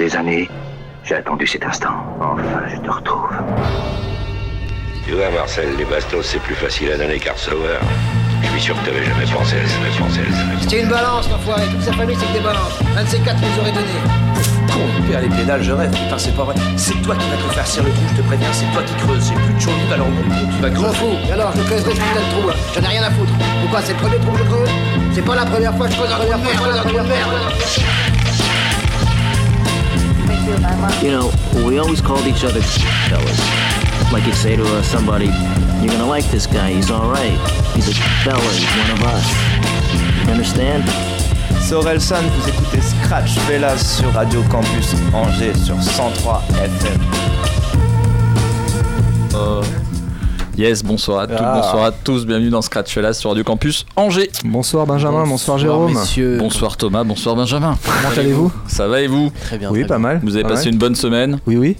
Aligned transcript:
des 0.00 0.16
années, 0.16 0.48
j'ai 1.04 1.16
attendu 1.16 1.46
cet 1.46 1.62
instant. 1.62 1.92
Enfin, 2.20 2.62
je 2.72 2.80
te 2.80 2.90
retrouve. 2.90 3.28
Tu 5.04 5.12
vois, 5.12 5.30
Marcel, 5.30 5.76
les 5.76 5.84
bastos, 5.84 6.24
c'est 6.24 6.40
plus 6.40 6.54
facile 6.54 6.90
à 6.92 6.96
donner 6.96 7.18
qu'à 7.18 7.34
recevoir. 7.34 7.80
Je 8.42 8.48
suis 8.48 8.60
sûr 8.62 8.80
que 8.80 8.86
t'avais 8.86 9.04
jamais 9.04 9.26
pensé 9.26 9.56
à 9.56 9.66
jamais 9.66 9.92
pensé 9.98 10.20
à 10.20 10.68
C'est 10.68 10.80
une 10.80 10.88
balance, 10.88 11.28
l'enfoiré. 11.28 11.66
Toute 11.66 11.82
sa 11.82 11.92
famille, 11.92 12.16
c'est 12.18 12.26
que 12.28 12.32
des 12.32 12.40
balances. 12.40 12.80
Un 12.96 13.04
de 13.04 13.08
ces 13.08 13.18
quatre 13.18 13.40
nous 13.42 13.60
aurait 13.60 13.72
donné. 13.72 13.92
Con, 14.72 14.88
père 15.06 15.20
les 15.20 15.28
pédales, 15.28 15.62
je 15.62 15.72
rêve. 15.72 15.90
Putain, 15.90 16.16
c'est 16.16 16.34
pas 16.34 16.44
vrai. 16.44 16.54
C'est 16.78 17.02
toi 17.02 17.14
qui 17.14 17.28
vas 17.28 17.36
te 17.36 17.54
faire 17.54 17.66
serrer 17.66 17.88
le 17.88 17.92
trou, 17.92 18.04
je 18.08 18.22
te 18.22 18.26
préviens. 18.26 18.52
C'est 18.52 18.72
toi 18.72 18.82
qui 18.82 18.94
creuses. 19.04 19.28
J'ai 19.28 19.34
plus 19.34 19.52
de 19.52 19.60
chaud 19.60 19.70
alors 19.92 20.06
tu 20.56 20.62
vas 20.62 20.70
creuser. 20.70 20.96
fous. 20.96 21.16
Et 21.28 21.32
alors, 21.32 21.52
je 21.54 21.62
creuserai 21.62 21.90
ce 21.90 22.00
putain 22.00 22.24
de 22.24 22.40
trou, 22.40 22.48
là. 22.48 22.54
J'en 22.74 22.82
ai 22.82 22.88
rien 22.88 23.02
à 23.02 23.10
foutre. 23.10 23.32
Pourquoi 23.60 23.82
C'est 23.82 23.92
le 23.92 23.98
premier 23.98 24.16
trou 24.16 24.32
que 24.32 24.38
je 24.38 24.44
creuse? 24.44 24.70
C'est 25.12 25.24
pas 25.26 25.34
la 25.34 25.44
première 25.44 25.76
fois 25.76 25.86
que 25.88 25.92
je 25.92 25.98
creuse 25.98 26.10
trou 26.10 26.24
de 26.24 26.28
merde. 26.30 26.40
je 26.50 26.58
creuse 26.58 26.80
trou 26.80 26.88
de 26.88 27.08
merde. 27.08 28.19
You 30.50 31.12
know, 31.12 31.30
we 31.66 31.78
always 31.78 32.00
called 32.00 32.26
each 32.26 32.42
other 32.44 32.60
fellas. 33.08 33.38
Like 34.12 34.26
you'd 34.26 34.34
say 34.34 34.56
to 34.56 34.64
uh, 34.64 34.82
somebody, 34.82 35.26
you're 35.80 35.92
gonna 35.92 36.06
like 36.06 36.24
this 36.30 36.46
guy, 36.46 36.72
he's 36.72 36.90
alright. 36.90 37.38
He's 37.74 37.88
a 37.88 37.94
fella, 38.24 38.42
he's 38.52 38.66
one 38.76 38.90
of 38.90 39.02
us. 39.04 39.26
You 40.24 40.32
understand? 40.32 40.84
C'est 41.60 41.74
Orelsan, 41.74 42.22
vous 42.22 42.48
écoutez 42.48 42.80
Scratch 42.80 43.38
Velas 43.46 43.78
sur 43.78 44.12
Radio 44.12 44.42
Campus 44.50 44.94
Angers 45.14 45.54
sur 45.54 45.80
103 45.80 46.42
FM. 46.64 47.00
Yes, 50.60 50.82
bonsoir 50.84 51.20
à 51.20 51.26
toutes, 51.26 51.36
Ah. 51.40 51.54
bonsoir 51.62 51.84
à 51.84 51.90
tous, 51.90 52.26
bienvenue 52.26 52.50
dans 52.50 52.60
Scratch 52.60 52.92
Fellas 52.92 53.14
sur 53.14 53.30
Radio 53.30 53.42
Campus 53.44 53.86
Angers. 53.96 54.30
Bonsoir 54.44 54.86
Benjamin, 54.86 55.26
bonsoir, 55.26 55.56
Jérôme. 55.56 55.94
messieurs. 55.94 56.36
Bonsoir 56.38 56.76
Thomas, 56.76 57.02
bonsoir 57.02 57.34
Benjamin. 57.34 57.78
Comment 57.82 58.14
allez-vous? 58.14 58.52
Ça 58.66 58.86
va 58.86 59.00
et 59.00 59.06
vous? 59.06 59.32
Très 59.40 59.56
bien. 59.56 59.70
Oui, 59.70 59.80
très 59.80 59.88
pas 59.88 59.94
bien. 59.94 60.08
mal. 60.08 60.20
Vous 60.22 60.34
avez 60.34 60.42
Pas 60.42 60.50
passé 60.50 60.66
mal. 60.66 60.74
une 60.74 60.78
bonne 60.78 60.94
semaine? 60.96 61.40
Oui, 61.46 61.56
oui, 61.56 61.76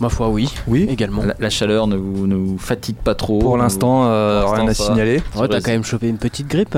Ma 0.00 0.08
foi, 0.08 0.28
oui. 0.30 0.48
oui. 0.66 0.86
Également. 0.90 1.22
la, 1.24 1.34
la 1.38 1.50
chaleur 1.50 1.86
ne 1.86 1.96
vous, 1.96 2.26
ne 2.26 2.36
vous 2.36 2.56
fatigue 2.58 2.96
pas 2.96 3.14
trop 3.14 3.38
Pour 3.38 3.58
l'instant, 3.58 4.04
euh, 4.06 4.46
rien 4.46 4.66
à 4.66 4.72
signaler. 4.74 5.22
Ouais, 5.36 5.46
t'as 5.48 5.60
quand 5.60 5.70
même 5.72 5.84
chopé 5.84 6.08
une 6.08 6.18
petite 6.18 6.48
grippe. 6.48 6.76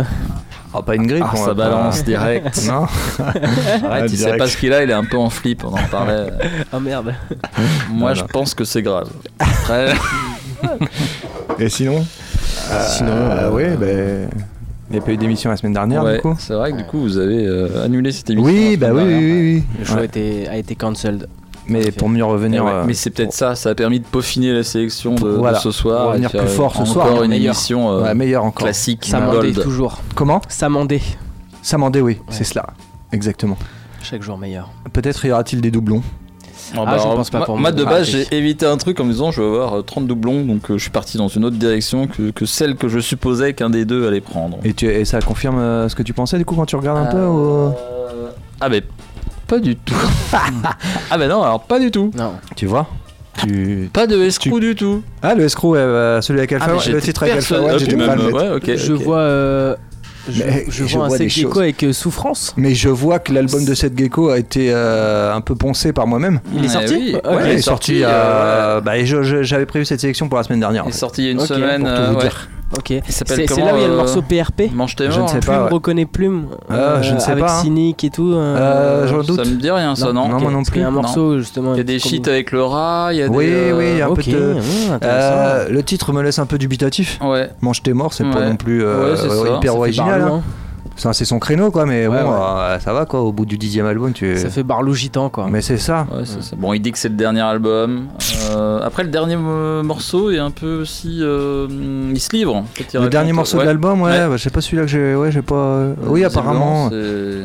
Ah, 0.75 0.83
pas 0.83 0.95
une 0.97 1.07
grippe. 1.07 1.25
Ah, 1.27 1.33
on 1.35 1.45
ça 1.47 1.55
balance 1.55 2.03
direct. 2.05 2.61
Non. 2.69 2.87
Arrête, 3.89 4.11
il 4.13 4.19
sait 4.19 4.37
pas 4.37 4.47
ce 4.49 4.57
qu'il 4.57 4.73
a, 4.73 4.83
il 4.83 4.91
est 4.91 4.95
un 4.95 5.05
peu 5.05 5.17
en 5.19 5.31
flip, 5.31 5.63
on 5.65 5.69
en 5.73 5.87
parlait. 5.89 6.27
Ah 6.73 6.81
merde. 6.81 7.15
Moi, 7.91 8.13
Voilà. 8.13 8.15
je 8.15 8.25
pense 8.25 8.55
que 8.55 8.65
c'est 8.65 8.83
grave. 8.83 9.09
Après, 9.41 9.95
Et 11.59 11.69
sinon 11.69 12.05
Sinon, 12.89 13.13
euh, 13.13 13.51
euh, 13.51 13.51
Oui, 13.53 13.77
ben. 13.79 14.29
Il 14.91 14.95
n'y 14.95 14.99
a 14.99 15.03
pas 15.03 15.13
eu 15.13 15.17
d'émission 15.19 15.51
la 15.51 15.57
semaine 15.59 15.75
dernière, 15.75 16.03
ouais, 16.03 16.15
du 16.15 16.21
coup 16.23 16.35
c'est 16.39 16.55
vrai 16.55 16.73
que 16.73 16.79
du 16.79 16.85
coup, 16.85 16.99
vous 17.01 17.19
avez 17.19 17.47
euh, 17.47 17.85
annulé 17.85 18.11
cette 18.11 18.31
émission. 18.31 18.51
Oui, 18.51 18.77
bah 18.79 18.89
oui, 18.91 19.01
dernière. 19.05 19.19
oui, 19.19 19.41
oui. 19.57 19.65
Le 19.81 19.85
show 19.85 19.95
Ouais. 19.97 20.01
a 20.01 20.05
été, 20.05 20.49
a 20.49 20.57
été 20.57 20.75
cancelled. 20.77 21.29
Mais 21.67 21.91
pour 21.93 22.09
mieux 22.09 22.21
Eh 22.21 22.23
revenir. 22.23 22.65
ouais, 22.65 22.71
euh, 22.73 22.85
mais 22.87 22.95
c'est 22.95 23.11
peut-être 23.11 23.35
ça, 23.35 23.55
ça 23.55 23.69
a 23.69 23.75
permis 23.75 24.01
de 24.01 24.07
peaufiner 24.07 24.55
la 24.55 24.63
sélection 24.63 25.15
de, 25.15 25.21
de 25.25 25.29
Voilà. 25.37 25.59
ce 25.59 25.71
soir. 25.71 26.05
et 26.05 26.09
Revenir 26.13 26.31
plus 26.31 26.47
fort 26.49 26.73
ce 26.73 26.79
encore 26.81 26.87
soir, 27.09 27.23
une 27.23 27.29
meilleur. 27.31 27.53
émission 27.55 27.91
euh, 27.91 28.03
ouais, 28.05 28.15
meilleur 28.15 28.45
encore. 28.45 28.65
classique, 28.65 29.05
Samandé, 29.05 29.53
gold. 29.53 29.63
toujours. 29.63 29.99
Comment 30.15 30.41
Samandé. 30.49 31.03
Samandé, 31.61 32.01
oui, 32.01 32.19
c'est 32.31 32.45
cela. 32.45 32.65
Exactement. 33.13 33.59
Chaque 34.03 34.23
jour 34.23 34.39
meilleur. 34.39 34.71
Peut-être 34.95 35.23
y 35.27 35.31
aura-t-il 35.33 35.61
des 35.61 35.71
doublons 35.71 36.03
Ah 36.77 36.85
Ah, 36.87 36.99
je 36.99 37.03
pense 37.03 37.31
pas 37.31 37.41
pour 37.43 37.55
moi, 37.59 37.71
moi. 37.71 37.73
de 37.73 37.85
Ah, 37.87 37.91
base, 37.91 38.07
j'ai 38.09 38.27
évité 38.37 38.67
un 38.67 38.77
truc 38.77 38.99
en 39.01 39.05
me 39.05 39.13
disant 39.13 39.31
je 39.31 39.41
vais 39.41 39.47
avoir 39.47 39.79
euh, 39.79 39.83
30 39.83 40.07
doublons, 40.07 40.45
donc 40.45 40.71
euh, 40.71 40.77
je 40.79 40.83
suis 40.83 40.91
parti 40.91 41.17
dans 41.19 41.29
une 41.29 41.45
autre 41.45 41.57
direction 41.57 42.07
que, 42.07 42.31
que 42.31 42.47
celle 42.47 42.77
que 42.77 42.89
je 42.89 42.99
supposais 43.01 43.55
qu'un 43.55 43.71
des 43.71 43.85
deux 43.85 44.07
allait 44.07 44.21
prendre. 44.21 44.59
et, 44.65 44.75
tu, 44.75 44.87
et 44.87 45.05
ça 45.05 45.21
confirme 45.21 45.59
euh, 45.59 45.89
ce 45.89 45.95
que 45.95 46.03
tu 46.03 46.13
pensais, 46.13 46.39
du 46.39 46.45
coup, 46.45 46.55
quand 46.55 46.67
tu 46.67 46.77
regardes 46.77 46.99
un 46.99 47.11
peu 47.11 47.17
Euh, 47.19 47.71
ou- 47.71 47.75
Ah, 48.61 48.69
mais 48.69 48.83
pas 49.47 49.59
du 49.61 49.77
tout. 49.77 49.95
ah, 51.11 51.19
bah 51.19 51.27
non, 51.29 51.43
alors 51.43 51.63
pas 51.63 51.79
du 51.81 51.91
tout. 51.91 52.11
Non. 52.17 52.33
Tu 52.57 52.67
vois 52.67 52.87
tu... 53.39 53.89
Pas 53.93 54.07
de 54.09 54.21
escroc 54.21 54.59
du 54.59 54.75
tout. 54.75 55.03
Ah, 55.23 55.35
le 55.37 55.45
escroc, 55.45 55.71
ouais, 55.75 55.85
bah, 55.87 56.21
celui 56.23 56.41
avec 56.41 56.53
Alpha 56.53 56.67
Ah, 56.85 56.91
le 56.91 57.01
titre 57.01 57.23
avec 57.23 57.37
Alpha 57.37 57.57
Ah, 57.71 57.79
j'étais 57.79 57.93
le 57.93 57.99
mettre. 58.07 58.33
ouais, 58.33 58.51
ok. 58.57 58.73
je 58.77 58.93
vois. 58.93 59.77
Je, 60.31 60.43
Mais 60.45 60.65
je 60.69 60.85
je 60.85 60.95
vois 60.97 61.05
un 61.05 61.09
vois 61.09 61.19
des 61.19 61.29
Seth 61.29 61.43
Gecko 61.43 61.61
avec 61.61 61.83
euh, 61.83 61.93
souffrance. 61.93 62.55
Mais 62.57 62.75
je 62.75 62.89
vois 62.89 63.19
que 63.19 63.33
l'album 63.33 63.65
de 63.65 63.75
Seth 63.75 63.99
Gecko 63.99 64.31
a 64.31 64.39
été 64.39 64.71
euh, 64.73 65.35
un 65.35 65.41
peu 65.41 65.55
poncé 65.55 65.93
par 65.93 66.07
moi-même. 66.07 66.41
Il 66.55 66.65
est 66.65 66.69
sorti 66.69 66.95
oui. 66.95 67.17
Ouais, 67.25 67.43
il 67.45 67.59
est 67.59 67.63
sorti. 67.63 68.03
euh, 68.05 68.09
euh, 68.09 68.81
bah, 68.81 68.93
J'avais 69.05 69.67
prévu 69.67 69.85
cette 69.85 70.01
sélection 70.01 70.29
pour 70.29 70.39
la 70.39 70.45
semaine 70.45 70.61
dernière. 70.61 70.85
Il 70.87 70.91
est 70.91 70.93
sorti 70.93 71.23
il 71.23 71.25
y 71.27 71.29
a 71.29 71.33
une 71.33 71.41
semaine. 71.41 71.83
pour 71.83 71.95
tout 71.95 72.01
euh, 72.01 72.07
vous 72.11 72.17
ouais. 72.17 72.23
dire. 72.23 72.49
Ok. 72.77 72.93
C'est 73.09 73.47
comment 73.47 73.67
là 73.67 73.73
où 73.73 73.77
il 73.77 73.81
y 73.83 73.85
a 73.85 73.89
le 73.89 73.95
euh, 73.95 73.97
morceau 73.97 74.21
PRP. 74.23 74.71
Mange 74.75 74.95
tes 74.95 75.11
Je 75.11 75.21
ne 75.21 75.27
sais 75.27 75.37
hein. 75.37 75.41
pas, 75.41 75.53
Plume 75.53 75.63
ouais. 75.65 75.69
reconnaît 75.71 76.05
Plume. 76.07 76.47
Ah, 76.69 77.01
je 77.01 77.15
ne 77.15 77.19
sais 77.19 77.31
avec 77.33 77.45
pas, 77.45 77.59
hein. 77.59 77.63
Cynic 77.63 78.05
et 78.05 78.11
tout. 78.11 78.33
Euh, 78.35 79.07
j'en 79.09 79.23
doute. 79.23 79.43
Ça 79.43 79.51
me 79.51 79.57
dit 79.57 79.71
rien, 79.71 79.95
ça, 79.97 80.13
non 80.13 80.29
Non, 80.29 80.39
moi 80.41 80.51
non 80.51 80.63
Il 80.75 80.81
y 80.81 80.85
a 80.85 80.89
un 80.89 80.91
plus. 80.91 80.95
morceau 80.97 81.39
justement. 81.39 81.75
Il 81.75 81.79
y 81.79 81.81
a 81.81 81.85
des 81.85 81.95
avec- 81.95 82.03
shit 82.05 82.29
avec 82.29 82.53
le 82.53 82.63
rat, 82.63 83.09
il 83.13 83.19
y 83.19 83.23
a 83.23 83.27
Oui, 83.29 83.47
des. 83.47 83.53
euh, 83.53 83.79
oui, 83.79 83.85
il 83.93 83.99
y 83.99 84.03
a 84.03 84.07
un 84.07 84.15
peu 84.15 84.21
Ok, 84.21 84.29
de. 84.29 84.57
Euh, 85.03 85.69
le 85.71 85.83
titre 85.83 86.13
me 86.13 86.23
laisse 86.23 86.39
un 86.39 86.47
peu 86.47 86.59
dubitatif. 86.59 87.19
Ouais. 87.23 87.49
Mange 87.63 87.83
tes 87.83 87.93
morts, 87.95 88.13
c'est 88.13 88.25
pas 88.31 88.49
non 88.49 88.57
plus 88.57 88.85
euh, 88.85 89.15
hyper 89.17 89.31
Ça 89.31 89.61
fait 89.61 89.69
original. 89.71 90.33
C'est 91.13 91.25
son 91.25 91.39
créneau, 91.39 91.71
quoi, 91.71 91.87
mais 91.87 92.07
Ouais, 92.07 92.23
bon, 92.23 92.31
ouais. 92.31 92.37
euh, 92.41 92.79
ça 92.81 92.93
va, 92.93 93.07
quoi. 93.07 93.21
Au 93.21 93.33
bout 93.33 93.47
du 93.47 93.57
dixième 93.57 93.87
album, 93.87 94.13
tu. 94.13 94.37
Ça 94.37 94.51
fait 94.51 94.63
barlou 94.65 94.95
gitan 94.95 95.31
quoi. 95.31 95.47
Mais 95.49 95.63
c'est 95.63 95.79
ça. 95.79 96.07
Ouais, 96.13 96.23
c'est 96.25 96.43
ça. 96.43 96.57
Bon, 96.57 96.73
il 96.73 96.81
dit 96.81 96.91
que 96.93 96.99
c'est 96.99 97.09
le 97.09 97.15
dernier 97.15 97.41
album. 97.43 98.09
Euh, 98.51 98.81
après, 98.83 99.05
le 99.05 99.09
dernier 99.11 99.37
euh, 99.39 99.83
morceau 99.83 100.31
est 100.31 100.39
un 100.39 100.51
peu 100.51 100.81
aussi. 100.81 101.19
euh, 101.21 101.67
il 102.13 102.21
se 102.21 102.35
livre. 102.35 102.55
en 102.57 102.65
fait, 102.65 102.85
il 102.85 102.95
Le 102.95 102.99
raconte- 103.01 103.13
dernier 103.13 103.33
morceau 103.33 103.57
ouais. 103.59 103.63
de 103.65 103.69
l'album, 103.69 104.03
ouais, 104.03 104.11
Ouais. 104.11 104.29
bah, 104.29 104.37
je 104.37 104.43
sais 104.43 104.51
pas 104.51 104.61
celui-là 104.61 104.83
que 104.83 104.89
j'ai. 104.89 105.15
Ouais, 105.15 105.31
j'ai 105.31 105.43
pas. 105.43 105.87
Oui, 106.07 106.25
apparemment. 106.25 106.91
c'est- 106.91 107.45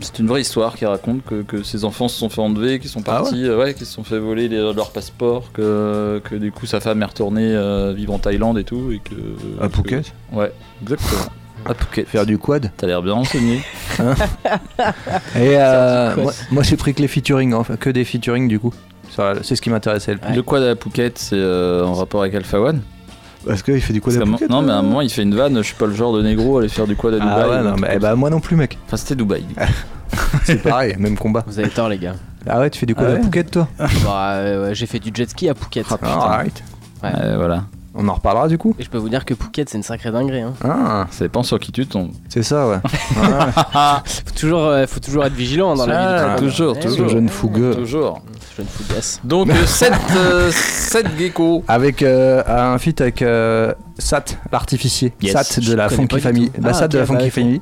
C'est 0.00 0.18
une 0.18 0.26
vraie 0.26 0.42
histoire 0.42 0.74
qui 0.74 0.84
raconte 0.84 1.24
que, 1.24 1.42
que 1.42 1.62
ses 1.62 1.84
enfants 1.84 2.08
se 2.08 2.18
sont 2.18 2.28
fait 2.28 2.40
enlever, 2.42 2.78
qu'ils 2.78 2.90
sont 2.90 3.00
Ah 3.06 3.20
partis, 3.22 3.44
euh, 3.48 3.56
ouais, 3.58 3.72
qu'ils 3.72 3.86
se 3.86 3.92
sont 3.94 4.04
fait 4.04 4.18
voler 4.18 4.48
les- 4.48 4.72
leur 4.74 4.90
passeport, 4.90 5.50
que, 5.54 6.20
que 6.24 6.34
du 6.34 6.52
coup 6.52 6.66
sa 6.66 6.80
femme 6.80 7.00
est 7.00 7.06
retournée 7.06 7.54
euh, 7.54 7.94
vivre 7.96 8.12
en 8.12 8.18
Thaïlande 8.18 8.58
et 8.58 8.64
tout. 8.64 8.90
Et 8.92 8.98
que, 8.98 9.14
À 9.62 9.68
que- 9.68 9.76
Phuket 9.76 10.12
Ouais, 10.32 10.52
exactement. 10.82 11.22
À 11.66 11.74
Phuket. 11.74 12.08
Faire 12.08 12.26
du 12.26 12.38
quad. 12.38 12.70
T'as 12.76 12.86
l'air 12.86 13.02
bien 13.02 13.14
renseigné. 13.14 13.62
Et 15.36 15.56
euh, 15.58 16.14
moi, 16.50 16.62
j'ai 16.62 16.76
pris 16.76 16.94
que 16.94 17.02
les 17.02 17.08
featuring, 17.08 17.54
enfin, 17.54 17.76
que 17.76 17.90
des 17.90 18.04
featuring 18.04 18.48
du 18.48 18.58
coup. 18.58 18.72
C'est 19.42 19.54
ce 19.54 19.62
qui 19.62 19.70
m'intéressait 19.70 20.12
le 20.12 20.18
plus. 20.18 20.34
Le 20.34 20.42
quad 20.42 20.62
à 20.62 20.74
Phuket, 20.74 21.18
c'est 21.18 21.36
euh, 21.36 21.84
en 21.84 21.94
rapport 21.94 22.22
avec 22.22 22.34
Alpha 22.34 22.60
One 22.60 22.80
Parce 23.46 23.62
qu'il 23.62 23.80
fait 23.80 23.92
du 23.92 24.00
quad 24.00 24.16
à 24.16 24.24
Phuket, 24.24 24.50
Non, 24.50 24.62
mais 24.62 24.72
à 24.72 24.76
un 24.76 24.78
euh 24.80 24.82
moment, 24.82 25.00
il 25.00 25.10
fait 25.10 25.22
une 25.22 25.34
vanne. 25.34 25.56
Je 25.58 25.62
suis 25.62 25.74
pas 25.74 25.86
le 25.86 25.94
genre 25.94 26.12
de 26.16 26.22
négro 26.22 26.56
à 26.56 26.60
aller 26.60 26.68
faire 26.68 26.86
du 26.86 26.96
quad 26.96 27.14
à 27.14 27.18
Dubaï. 27.18 27.34
Ah 27.36 27.48
ouais, 27.48 27.62
non, 27.62 27.76
mais, 27.78 27.90
eh 27.94 27.98
bah, 27.98 28.14
moi 28.16 28.30
non 28.30 28.40
plus, 28.40 28.56
mec. 28.56 28.78
Enfin, 28.86 28.96
c'était 28.96 29.14
Dubaï. 29.14 29.44
C'est 30.44 30.62
pareil, 30.62 30.94
même 30.98 31.16
combat. 31.16 31.44
Vous 31.46 31.58
avez 31.58 31.68
tort 31.68 31.88
les 31.88 31.98
gars. 31.98 32.14
Ah 32.46 32.60
ouais, 32.60 32.70
tu 32.70 32.78
fais 32.78 32.86
du 32.86 32.94
quad 32.94 33.08
Ah 33.08 33.18
à 33.18 33.22
Phuket, 33.22 33.50
toi 33.50 33.68
Bah, 34.04 34.32
euh, 34.34 34.68
ouais, 34.68 34.74
J'ai 34.74 34.86
fait 34.86 34.98
du 34.98 35.10
jet 35.14 35.28
ski 35.28 35.48
à 35.48 35.54
Phuket. 35.54 35.86
Ah, 36.02 36.34
arrête. 36.34 36.62
Ouais. 37.02 37.10
Ouais, 37.10 37.36
voilà. 37.36 37.64
On 37.96 38.08
en 38.08 38.14
reparlera 38.14 38.48
du 38.48 38.58
coup. 38.58 38.74
Et 38.78 38.82
je 38.82 38.90
peux 38.90 38.98
vous 38.98 39.08
dire 39.08 39.24
que 39.24 39.34
Phuket 39.34 39.68
c'est 39.68 39.76
une 39.78 39.84
sacrée 39.84 40.10
dinguerie. 40.10 40.40
Hein. 40.40 40.54
Ah, 40.64 41.06
Ça 41.10 41.24
dépend 41.24 41.42
sur 41.44 41.58
qui 41.60 41.70
tu 41.70 41.86
tombes. 41.86 42.10
c'est 42.28 42.42
ça, 42.42 42.66
ouais. 42.68 42.78
Faut 44.04 44.34
toujours, 44.38 44.64
euh, 44.64 44.86
faut 44.86 45.00
toujours 45.00 45.24
être 45.24 45.32
vigilant 45.34 45.74
dans 45.76 45.86
la 45.86 46.34
vie. 46.36 46.40
Toujours, 46.42 46.74
Eh 46.76 46.80
toujours. 46.80 47.06
oui. 47.06 47.12
jeune 47.12 47.28
fougueux. 47.28 47.74
Toujours. 47.76 48.20
Jeune 48.56 48.66
fougasse. 48.66 49.20
Donc, 49.24 49.48
7 49.66 51.06
gecko. 51.18 51.64
Avec 51.68 52.02
euh, 52.02 52.42
un 52.46 52.78
feat 52.78 53.00
avec 53.00 53.20
euh, 53.22 53.72
Sat, 53.98 54.24
l'artificier. 54.52 55.12
Yes, 55.20 55.32
Sat 55.32 55.60
de 55.60 55.74
la 55.74 55.88
Funky 55.88 56.20
Family. 56.20 56.50
Bah, 56.58 56.68
Ah, 56.70 56.74
Sat 56.74 56.88
de 56.88 56.98
la 56.98 57.06
Funky 57.06 57.24
bah. 57.24 57.30
Family. 57.30 57.60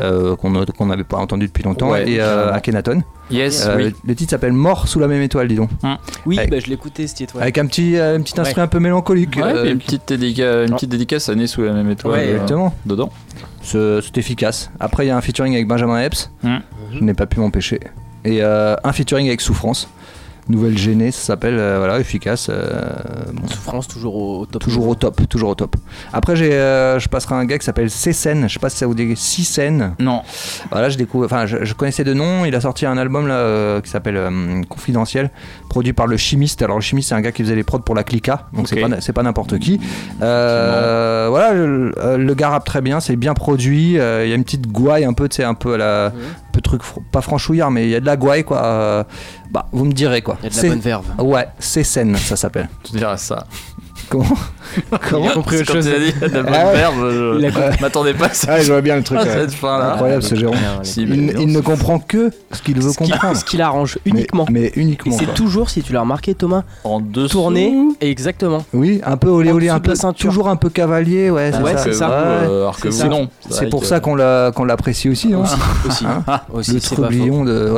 euh, 0.00 0.36
qu'on 0.36 0.86
n'avait 0.86 1.04
pas 1.04 1.18
entendu 1.18 1.46
depuis 1.46 1.62
longtemps. 1.62 1.90
Ouais, 1.90 2.08
et 2.10 2.20
euh. 2.20 2.52
Akhenaton. 2.52 3.02
Yes, 3.30 3.66
Euh, 3.66 3.76
oui. 3.76 3.84
le, 3.84 3.92
le 4.06 4.14
titre 4.14 4.30
s'appelle 4.30 4.52
Mort 4.52 4.88
sous 4.88 4.98
la 4.98 5.06
même 5.08 5.22
étoile, 5.22 5.46
dis 5.48 5.54
donc. 5.56 5.70
Oui, 6.26 6.38
Avec- 6.38 6.50
bah, 6.50 6.56
je 6.58 6.66
l'écoutais 6.70 7.06
ce 7.06 7.14
titre. 7.14 7.36
ouais. 7.36 7.42
Avec 7.42 7.58
un 7.58 7.66
petit, 7.66 7.96
euh, 7.96 8.16
un 8.16 8.22
petit 8.22 8.40
instrument 8.40 8.62
Ouais. 8.62 8.64
un 8.64 8.68
peu 8.68 8.80
mélancolique. 8.80 9.36
Ouais, 9.36 9.42
euh, 9.44 9.70
une 9.72 9.78
petite, 9.78 10.10
dédica- 10.10 10.64
une 10.66 10.74
petite 10.74 10.90
dédicace 10.90 11.28
à 11.28 11.34
Né 11.34 11.46
sous 11.46 11.62
la 11.62 11.72
même 11.72 11.90
étoile. 11.90 12.14
Ouais, 12.14 12.26
euh, 12.26 12.32
Exactement. 12.34 12.74
Dedans. 12.86 13.10
Ce- 13.62 14.00
C'est 14.02 14.16
efficace. 14.18 14.70
Après, 14.80 15.04
il 15.04 15.08
y 15.08 15.10
a 15.10 15.16
un 15.16 15.20
featuring 15.20 15.54
avec 15.54 15.68
Benjamin 15.68 16.00
Epps. 16.00 16.30
Hmm. 16.42 16.58
Je 16.94 17.00
n'ai 17.04 17.14
pas 17.14 17.26
pu 17.26 17.38
m'empêcher. 17.40 17.78
Et 18.24 18.42
euh, 18.42 18.74
un 18.84 18.92
featuring 18.92 19.28
avec 19.28 19.40
Souffrance. 19.40 19.88
Nouvelle 20.50 20.76
gênée, 20.76 21.10
ça 21.10 21.20
s'appelle. 21.20 21.56
euh, 21.58 21.78
voilà, 21.78 21.98
efficace. 22.00 22.48
euh, 22.50 22.92
bon, 23.32 23.48
Souffrance 23.48 23.88
toujours 23.88 24.14
au, 24.16 24.40
au 24.40 24.46
top. 24.46 24.62
toujours 24.62 24.88
au 24.88 24.94
top, 24.94 25.28
toujours 25.28 25.50
au 25.50 25.54
top. 25.54 25.76
Après, 26.12 26.36
j'ai, 26.36 26.52
euh, 26.52 26.98
je 26.98 27.08
passerai 27.08 27.34
un 27.36 27.44
gars 27.44 27.58
qui 27.58 27.64
s'appelle 27.64 27.90
Cécène. 27.90 28.48
Je 28.48 28.54
sais 28.54 28.58
pas 28.60 28.68
si 28.70 28.76
ça 28.78 28.86
vous 28.86 28.94
dit 28.94 29.14
Cécène. 29.16 29.94
Non. 29.98 30.22
Voilà, 30.70 30.88
je 30.90 30.98
découvre. 30.98 31.24
Enfin, 31.24 31.46
je, 31.46 31.64
je 31.64 31.74
connaissais 31.74 32.04
de 32.04 32.12
nom. 32.14 32.44
Il 32.44 32.54
a 32.54 32.60
sorti 32.60 32.86
un 32.86 32.98
album 32.98 33.26
là 33.28 33.34
euh, 33.34 33.80
qui 33.80 33.90
s'appelle 33.90 34.20
Confidentiel, 34.68 35.30
produit 35.68 35.92
par 35.92 36.06
le 36.06 36.16
Chimiste. 36.16 36.62
Alors 36.62 36.76
le 36.76 36.82
Chimiste, 36.82 37.08
c'est 37.10 37.14
un 37.14 37.20
gars 37.20 37.32
qui 37.32 37.42
faisait 37.42 37.54
les 37.54 37.64
prods 37.64 37.78
pour 37.80 37.94
la 37.94 38.04
Clica, 38.04 38.48
donc 38.52 38.68
c'est 38.68 38.82
Ok. 38.82 38.90
pas 38.90 39.00
c'est 39.00 39.12
pas 39.12 39.22
n'importe 39.22 39.58
qui. 39.58 39.80
Voilà, 40.18 41.52
le, 41.52 41.92
le 42.16 42.34
gars 42.34 42.50
rappe 42.50 42.64
très 42.64 42.80
bien, 42.80 43.00
c'est 43.00 43.16
bien 43.16 43.34
produit. 43.34 43.90
Il 43.92 43.94
y 43.96 44.00
a 44.00 44.34
une 44.34 44.44
petite 44.44 44.66
gouaille 44.70 45.04
un 45.04 45.12
peu, 45.12 45.28
tu 45.28 45.36
sais, 45.36 45.44
un 45.44 45.54
peu 45.54 45.74
à 45.74 45.78
la, 45.78 46.06
un 46.06 46.49
peu 46.60 46.68
truc 46.78 46.82
fr- 46.82 47.02
pas 47.10 47.20
franchouillard, 47.20 47.70
mais 47.70 47.84
il 47.86 47.90
y 47.90 47.94
a 47.94 48.00
de 48.00 48.06
la 48.06 48.16
gouaille 48.16 48.44
quoi. 48.44 48.62
Euh, 48.64 49.04
bah, 49.50 49.66
vous 49.72 49.84
me 49.84 49.92
direz 49.92 50.22
quoi. 50.22 50.36
Il 50.40 50.44
y 50.44 50.46
a 50.46 50.50
de 50.50 50.54
la 50.54 50.60
C'est- 50.60 50.68
bonne 50.68 50.80
verve. 50.80 51.04
Ouais, 51.18 51.48
Cécène, 51.58 52.16
ça 52.16 52.36
s'appelle. 52.36 52.68
Tu 52.84 52.96
diras 52.96 53.16
ça. 53.16 53.46
Comment 55.10 55.24
Il 55.24 55.30
a 55.30 55.32
compris 55.34 55.60
autre 55.60 55.72
chose. 55.72 55.86
il 55.86 55.94
a 55.94 55.98
dit 55.98 56.12
de 56.34 56.42
bonne 56.42 56.52
Ah 56.54 56.86
a 56.86 56.90
je 57.76 57.80
m'attendais 57.80 58.14
pas 58.14 58.26
à 58.26 58.32
ça. 58.34 58.48
Ah, 58.52 58.60
je 58.62 58.72
vois 58.72 58.80
bien 58.80 58.96
le 58.96 59.02
truc. 59.02 59.18
ouais. 59.18 59.24
cette 59.24 59.52
fin-là. 59.52 59.92
Incroyable 59.94 60.22
ce 60.22 60.34
Jérôme. 60.34 60.56
Si, 60.82 61.06
mais 61.06 61.16
Il, 61.40 61.48
ne 61.52 61.60
comprend 61.60 61.98
que 61.98 62.30
ce 62.52 62.62
qu'il 62.62 62.74
veut 62.80 62.90
Ce 62.90 62.98
qui- 62.98 63.10
comprendre. 63.10 63.36
Ce 63.36 63.44
qu'il 63.44 63.62
arrange 63.62 63.98
uniquement. 64.04 64.46
Mais, 64.50 64.72
uniquement. 64.76 65.16
c'est 65.18 65.32
toujours, 65.34 65.70
si 65.70 65.82
tu 65.82 65.92
l'as 65.92 66.00
remarqué, 66.00 66.34
Thomas, 66.34 66.62
en 66.84 67.00
dessous. 67.00 67.28
tourné. 67.28 67.72
Exactement. 68.00 68.64
Oui, 68.72 69.00
un 69.04 69.16
peu 69.16 69.28
olé 69.28 69.52
olé, 69.52 69.68
un 69.68 69.74
de 69.78 69.78
la 69.78 69.94
peu, 69.94 69.94
toujours 70.12 70.48
un 70.48 70.56
peu 70.56 70.68
cavalier, 70.70 71.30
ouais. 71.30 71.52
C'est 71.76 71.92
ça. 71.94 72.10
euh, 72.10 72.66
que 72.80 72.90
C'est 72.90 73.60
vrai 73.60 73.68
pour 73.70 73.84
ça 73.84 74.00
qu'on 74.00 74.14
l'a- 74.14 74.52
qu'on 74.54 74.64
l'apprécie 74.64 75.08
aussi, 75.08 75.32
hein. 75.34 75.42
Aussi. 75.86 76.04
Hein 76.06 76.22
Aussi, 76.52 76.72
le 76.72 76.80
trublion 76.80 77.44
de. 77.44 77.72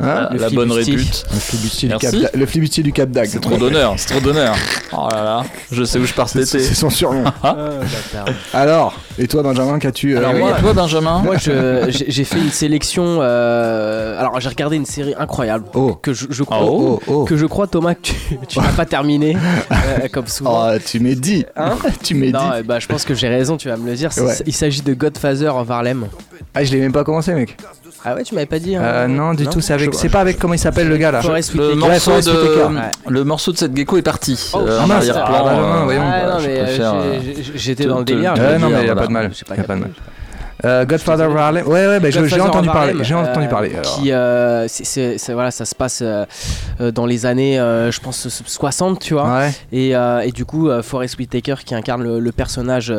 Hein 0.00 0.30
la, 0.32 0.50
bonne 0.50 0.72
répute. 0.72 1.24
le 1.32 1.38
flibustier 1.38 1.88
du. 1.88 1.96
Cap 1.96 2.12
d'Ag- 2.12 2.30
le 2.34 2.46
flibustier 2.46 2.82
du 2.82 2.92
Cap 2.92 3.10
d'Agde. 3.10 3.30
C'est 3.30 3.40
trop 3.40 3.56
d'honneur, 3.56 3.94
c'est 3.98 4.08
trop 4.14 4.20
d'honneur. 4.20 4.56
Oh 4.92 5.06
là 5.12 5.22
là, 5.22 5.44
je 5.70 5.84
sais 5.84 5.98
où 5.98 6.04
je 6.06 6.12
pars 6.14 6.28
cet 6.28 6.44
C'est 6.46 6.58
été. 6.58 6.66
c'est 6.68 6.74
son 6.74 6.90
surnom. 6.90 7.24
Ah, 7.42 7.54
bâtard. 7.54 8.34
Alors, 8.54 8.98
et 9.18 9.28
toi, 9.28 9.42
Benjamin, 9.42 9.78
qu'as-tu 9.78 10.14
euh, 10.14 10.18
Alors, 10.18 10.34
Et 10.34 10.38
moi- 10.38 10.52
toi, 10.60 10.72
Benjamin 10.72 11.18
Moi, 11.20 11.36
je- 11.36 12.04
j'ai 12.08 12.24
fait 12.24 12.38
une 12.38 12.50
sélection. 12.50 13.18
euh, 13.20 14.18
Alors, 14.18 14.40
j'ai 14.40 14.48
regardé 14.48 14.76
une 14.76 14.86
série 14.86 15.14
incroyable 15.18 15.66
Oh. 15.74 15.94
que 15.94 16.12
je, 16.12 16.26
je 16.30 16.42
crois, 16.42 16.58
Ah, 16.60 16.64
Oh, 16.66 17.00
oh. 17.06 17.24
que 17.24 17.36
je 17.36 17.46
crois, 17.46 17.66
Thomas, 17.66 17.94
que 17.94 18.00
tu, 18.48 18.58
n'as 18.58 18.72
pas 18.72 18.86
terminé, 18.86 19.36
euh, 19.72 20.08
comme 20.10 20.26
souvent. 20.26 20.68
Oh, 20.74 20.78
tu 20.84 20.98
m'es 21.00 21.14
dit. 21.14 21.44
Hein 21.56 21.76
tu 22.02 22.14
m'es 22.14 22.26
dit. 22.26 22.32
non, 22.32 22.50
ben, 22.64 22.78
je 22.80 22.86
pense 22.88 23.04
que 23.04 23.14
j'ai 23.14 23.28
raison, 23.28 23.56
tu 23.56 23.68
vas 23.68 23.76
me 23.76 23.88
le 23.88 23.94
dire. 23.94 24.10
Ouais. 24.16 24.34
Il 24.46 24.54
s'agit 24.54 24.82
de 24.82 24.94
Godfather 24.94 25.54
of 25.54 25.70
Harlem. 25.70 26.06
Ah, 26.54 26.64
je 26.64 26.72
l'ai 26.72 26.80
même 26.80 26.92
pas 26.92 27.04
commencé, 27.04 27.32
mec. 27.34 27.56
Ah 28.04 28.14
ouais, 28.14 28.24
tu 28.24 28.34
m'avais 28.34 28.46
pas 28.46 28.58
dit. 28.58 28.74
hein 28.74 28.82
Euh, 28.82 29.06
non, 29.06 29.32
du 29.34 29.46
tout. 29.46 29.60
C'est 29.60 29.72
avec. 29.74 29.94
C'est 29.94 30.08
pas 30.08 30.20
avec 30.20 30.38
comment 30.38 30.54
il 30.54 30.58
s'appelle 30.58 30.88
le 30.88 30.96
gars 30.96 31.10
là. 31.12 31.22
Forest 31.22 31.54
le 31.54 31.74
morceau, 31.74 32.10
Forest 32.10 32.28
de. 32.28 32.32
Ouais. 32.32 32.80
le 33.08 33.24
morceau 33.24 33.52
de 33.52 33.56
cette 33.58 33.76
gecko 33.76 33.96
est 33.96 34.02
parti. 34.02 34.50
Oh, 34.54 34.58
Euh, 34.66 34.78
ah 34.82 34.86
mince, 34.86 35.08
arrière-plan, 35.08 35.36
ah 35.38 35.42
bah, 35.44 35.80
voyons. 35.84 36.02
Ah, 36.04 36.26
non, 36.26 36.38
mais 36.44 36.58
euh, 36.58 37.20
j'ai- 37.22 37.52
j'étais 37.54 37.84
dans 37.86 37.98
le 37.98 38.04
délire. 38.04 38.34
non, 38.34 38.42
mais 38.42 38.70
y 38.70 38.74
a 38.74 38.78
voilà. 38.78 38.94
pas 38.96 39.06
de 39.06 39.12
mal. 39.12 39.28
Je 39.32 39.38
sais 39.38 39.44
pas, 39.44 39.54
Y 39.56 39.60
a 39.60 39.64
pas 39.64 39.74
de 39.76 39.80
mal. 39.80 39.90
Euh, 40.64 40.84
Godfather 40.84 41.28
of 41.28 41.36
Harlem. 41.36 41.66
Ouais, 41.66 41.86
ouais, 41.86 42.00
bah, 42.00 42.10
j'ai 42.10 42.40
entendu 42.40 42.68
parler. 42.68 42.94
J'ai 43.02 43.14
entendu 43.14 43.46
euh, 43.46 43.50
parler. 43.50 43.72
Qui, 43.82 44.12
euh, 44.12 44.66
voilà, 45.30 45.50
ça 45.50 45.64
se 45.64 45.74
passe 45.74 46.02
dans 46.78 47.06
les 47.06 47.26
années, 47.26 47.56
je 47.56 48.00
pense, 48.00 48.28
60, 48.28 49.00
tu 49.00 49.14
vois. 49.14 49.38
Ouais. 49.38 49.50
Et, 49.72 49.90
et 49.90 50.32
du 50.32 50.44
coup, 50.44 50.70
Forrest 50.82 51.18
Whitaker 51.18 51.56
qui 51.64 51.74
incarne 51.74 52.02
le, 52.02 52.20
le 52.20 52.32
personnage 52.32 52.92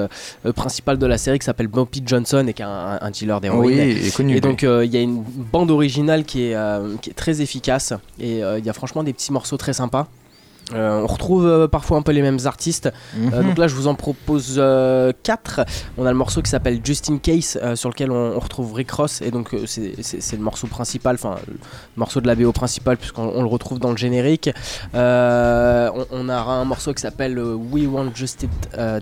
principal 0.55 0.97
de 0.97 1.05
la 1.05 1.17
série 1.17 1.39
qui 1.39 1.45
s'appelle 1.45 1.67
Bumpy 1.67 2.03
Johnson 2.05 2.45
et 2.47 2.53
qui 2.53 2.61
est 2.61 2.65
un, 2.65 2.99
un 3.01 3.11
dealer 3.11 3.39
d'héroïne. 3.41 3.79
Oui, 3.79 4.11
connu. 4.11 4.35
Et 4.35 4.41
donc 4.41 4.63
il 4.63 4.93
y 4.93 4.97
a 4.97 5.01
une 5.01 5.23
bande 5.23 5.71
originale 5.71 6.23
qui 6.23 6.43
est, 6.51 6.57
qui 7.01 7.09
est 7.09 7.13
très 7.13 7.41
efficace 7.41 7.93
et 8.19 8.39
il 8.39 8.65
y 8.65 8.69
a 8.69 8.73
franchement 8.73 9.03
des 9.03 9.13
petits 9.13 9.31
morceaux 9.31 9.57
très 9.57 9.73
sympas. 9.73 10.07
Euh, 10.73 11.01
on 11.01 11.07
retrouve 11.07 11.45
euh, 11.45 11.67
parfois 11.67 11.97
un 11.97 12.01
peu 12.01 12.11
les 12.11 12.21
mêmes 12.21 12.39
artistes. 12.45 12.91
Mhm. 13.15 13.33
Euh, 13.33 13.43
donc 13.43 13.57
là, 13.57 13.67
je 13.67 13.75
vous 13.75 13.87
en 13.87 13.95
propose 13.95 14.55
4. 15.23 15.61
On 15.97 16.05
a 16.05 16.11
le 16.11 16.17
morceau 16.17 16.41
qui 16.41 16.49
s'appelle 16.49 16.79
Just 16.83 17.09
in 17.09 17.17
Case, 17.17 17.59
sur 17.75 17.89
lequel 17.89 18.11
on, 18.11 18.33
on 18.35 18.39
retrouve 18.39 18.73
Rick 18.73 18.91
Ross. 18.91 19.21
Et 19.21 19.31
donc, 19.31 19.55
c'est- 19.65 19.93
le 20.33 20.43
morceau 20.43 20.67
principal, 20.67 21.15
enfin, 21.15 21.35
le 21.47 21.53
morceau 21.97 22.21
de 22.21 22.27
la 22.27 22.35
BO 22.35 22.51
principal, 22.51 22.97
puisqu'on 22.97 23.23
on 23.35 23.41
le 23.41 23.47
retrouve 23.47 23.79
dans 23.79 23.91
le 23.91 23.97
générique. 23.97 24.49
On, 24.93 26.05
on 26.11 26.29
a 26.29 26.35
un 26.37 26.65
morceau 26.65 26.93
qui 26.93 27.01
s'appelle 27.01 27.39
We 27.39 27.85
Want 27.87 28.11
Just 28.15 28.43
It, 28.43 28.49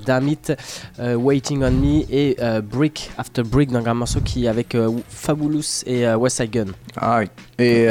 Damn 0.06 0.28
It, 0.28 0.54
Waiting 1.00 1.64
on 1.64 1.72
Me 1.72 2.04
et 2.12 2.38
Brick 2.64 3.12
After 3.18 3.44
Brick, 3.44 3.72
donc 3.72 3.88
un 3.88 3.94
morceau 3.94 4.20
qui 4.22 4.46
est 4.46 4.48
avec 4.48 4.76
Fabulous 5.10 5.84
et 5.86 6.08
West 6.14 6.38
Side 6.38 6.52
Gun. 6.52 6.66
Ah 6.98 7.20
oui. 7.20 7.28
Et 7.60 7.88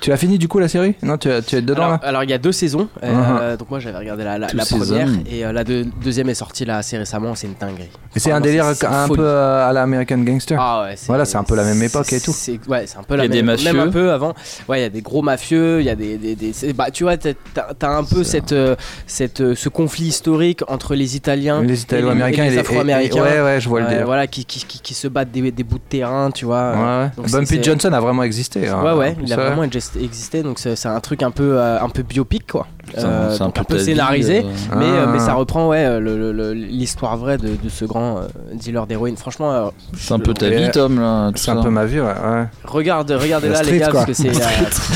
tu 0.00 0.10
l'as 0.10 0.16
fini 0.16 0.38
du 0.38 0.48
coup 0.48 0.58
la 0.58 0.68
série? 0.68 0.94
Non, 1.02 1.16
tu, 1.18 1.28
es 1.28 1.40
dedans 1.62 1.74
alors, 1.82 1.90
là? 1.92 2.00
alors, 2.02 2.24
il 2.24 2.30
y 2.30 2.34
a 2.34 2.38
deux 2.38 2.52
saisons. 2.52 2.88
Euh, 3.02 3.54
Uh-huh. 3.54 3.56
donc 3.56 3.70
moi 3.70 3.78
j'avais 3.80 3.98
regardé 3.98 4.24
la, 4.24 4.38
la- 4.38 4.48
la 4.52 4.64
première 4.64 5.08
et 5.30 5.44
euh, 5.44 5.52
la 5.52 5.64
deux- 5.64 5.86
deuxième 6.02 6.28
est 6.28 6.34
sortie 6.34 6.64
là 6.64 6.78
assez 6.78 6.96
récemment. 6.98 7.34
C'est 7.34 7.46
une 7.46 7.54
dinguerie. 7.58 7.88
Et 8.16 8.18
c'est 8.20 8.32
un 8.32 8.40
délire 8.40 8.66
un 8.66 8.74
folie. 9.06 9.16
peu 9.20 9.24
euh, 9.26 9.68
à 9.68 9.72
la 9.72 9.82
American 9.82 10.18
Gangster. 10.18 10.58
Ah 10.60 10.82
ouais, 10.82 10.94
Voilà, 11.06 11.24
c'est 11.24 11.36
un 11.36 11.44
peu 11.44 11.54
la 11.56 11.64
même 11.64 11.82
époque 11.82 12.12
et 12.12 12.20
tout. 12.20 12.32
c'est- 12.32 12.58
Ouais, 12.68 12.84
c'est 12.86 12.98
un 12.98 13.02
peu 13.02 13.14
Il 13.14 13.16
y 13.16 13.18
la 13.18 13.24
a 13.24 13.28
des 13.28 13.36
même 13.42 13.46
mafieux. 13.56 13.72
Même 13.72 13.88
un 13.88 13.90
peu 13.90 14.12
avant. 14.12 14.34
Ouais, 14.68 14.80
il 14.80 14.82
y 14.82 14.86
a 14.86 14.90
des 14.90 15.02
gros 15.02 15.22
mafieux, 15.22 15.80
il 15.80 15.86
y 15.86 15.90
a 15.90 15.94
des. 15.96 16.16
des, 16.18 16.52
bah, 16.74 16.90
tu 16.90 17.04
vois, 17.04 17.16
t'as 17.16 17.88
un 17.96 18.04
peu 18.04 18.24
cette, 18.24 18.52
euh, 18.52 18.76
cette, 19.06 19.40
euh, 19.40 19.54
ce 19.54 19.68
conflit 19.68 20.06
historique 20.06 20.62
entre 20.68 20.94
les 20.94 21.16
Italiens 21.16 21.62
les 21.62 21.82
Italo-américains 21.82 22.44
et 22.44 22.46
et 22.46 22.50
les 22.50 22.54
les 22.56 22.60
Afro-américains. 22.60 23.22
Ouais, 23.22 23.40
ouais, 23.40 23.60
je 23.60 23.68
vois 23.68 23.80
le 23.80 23.86
délire. 23.88 24.06
voilà, 24.06 24.26
qui, 24.26 24.44
qui, 24.44 24.64
qui, 24.64 24.80
qui 24.80 24.94
se 24.94 25.08
battent 25.08 25.30
des, 25.30 25.50
des 25.50 25.62
bouts 25.64 25.78
de 25.78 25.82
terrain, 25.88 26.30
tu 26.30 26.44
vois. 26.44 26.72
Ouais, 27.18 27.28
Bumpy 27.30 27.62
Johnson 27.62 27.92
a 27.92 28.00
vraiment 28.00 28.22
existé. 28.22 28.68
hein, 28.68 28.82
Ouais, 28.82 28.92
ouais, 28.92 29.16
il 29.22 29.32
a 29.32 29.36
vraiment 29.36 29.64
exist- 29.64 29.96
existé, 30.02 30.42
donc 30.42 30.58
c'est 30.58 30.86
un 30.86 31.00
truc 31.00 31.22
un 31.22 31.30
peu, 31.30 31.60
un 31.60 31.88
peu 31.88 32.02
biopic, 32.02 32.46
quoi. 32.50 32.66
C'est 32.94 33.04
Euh, 33.04 33.34
un 33.40 33.50
peu 33.50 33.60
un 33.60 33.64
peu 33.64 33.74
ta 33.74 33.74
vie, 33.76 33.84
scénarisé, 33.84 34.38
euh, 34.40 34.76
mais, 34.76 34.84
euh, 34.86 35.06
mais 35.12 35.18
Ah. 35.20 35.26
ça 35.26 35.34
reprend 35.34 35.68
ouais, 35.68 35.84
euh, 35.84 36.54
l'histoire 36.54 37.16
vraie 37.16 37.38
de, 37.38 37.48
de 37.62 37.68
ce 37.68 37.84
grand 37.84 38.18
euh, 38.18 38.22
dealer 38.54 38.86
d'héroïne. 38.86 39.16
Franchement, 39.16 39.52
euh, 39.52 39.68
C'est 39.98 40.14
un 40.14 40.18
peu 40.18 40.34
ta 40.34 40.48
vie, 40.48 40.70
Tom, 40.70 40.98
là. 41.00 41.30
C'est 41.34 41.50
un 41.50 41.62
peu 41.62 41.70
ma 41.70 41.84
vie, 41.84 42.00
ouais. 42.00 42.06
ouais. 42.06 42.46
regarde, 42.64 43.10
regardez 43.10 43.48
là, 43.48 43.56
street, 43.56 43.72
les 43.72 43.78
gars, 43.78 43.88
quoi. 43.90 44.04
parce 44.04 44.18
que 44.18 44.32
c'est. 44.32 44.32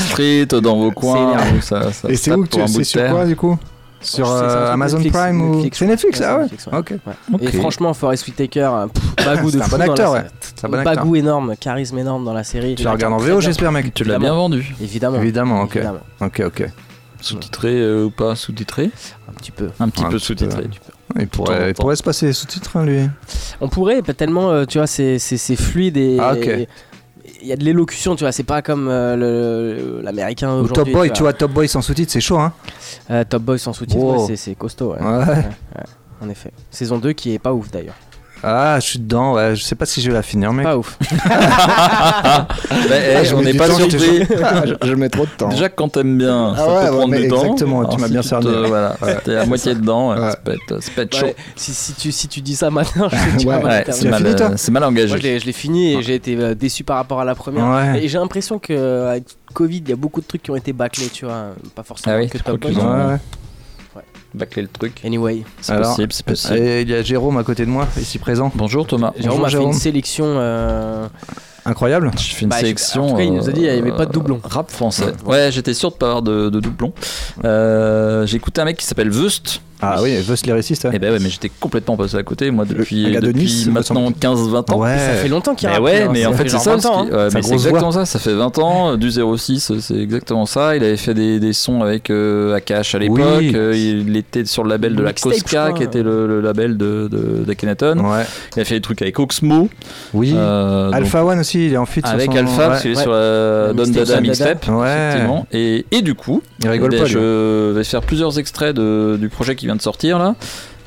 Street 0.09 0.45
dans 0.61 0.77
vos 0.77 0.91
coins. 0.91 1.33
ça, 1.61 1.91
ça 1.91 2.09
Et 2.09 2.15
c'est 2.15 2.31
où 2.33 2.45
c'est 2.67 2.83
sur 2.83 3.09
quoi 3.09 3.25
du 3.25 3.35
coup 3.35 3.57
Sur 4.01 4.29
euh, 4.29 4.71
Amazon 4.73 4.97
Netflix, 4.97 5.17
Prime 5.17 5.41
ou 5.41 5.55
Netflix. 5.55 5.81
Netflix, 5.81 6.21
ah 6.21 6.35
ouais. 6.35 6.41
Netflix, 6.41 6.67
ouais. 6.67 6.77
Ok. 6.77 6.89
Ouais. 6.91 7.13
Et 7.41 7.47
Ok. 7.47 7.55
franchement, 7.59 7.93
Forest 7.93 8.27
Whitaker, 8.27 8.69
pff, 8.93 9.25
bagou 9.25 9.49
de 9.51 9.59
un 9.59 9.63
fou 9.63 9.77
bon 9.77 9.81
acteur, 9.81 10.11
ouais. 10.11 10.23
C'est 10.41 10.65
un 10.65 10.69
bon 10.69 10.77
acteur. 10.79 10.95
Bagou 10.95 11.15
énorme, 11.15 11.53
charisme 11.59 11.97
énorme 11.99 12.25
dans 12.25 12.33
la 12.33 12.43
série. 12.43 12.75
Tu 12.75 12.83
la 12.83 12.91
regardes 12.91 13.13
en 13.13 13.17
VO, 13.17 13.39
j'espère, 13.39 13.71
mec. 13.71 13.93
Tu 13.93 14.03
l'as 14.03 14.19
bien 14.19 14.33
vendu. 14.33 14.75
Évidemment. 14.81 15.17
Évidemment, 15.21 15.61
ok. 15.61 15.75
Évidemment. 15.77 15.99
Ok, 16.21 16.41
ok. 16.45 16.65
Sous-titré 17.23 17.79
euh, 17.81 18.05
ou 18.05 18.09
pas 18.11 18.35
sous-titré 18.35 18.91
Un 19.29 19.33
petit 19.33 19.51
peu. 19.51 19.69
Un 19.79 19.89
petit 19.89 20.03
Un 20.03 20.09
peu 20.09 20.19
sous-titré. 20.19 20.63
Il 21.19 21.27
pourrait, 21.27 21.69
il 21.69 21.73
pourrait 21.73 21.95
se 21.95 22.03
passer 22.03 22.25
les 22.27 22.33
sous-titres, 22.33 22.75
hein, 22.77 22.85
lui. 22.85 22.99
On 23.61 23.69
pourrait, 23.69 24.01
pas 24.01 24.13
tellement, 24.13 24.49
euh, 24.51 24.65
tu 24.65 24.77
vois, 24.79 24.87
c'est 24.87 25.19
fluide 25.55 25.97
et. 25.97 26.17
Ah, 26.19 26.33
ok. 26.33 26.67
Il 27.41 27.47
y 27.49 27.51
a 27.53 27.57
de 27.57 27.63
l'élocution, 27.65 28.15
tu 28.15 28.23
vois, 28.23 28.31
c'est 28.31 28.43
pas 28.43 28.61
comme 28.61 28.87
euh, 28.89 30.01
l'américain 30.01 30.49
Ou 30.51 30.63
aujourd'hui. 30.63 30.75
Top 30.75 30.89
Boy, 30.93 31.11
tu 31.11 31.21
vois, 31.23 31.33
Top 31.33 31.51
Boy 31.51 31.67
sans 31.67 31.81
sous-titres, 31.81 32.11
c'est 32.11 32.21
chaud, 32.21 32.37
hein. 32.39 32.53
Euh, 33.11 33.23
Top 33.27 33.43
Boy 33.43 33.59
sans 33.59 33.73
sous-titres, 33.73 34.01
Wow. 34.01 34.21
ouais, 34.21 34.27
c'est- 34.27 34.35
c'est 34.37 34.55
costaud, 34.55 34.93
ouais. 34.93 35.01
Ouais. 35.01 35.45
en 36.21 36.29
effet. 36.29 36.51
Saison 36.71 36.99
2 36.99 37.11
qui 37.13 37.33
est 37.33 37.39
pas 37.39 37.53
ouf 37.53 37.69
d'ailleurs. 37.69 37.95
Ah, 38.43 38.77
je 38.79 38.85
suis 38.85 38.99
dedans, 38.99 39.33
ouais. 39.35 39.55
Je 39.55 39.63
sais 39.63 39.75
pas 39.75 39.85
si 39.85 40.01
je 40.01 40.07
vais 40.09 40.13
la 40.13 40.21
finir, 40.21 40.51
mec. 40.51 40.65
Pas 40.65 40.77
ouf. 40.77 40.97
Bah, 42.89 42.95
eh, 43.23 43.33
on 43.33 43.41
n'est 43.41 43.51
du 43.53 43.57
pas 43.57 43.67
temps, 43.67 43.77
surpris. 43.77 44.23
Ah, 44.43 44.63
je, 44.65 44.73
je 44.87 44.93
mets 44.95 45.09
trop 45.09 45.25
de 45.25 45.29
temps. 45.37 45.47
Déjà 45.49 45.69
que 45.69 45.75
quand 45.75 45.89
t'aimes 45.89 46.17
bien, 46.17 46.53
Ah 46.53 46.57
ça 46.57 46.67
ouais, 46.67 46.73
peut 46.73 46.91
ouais, 46.91 46.97
prendre 46.97 47.15
du 47.15 47.27
temps. 47.27 47.35
exactement, 47.43 47.85
tu 47.85 47.97
m'as 47.99 48.07
si 48.07 48.11
bien 48.13 48.21
te- 48.21 48.27
cerné. 48.27 48.67
Voilà, 48.67 48.95
t'es 49.23 49.35
à 49.37 49.45
moitié 49.45 49.75
dedans, 49.75 50.09
Ouais. 50.11 50.31
ça 50.31 50.37
peut 50.43 50.51
être, 50.53 50.83
ça 50.83 50.91
peut 50.95 51.01
être 51.03 51.15
chaud. 51.15 51.27
Si, 51.55 51.73
si, 51.73 51.93
tu, 51.93 52.11
si 52.11 52.27
tu 52.27 52.41
dis 52.41 52.55
ça 52.55 52.69
maintenant, 52.69 53.07
c'est 53.37 53.45
mal, 53.45 54.25
euh, 54.25 54.49
c'est 54.57 54.71
mal 54.71 54.81
Moi, 54.83 54.89
engagé. 54.89 55.17
je 55.17 55.21
l'ai- 55.23 55.39
je 55.39 55.45
l'ai 55.45 55.51
fini 55.53 55.93
et 55.93 56.01
j'ai 56.01 56.15
été 56.15 56.35
euh, 56.37 56.53
déçu 56.55 56.83
par 56.83 56.97
rapport 56.97 57.19
à 57.21 57.25
la 57.25 57.35
première. 57.35 57.65
Ouais. 57.67 58.03
Et 58.03 58.07
j'ai 58.07 58.17
l'impression 58.17 58.59
que 58.59 59.07
avec 59.07 59.23
Covid, 59.53 59.77
il 59.77 59.89
y 59.89 59.93
a 59.93 59.95
beaucoup 59.97 60.19
de 60.21 60.25
trucs 60.27 60.43
qui 60.43 60.51
ont 60.51 60.55
été 60.55 60.73
bâclés, 60.73 61.07
tu 61.13 61.25
vois. 61.25 61.51
Pas 61.75 61.83
forcément 61.83 62.17
Ah 62.19 62.25
que 62.27 62.37
Top 62.39 62.59
crois 62.59 63.19
Bâcler 64.33 64.63
le 64.63 64.67
truc. 64.67 64.99
Anyway, 65.05 65.43
C'est 65.61 65.73
Alors, 65.73 65.89
possible, 65.95 66.11
c'est 66.13 66.25
possible. 66.25 66.57
Et 66.57 66.81
il 66.81 66.89
y 66.89 66.93
a 66.95 67.03
Jérôme 67.03 67.37
à 67.37 67.43
côté 67.43 67.65
de 67.65 67.69
moi, 67.69 67.87
ici 67.99 68.17
présent. 68.17 68.51
Bonjour 68.55 68.87
Thomas. 68.87 69.11
Jérôme 69.15 69.41
Bonjour, 69.41 69.45
a 69.45 69.49
fait 69.49 69.51
Jérôme. 69.51 69.71
une 69.71 69.77
sélection. 69.77 70.25
euh, 70.27 71.07
Incroyable. 71.65 72.11
Je 72.17 72.33
fais 72.35 72.41
une 72.43 72.49
Bah, 72.49 72.57
sélection. 72.57 73.05
en 73.05 73.09
tout 73.11 73.15
cas, 73.17 73.23
il 73.23 73.33
nous 73.33 73.47
a 73.47 73.51
dit, 73.51 73.61
il 73.61 73.65
y 73.67 73.69
avait 73.69 73.91
euh, 73.91 73.95
pas 73.95 74.05
de 74.07 74.11
doublon. 74.11 74.39
Rap 74.43 74.71
français. 74.71 75.13
Ouais, 75.25 75.49
j'étais 75.51 75.73
sûr 75.75 75.91
de 75.91 75.95
pas 75.95 76.07
avoir 76.07 76.21
de, 76.23 76.49
de 76.49 76.59
doublon. 76.59 76.93
Euh, 77.45 78.25
J'ai 78.25 78.37
écouté 78.37 78.59
un 78.59 78.65
mec 78.65 78.77
qui 78.77 78.85
s'appelle 78.85 79.09
Vust. 79.11 79.61
Ah 79.97 80.01
oui, 80.01 80.15
Vust 80.21 80.45
lyriciste. 80.45 80.87
Et 80.91 80.99
ben 80.99 81.11
ouais, 81.13 81.19
mais 81.21 81.29
j'étais 81.29 81.51
complètement 81.59 81.95
passé 81.97 82.17
à 82.17 82.23
côté, 82.23 82.49
moi, 82.51 82.65
depuis, 82.65 83.03
de 83.19 83.31
Nice, 83.31 83.65
me 83.67 83.71
maintenant 83.73 84.05
semble. 84.11 84.17
15-20 84.17 84.71
ans. 84.73 84.79
Ouais. 84.79 84.97
Ça 84.97 85.13
fait 85.21 85.27
longtemps 85.27 85.55
qu'il 85.55 85.67
Mais 85.69 85.75
rappe, 85.75 85.83
ouais, 85.83 86.01
hein, 86.03 86.09
mais 86.11 86.25
en 86.25 86.33
fait, 86.33 86.49
c'est 86.49 86.57
ça. 86.59 86.75
20 86.75 86.81
ce 86.81 86.87
ans, 86.87 87.05
qui- 87.05 87.11
hein. 87.11 87.17
ouais, 87.17 87.29
Sa 87.29 87.37
mais 87.37 87.41
c'est 87.43 87.53
exactement 87.53 87.91
ça. 87.91 88.05
Ça 88.05 88.19
fait 88.19 88.33
20 88.33 88.57
ans, 88.59 88.97
du 88.97 89.11
06, 89.11 89.73
c'est 89.79 89.95
exactement 89.97 90.45
ça. 90.45 90.75
Il 90.75 90.83
avait 90.83 90.97
fait 90.97 91.13
des, 91.13 91.39
des 91.39 91.53
sons 91.53 91.81
avec 91.81 92.09
euh, 92.09 92.55
Akash 92.55 92.95
à 92.95 92.99
l'époque. 92.99 93.19
Oui. 93.39 93.51
Euh, 93.55 93.73
il 93.75 94.15
était 94.17 94.45
sur 94.45 94.63
le 94.63 94.69
label 94.69 94.95
de 94.95 95.01
la 95.03 95.13
Cosca, 95.13 95.71
qui 95.73 95.83
était 95.83 96.03
le, 96.03 96.27
le 96.27 96.41
label 96.41 96.77
de, 96.77 97.07
de. 97.11 97.43
Ouais. 98.01 98.23
Il 98.55 98.61
a 98.61 98.65
fait 98.65 98.75
des 98.75 98.81
trucs 98.81 99.01
avec 99.01 99.19
Oxmo. 99.19 99.69
Oui. 100.13 100.33
euh, 100.35 100.87
donc, 100.87 100.95
Alpha 100.95 101.23
One 101.25 101.39
aussi, 101.39 101.67
il 101.67 101.73
est 101.73 101.77
en 101.77 101.85
feat 101.85 102.05
avec 102.05 102.31
son- 102.31 102.37
Alpha, 102.37 102.51
ouais. 102.61 102.67
parce 102.67 102.81
qu'il 102.81 102.91
est 102.91 102.95
ouais. 102.97 103.01
sur 103.01 103.11
la 103.11 103.73
Don 103.73 103.87
Dada 103.87 104.21
mixtape. 104.21 104.67
Ouais. 104.69 104.87
effectivement. 105.09 105.47
Et, 105.51 105.85
et 105.91 106.01
du 106.01 106.15
coup, 106.15 106.41
Il 106.61 106.69
rigole 106.69 106.93
eh 106.93 106.99
ben, 106.99 107.05
je 107.05 107.71
vais 107.71 107.83
faire 107.83 108.01
plusieurs 108.01 108.37
extraits 108.39 108.75
de- 108.75 109.17
du 109.19 109.29
projet 109.29 109.55
qui 109.55 109.65
vient 109.65 109.72
de 109.75 109.81
sortir 109.81 110.19
là, 110.19 110.35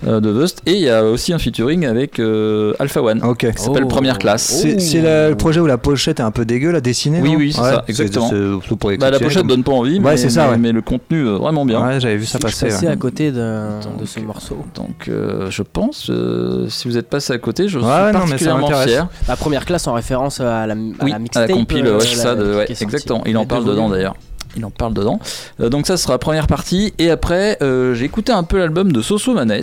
euh, 0.07 0.21
de 0.21 0.29
Vust. 0.31 0.61
Et 0.67 0.73
il 0.73 0.81
y 0.83 0.91
a 0.91 1.03
aussi 1.05 1.33
un 1.33 1.39
featuring 1.39 1.87
avec 1.87 2.19
euh, 2.21 2.75
Alpha 2.79 3.03
One. 3.03 3.23
Ok. 3.25 3.51
qui 3.55 3.63
s'appelle 3.63 3.85
Oh. 3.85 3.89
Première 3.89 4.19
Classe. 4.19 4.65
C'est 4.79 5.01
la- 5.01 5.31
le 5.31 5.37
projet 5.37 5.59
où 5.61 5.67
la 5.67 5.79
pochette 5.79 6.21
est 6.21 6.23
un 6.23 6.31
peu 6.31 6.45
dégueu, 6.45 6.71
la 6.71 6.81
dessinée 6.83 7.21
Oui, 7.23 7.35
oui, 7.37 7.53
c'est 7.53 7.61
ça, 7.63 7.85
exactement. 7.89 8.31
Bah, 8.99 9.11
la 9.11 9.19
pochette 9.19 9.39
comme- 9.39 9.49
donne 9.49 9.65
pas 9.65 9.73
envie, 9.73 9.97
Ouais, 9.99 10.13
mais, 10.13 10.17
c'est 10.17 10.29
ça, 10.31 10.45
mais- 10.45 10.51
ouais. 10.51 10.59
mais 10.59 10.73
le 10.73 10.83
contenu 10.83 11.27
euh, 11.27 11.37
vraiment 11.39 11.65
bien. 11.65 11.85
Ouais, 11.85 11.99
j'avais 12.01 12.17
vu 12.19 12.27
ça 12.27 12.39
passer. 12.39 12.87
à 12.87 12.97
côté 12.97 13.33
de, 13.33 13.81
Donc, 13.83 14.01
de 14.01 14.05
ce 14.05 14.21
morceau. 14.21 14.59
Donc 14.75 15.09
euh, 15.09 15.51
je 15.51 15.63
pense, 15.63 16.09
euh, 16.11 16.67
si 16.69 16.89
vous 16.89 16.97
êtes 16.99 17.09
passé 17.09 17.33
à 17.33 17.39
côté, 17.39 17.69
je 17.69 17.79
Ouais, 17.79 17.85
suis 17.85 17.93
non, 18.13 18.13
particulièrement 18.13 18.71
fier. 18.71 19.09
La 19.29 19.37
première 19.37 19.65
classe 19.65 19.87
en 19.87 19.95
référence 19.95 20.41
à 20.41 20.67
la, 20.67 20.75
à 20.75 20.77
Oui, 20.77 21.11
la 21.11 21.17
à 21.17 21.19
mixtape. 21.19 21.49
la 21.49 21.55
compile, 21.55 21.87
euh, 21.87 22.01
ça, 22.01 22.35
de- 22.35 22.65
exactement. 22.69 23.23
Il 23.27 23.37
en 23.39 23.47
parle 23.47 23.65
dedans 23.65 23.89
d'ailleurs. 23.89 24.15
Il 24.57 24.65
en 24.65 24.71
parle 24.71 24.95
dedans. 24.95 25.21
Euh, 25.61 25.69
donc 25.69 25.87
ça 25.87 25.97
sera 25.97 26.15
la 26.15 26.19
première 26.19 26.47
partie. 26.47 26.95
Et 26.99 27.11
après, 27.11 27.59
euh, 27.63 27.95
j'ai 27.95 28.05
écouté 28.07 28.33
un 28.33 28.43
peu 28.43 28.59
l'album 28.59 28.91
de 28.93 29.03
Soso 29.03 29.35
Manes. 29.35 29.63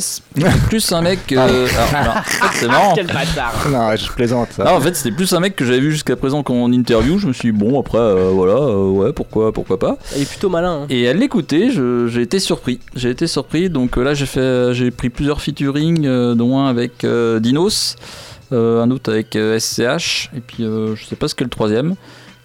Plus 0.69 0.91
un 0.91 1.01
mec. 1.01 1.19
euh, 1.31 1.67
alors, 1.67 1.95
alors, 1.95 2.17
en 2.17 2.21
fait, 2.23 2.59
c'est 2.59 2.67
marrant. 2.67 2.93
Quel 2.95 3.07
bâtard. 3.07 3.67
Non, 3.71 3.95
je 3.95 4.11
plaisante. 4.11 4.49
Ça. 4.55 4.63
Ah, 4.67 4.75
en 4.75 4.81
fait, 4.81 4.95
c'était 4.95 5.15
plus 5.15 5.33
un 5.33 5.39
mec 5.39 5.55
que 5.55 5.65
j'avais 5.65 5.79
vu 5.79 5.91
jusqu'à 5.91 6.15
présent 6.15 6.43
qu'en 6.43 6.71
interview. 6.71 7.17
Je 7.17 7.27
me 7.27 7.33
suis 7.33 7.51
dit, 7.51 7.57
bon, 7.57 7.79
après, 7.79 7.97
euh, 7.97 8.29
voilà, 8.33 8.53
euh, 8.53 8.89
ouais, 8.89 9.13
pourquoi, 9.13 9.51
pourquoi 9.51 9.79
pas. 9.79 9.97
Il 10.15 10.21
est 10.21 10.29
plutôt 10.29 10.49
malin. 10.49 10.83
hein. 10.83 10.85
Et 10.89 11.07
à 11.07 11.13
l'écouter, 11.13 11.71
je- 11.71 12.07
j'ai 12.07 12.21
été 12.21 12.39
surpris. 12.39 12.79
J'ai 12.95 13.09
été 13.09 13.27
surpris. 13.27 13.69
Donc 13.69 13.97
euh, 13.97 14.03
là, 14.03 14.13
j'ai 14.13 14.25
fait, 14.25 14.73
j'ai 14.73 14.91
pris 14.91 15.09
plusieurs 15.09 15.41
featuring, 15.41 16.05
euh, 16.05 16.35
dont 16.35 16.59
un 16.59 16.67
avec 16.69 17.03
euh, 17.03 17.39
Dinos, 17.39 17.95
euh, 18.51 18.81
un 18.83 18.91
autre 18.91 19.11
avec 19.11 19.35
euh, 19.35 19.57
SCH, 19.59 20.29
et 20.35 20.39
puis 20.41 20.63
euh, 20.63 20.95
je 20.95 21.05
sais 21.05 21.15
pas 21.15 21.27
ce 21.27 21.35
qu'est 21.35 21.43
le 21.43 21.49
troisième. 21.49 21.95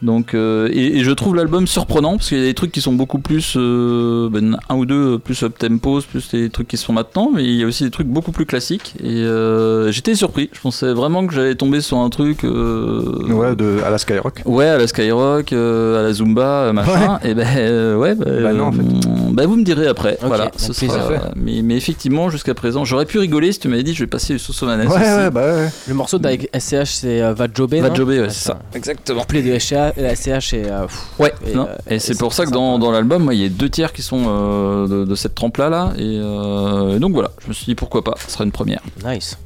Donc 0.00 0.34
euh, 0.34 0.68
et, 0.72 0.98
et 0.98 1.04
je 1.04 1.10
trouve 1.10 1.34
l'album 1.34 1.66
surprenant 1.66 2.16
parce 2.16 2.28
qu'il 2.28 2.38
y 2.38 2.42
a 2.42 2.44
des 2.44 2.54
trucs 2.54 2.70
qui 2.70 2.80
sont 2.80 2.92
beaucoup 2.92 3.18
plus 3.18 3.54
euh, 3.56 4.28
ben, 4.30 4.56
un 4.68 4.76
ou 4.76 4.86
deux 4.86 5.18
plus 5.18 5.42
up 5.42 5.58
tempo, 5.58 6.00
plus 6.08 6.32
les 6.32 6.50
trucs 6.50 6.68
qui 6.68 6.76
se 6.76 6.84
font 6.84 6.92
maintenant, 6.92 7.30
mais 7.34 7.42
il 7.44 7.54
y 7.56 7.64
a 7.64 7.66
aussi 7.66 7.82
des 7.82 7.90
trucs 7.90 8.06
beaucoup 8.06 8.30
plus 8.30 8.46
classiques. 8.46 8.94
Et 9.02 9.06
euh, 9.24 9.90
j'étais 9.90 10.14
surpris. 10.14 10.50
Je 10.52 10.60
pensais 10.60 10.92
vraiment 10.92 11.26
que 11.26 11.34
j'allais 11.34 11.56
tomber 11.56 11.80
sur 11.80 11.98
un 11.98 12.10
truc. 12.10 12.44
euh, 12.44 13.02
Ouais, 13.32 13.56
de, 13.56 13.78
à 13.84 13.90
la 13.90 13.98
Skyrock. 13.98 14.42
Ouais, 14.46 14.66
à 14.68 14.78
la 14.78 14.86
Skyrock, 14.86 15.52
euh, 15.52 15.98
à 15.98 16.02
la 16.04 16.12
Zumba, 16.12 16.46
euh, 16.62 16.72
machin. 16.72 17.18
Et 17.24 17.34
ben 17.34 17.46
euh, 17.56 17.96
ouais, 17.96 18.14
bah, 18.14 18.24
Bah 18.42 18.52
non, 18.52 18.66
en 18.66 18.72
fait. 18.72 18.82
euh, 18.82 19.10
bah, 19.32 19.46
vous 19.46 19.56
me 19.56 19.64
direz 19.64 19.88
après. 19.88 20.16
Voilà, 20.22 20.50
ce 20.56 20.72
sera- 20.72 21.32
mais, 21.34 21.60
mais 21.62 21.76
effectivement, 21.76 22.30
jusqu'à 22.30 22.54
présent, 22.54 22.84
j'aurais 22.84 23.06
pu 23.06 23.18
rigoler 23.18 23.50
si 23.52 23.58
tu 23.60 23.68
m'avais 23.68 23.82
dit 23.82 23.94
je 23.94 24.04
vais 24.04 24.06
passer 24.08 24.32
du 24.34 24.38
Soso 24.38 24.64
Manes. 24.66 24.86
Ouais, 24.86 24.94
ouais, 24.96 25.30
bah 25.30 25.54
ouais. 25.56 25.68
Le 25.88 25.94
morceau 25.94 26.18
avec 26.24 26.48
SCH, 26.56 26.84
c'est 26.92 27.20
euh, 27.22 27.34
Va 27.34 27.46
Jobé. 27.52 27.80
Va 27.80 27.88
non 27.88 27.94
Jobé, 27.96 28.16
ouais, 28.18 28.22
Ouais, 28.22 28.30
c'est 28.30 28.46
ça. 28.48 28.58
Exactement. 28.74 29.20
Couplet 29.22 29.42
de 29.42 29.58
SCH, 29.58 29.72
la 29.96 30.14
SCH 30.14 30.54
et. 30.54 30.64
euh, 30.70 30.82
pff, 30.86 31.06
Ouais, 31.18 31.32
Et, 31.46 31.54
non. 31.54 31.66
euh, 31.68 31.76
et 31.88 31.94
et 31.96 31.98
c'est 31.98 32.18
pour 32.18 32.32
ça 32.32 32.44
que 32.46 32.50
dans, 32.50 32.78
dans 32.78 32.90
l'album, 32.90 33.24
moi, 33.24 33.34
il 33.34 33.40
y 33.42 33.44
a 33.44 33.48
deux 33.48 33.68
tiers 33.70 33.92
qui 33.92 34.02
sont 34.02 34.24
euh, 34.26 34.86
de, 34.88 35.04
de 35.04 35.14
cette 35.14 35.34
trempe-là. 35.34 35.68
Là, 35.68 35.92
et 35.96 36.18
euh, 36.22 36.98
donc 36.98 37.12
voilà, 37.12 37.30
je 37.42 37.48
me 37.48 37.52
suis 37.52 37.66
dit 37.66 37.74
pourquoi 37.74 38.02
pas, 38.04 38.14
ce 38.24 38.30
sera 38.30 38.44
une 38.44 38.52
première. 38.52 38.80
Nice. 39.04 39.38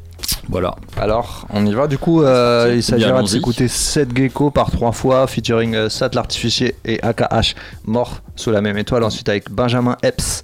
Voilà. 0.48 0.74
Alors, 0.96 1.46
on 1.50 1.64
y 1.66 1.72
va. 1.72 1.86
Du 1.86 1.98
coup, 1.98 2.22
euh, 2.22 2.72
il 2.74 2.82
s'agira 2.82 3.22
de 3.22 3.26
s'écouter 3.26 3.68
7 3.68 4.16
Gecko 4.16 4.50
par 4.50 4.70
3 4.70 4.92
fois, 4.92 5.26
featuring 5.26 5.74
euh, 5.74 5.88
Sat 5.88 6.10
l'artificier 6.14 6.74
et 6.84 7.00
AKH, 7.02 7.54
mort 7.84 8.20
sous 8.36 8.50
la 8.50 8.60
même 8.60 8.76
étoile. 8.78 9.04
Ensuite, 9.04 9.28
avec 9.28 9.50
Benjamin 9.50 9.96
Epps, 10.02 10.42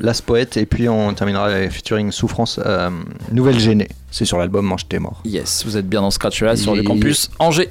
Las 0.00 0.20
Poète. 0.20 0.56
Et 0.56 0.66
puis, 0.66 0.88
on 0.88 1.12
terminera 1.14 1.46
avec 1.46 1.70
featuring 1.72 2.10
Souffrance, 2.12 2.60
euh, 2.64 2.90
Nouvelle 3.32 3.58
Gênée. 3.58 3.88
C'est 4.10 4.24
sur 4.24 4.38
l'album 4.38 4.64
Mange 4.66 4.86
tes 4.88 4.98
morts. 4.98 5.20
Yes, 5.24 5.64
vous 5.64 5.76
êtes 5.76 5.88
bien 5.88 6.02
dans 6.02 6.10
Scratch 6.10 6.42
là 6.42 6.56
sur 6.56 6.74
le 6.74 6.82
Et- 6.82 6.84
campus 6.84 7.30
Angers. 7.38 7.70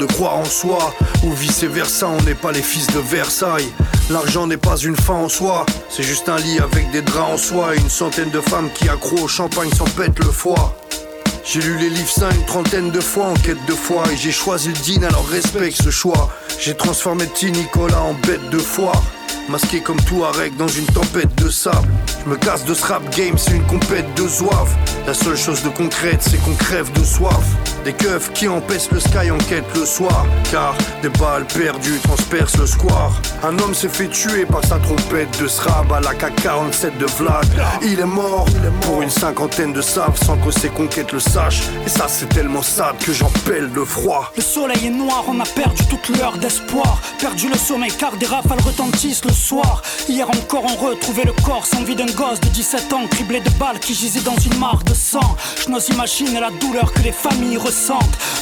De 0.00 0.06
croire 0.06 0.36
en 0.36 0.44
soi 0.44 0.92
Ou 1.24 1.32
vice 1.32 1.62
versa, 1.64 2.08
on 2.08 2.22
n'est 2.22 2.34
pas 2.34 2.50
les 2.50 2.62
fils 2.62 2.86
de 2.88 2.98
Versailles. 2.98 3.68
L'argent 4.10 4.46
n'est 4.46 4.56
pas 4.56 4.76
une 4.76 4.96
fin 4.96 5.14
en 5.14 5.28
soi 5.28 5.66
C'est 5.88 6.02
juste 6.02 6.28
un 6.28 6.38
lit 6.38 6.58
avec 6.58 6.90
des 6.90 7.02
draps 7.02 7.32
en 7.32 7.36
soie 7.36 7.76
Et 7.76 7.78
une 7.78 7.90
centaine 7.90 8.30
de 8.30 8.40
femmes 8.40 8.70
qui 8.74 8.88
accro 8.88 9.16
au 9.18 9.28
champagne 9.28 9.70
s'en 9.70 9.84
pètent 9.84 10.18
le 10.18 10.30
foie. 10.30 10.76
J'ai 11.44 11.60
lu 11.60 11.76
les 11.78 11.90
livres 11.90 12.10
saints 12.10 12.30
une 12.30 12.46
trentaine 12.46 12.90
de 12.90 13.00
fois 13.00 13.26
en 13.26 13.34
quête 13.34 13.64
de 13.66 13.72
foi 13.72 14.02
Et 14.12 14.16
j'ai 14.16 14.32
choisi 14.32 14.68
le 14.68 14.74
din 14.74 15.06
alors 15.06 15.28
respecte 15.28 15.80
ce 15.80 15.90
choix. 15.90 16.30
J'ai 16.58 16.74
transformé 16.74 17.26
petit 17.26 17.52
Nicolas 17.52 18.00
en 18.00 18.14
bête 18.14 18.50
de 18.50 18.58
foire 18.58 19.02
Masqué 19.48 19.80
comme 19.80 20.00
tout 20.02 20.24
Arek 20.24 20.56
dans 20.56 20.68
une 20.68 20.86
tempête 20.86 21.34
de 21.36 21.48
sable. 21.48 21.88
Je 22.24 22.30
me 22.30 22.36
casse 22.36 22.64
de 22.64 22.72
ce 22.72 22.86
rap 22.86 23.02
game, 23.16 23.36
c'est 23.36 23.52
une 23.52 23.66
compète 23.66 24.06
de 24.14 24.28
zouave. 24.28 24.76
La 25.06 25.14
seule 25.14 25.36
chose 25.36 25.62
de 25.62 25.70
concrète, 25.70 26.20
c'est 26.22 26.36
qu'on 26.44 26.54
crève 26.54 26.92
de 26.92 27.02
soif 27.02 27.44
Des 27.84 27.92
keufs 27.92 28.32
qui 28.32 28.46
empêchent 28.48 28.90
le 28.90 29.00
sky 29.00 29.30
en 29.30 29.38
quête 29.38 29.64
le 29.74 29.86
soir 29.86 30.26
Car 30.50 30.74
des 31.02 31.08
balles 31.08 31.46
perdues 31.46 31.98
transpercent 32.02 32.58
le 32.58 32.66
square 32.66 33.12
Un 33.42 33.58
homme 33.58 33.74
s'est 33.74 33.88
fait 33.88 34.08
tuer 34.08 34.44
par 34.44 34.64
sa 34.64 34.78
trompette 34.78 35.40
de 35.40 35.48
srab 35.48 35.90
à 35.92 36.00
la 36.00 36.12
K47 36.12 36.98
de 36.98 37.06
Vlad 37.06 37.46
Il 37.82 38.00
est 38.00 38.04
mort 38.04 38.46
pour 38.82 39.02
une 39.02 39.10
cinquantaine 39.10 39.72
de 39.72 39.80
saves 39.80 40.18
sans 40.24 40.36
que 40.38 40.50
ses 40.50 40.68
conquêtes 40.68 41.12
le 41.12 41.20
sachent 41.20 41.62
Et 41.86 41.88
ça 41.88 42.06
c'est 42.08 42.28
tellement 42.28 42.62
sad 42.62 42.96
que 42.98 43.12
j'en 43.12 43.30
pèle 43.46 43.72
de 43.72 43.84
froid 43.84 44.30
Le 44.36 44.42
soleil 44.42 44.86
est 44.86 44.90
noir, 44.90 45.24
on 45.28 45.40
a 45.40 45.44
perdu 45.44 45.82
toute 45.86 46.16
l'heure 46.16 46.36
d'espoir. 46.38 47.00
Perdu 47.18 47.48
le 47.48 47.56
sommeil 47.56 47.92
car 47.98 48.16
des 48.16 48.26
rafales 48.26 48.60
retentissent 48.60 49.24
le 49.24 49.32
soir. 49.32 49.82
Hier 50.08 50.28
encore, 50.28 50.64
on 50.64 50.76
retrouvait 50.86 51.24
le 51.24 51.32
corps 51.44 51.66
sans 51.66 51.82
vie 51.82 51.96
d'un 51.96 52.06
gosse 52.06 52.40
de 52.40 52.48
17 52.48 52.92
ans, 52.92 53.06
criblé 53.10 53.40
de 53.40 53.50
balles 53.58 53.78
qui 53.80 53.94
gisait 53.94 54.20
dans 54.20 54.36
une 54.36 54.58
mare 54.58 54.82
de 54.84 54.94
sang. 54.94 55.36
Je 55.62 55.70
n'ose 55.70 55.88
imaginer 55.88 56.40
la 56.40 56.50
douleur 56.50 56.92
que 56.92 57.00
les 57.00 57.12
familles 57.12 57.58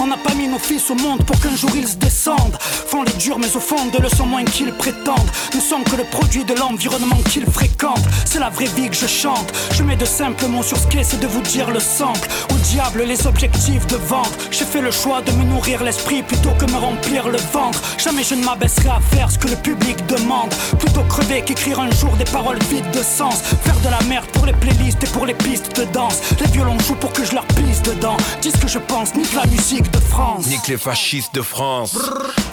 On 0.00 0.06
n'a 0.06 0.16
pas 0.16 0.32
mis 0.34 0.48
nos 0.48 0.58
fils 0.58 0.90
au 0.90 0.94
monde 0.94 1.22
pour 1.26 1.38
qu'un 1.38 1.54
jour 1.54 1.70
ils 1.74 1.86
se 1.86 1.96
descendent. 1.96 2.56
Font 2.60 3.02
les 3.02 3.12
durs, 3.12 3.38
mais 3.38 3.54
au 3.54 3.60
fond 3.60 3.86
de 3.92 4.00
le 4.00 4.08
sont 4.08 4.24
moins 4.24 4.44
qu'ils 4.44 4.72
prétendent. 4.72 5.30
Nous 5.54 5.60
sommes 5.60 5.84
que 5.84 5.96
le 5.96 6.04
produit 6.04 6.44
de 6.44 6.54
l'environnement 6.54 7.20
qu'ils 7.30 7.44
fréquentent. 7.44 8.08
C'est 8.24 8.38
la 8.38 8.48
vraie 8.48 8.70
vie 8.74 8.88
que 8.88 8.96
je 8.96 9.06
chante. 9.06 9.52
Je 9.72 9.82
mets 9.82 9.96
de 9.96 10.06
simples 10.06 10.46
mots 10.46 10.62
sur 10.62 10.78
ce 10.78 10.86
qu'est, 10.86 11.04
c'est 11.04 11.20
de 11.20 11.26
vous 11.26 11.42
dire 11.42 11.70
le 11.70 11.80
sample. 11.80 12.26
Au 12.50 12.54
diable, 12.72 13.02
les 13.02 13.26
objectifs 13.26 13.86
de 13.88 13.96
vente. 13.96 14.32
J'ai 14.50 14.64
fait 14.64 14.80
le 14.80 14.90
choix 14.90 15.20
de 15.20 15.32
me 15.32 15.44
nourrir 15.44 15.82
l'esprit 15.82 16.22
plutôt 16.22 16.52
que 16.58 16.64
me 16.64 16.78
remplir 16.78 17.28
le 17.28 17.38
ventre. 17.52 17.82
Jamais 17.98 18.22
je 18.22 18.34
ne 18.34 18.44
m'abaisserai 18.44 18.88
à 18.88 19.00
faire 19.14 19.30
ce 19.30 19.38
que 19.38 19.48
le 19.48 19.56
public 19.56 20.06
demande. 20.06 20.54
Plutôt 20.78 21.02
crever 21.02 21.42
qu'écrire 21.42 21.80
un 21.80 21.90
jour 21.90 22.12
des 22.16 22.24
paroles 22.24 22.58
vides 22.70 22.90
de 22.92 23.02
sens. 23.02 23.42
Faire 23.64 23.78
de 23.80 23.90
la 23.90 24.00
merde 24.08 24.26
pour 24.32 24.46
les 24.46 24.54
playlists 24.54 25.04
et 25.04 25.08
pour 25.08 25.26
les 25.26 25.34
pistes 25.34 25.76
de 25.76 25.84
danse. 25.92 26.20
Les 26.40 26.46
violons 26.46 26.78
jouent 26.78 26.94
pour 26.94 27.12
que 27.12 27.24
je 27.24 27.34
leur 27.34 27.44
pisse 27.48 27.82
dedans. 27.82 28.16
Dis 28.40 28.52
ce 28.52 28.56
que 28.56 28.68
je 28.68 28.78
pense, 28.78 29.14
nique 29.18 29.34
la 29.34 29.46
musique 29.46 29.90
de 29.90 29.98
France. 29.98 30.46
Nique 30.46 30.68
les 30.68 30.76
fascistes 30.76 31.34
de 31.34 31.42
France. 31.42 31.96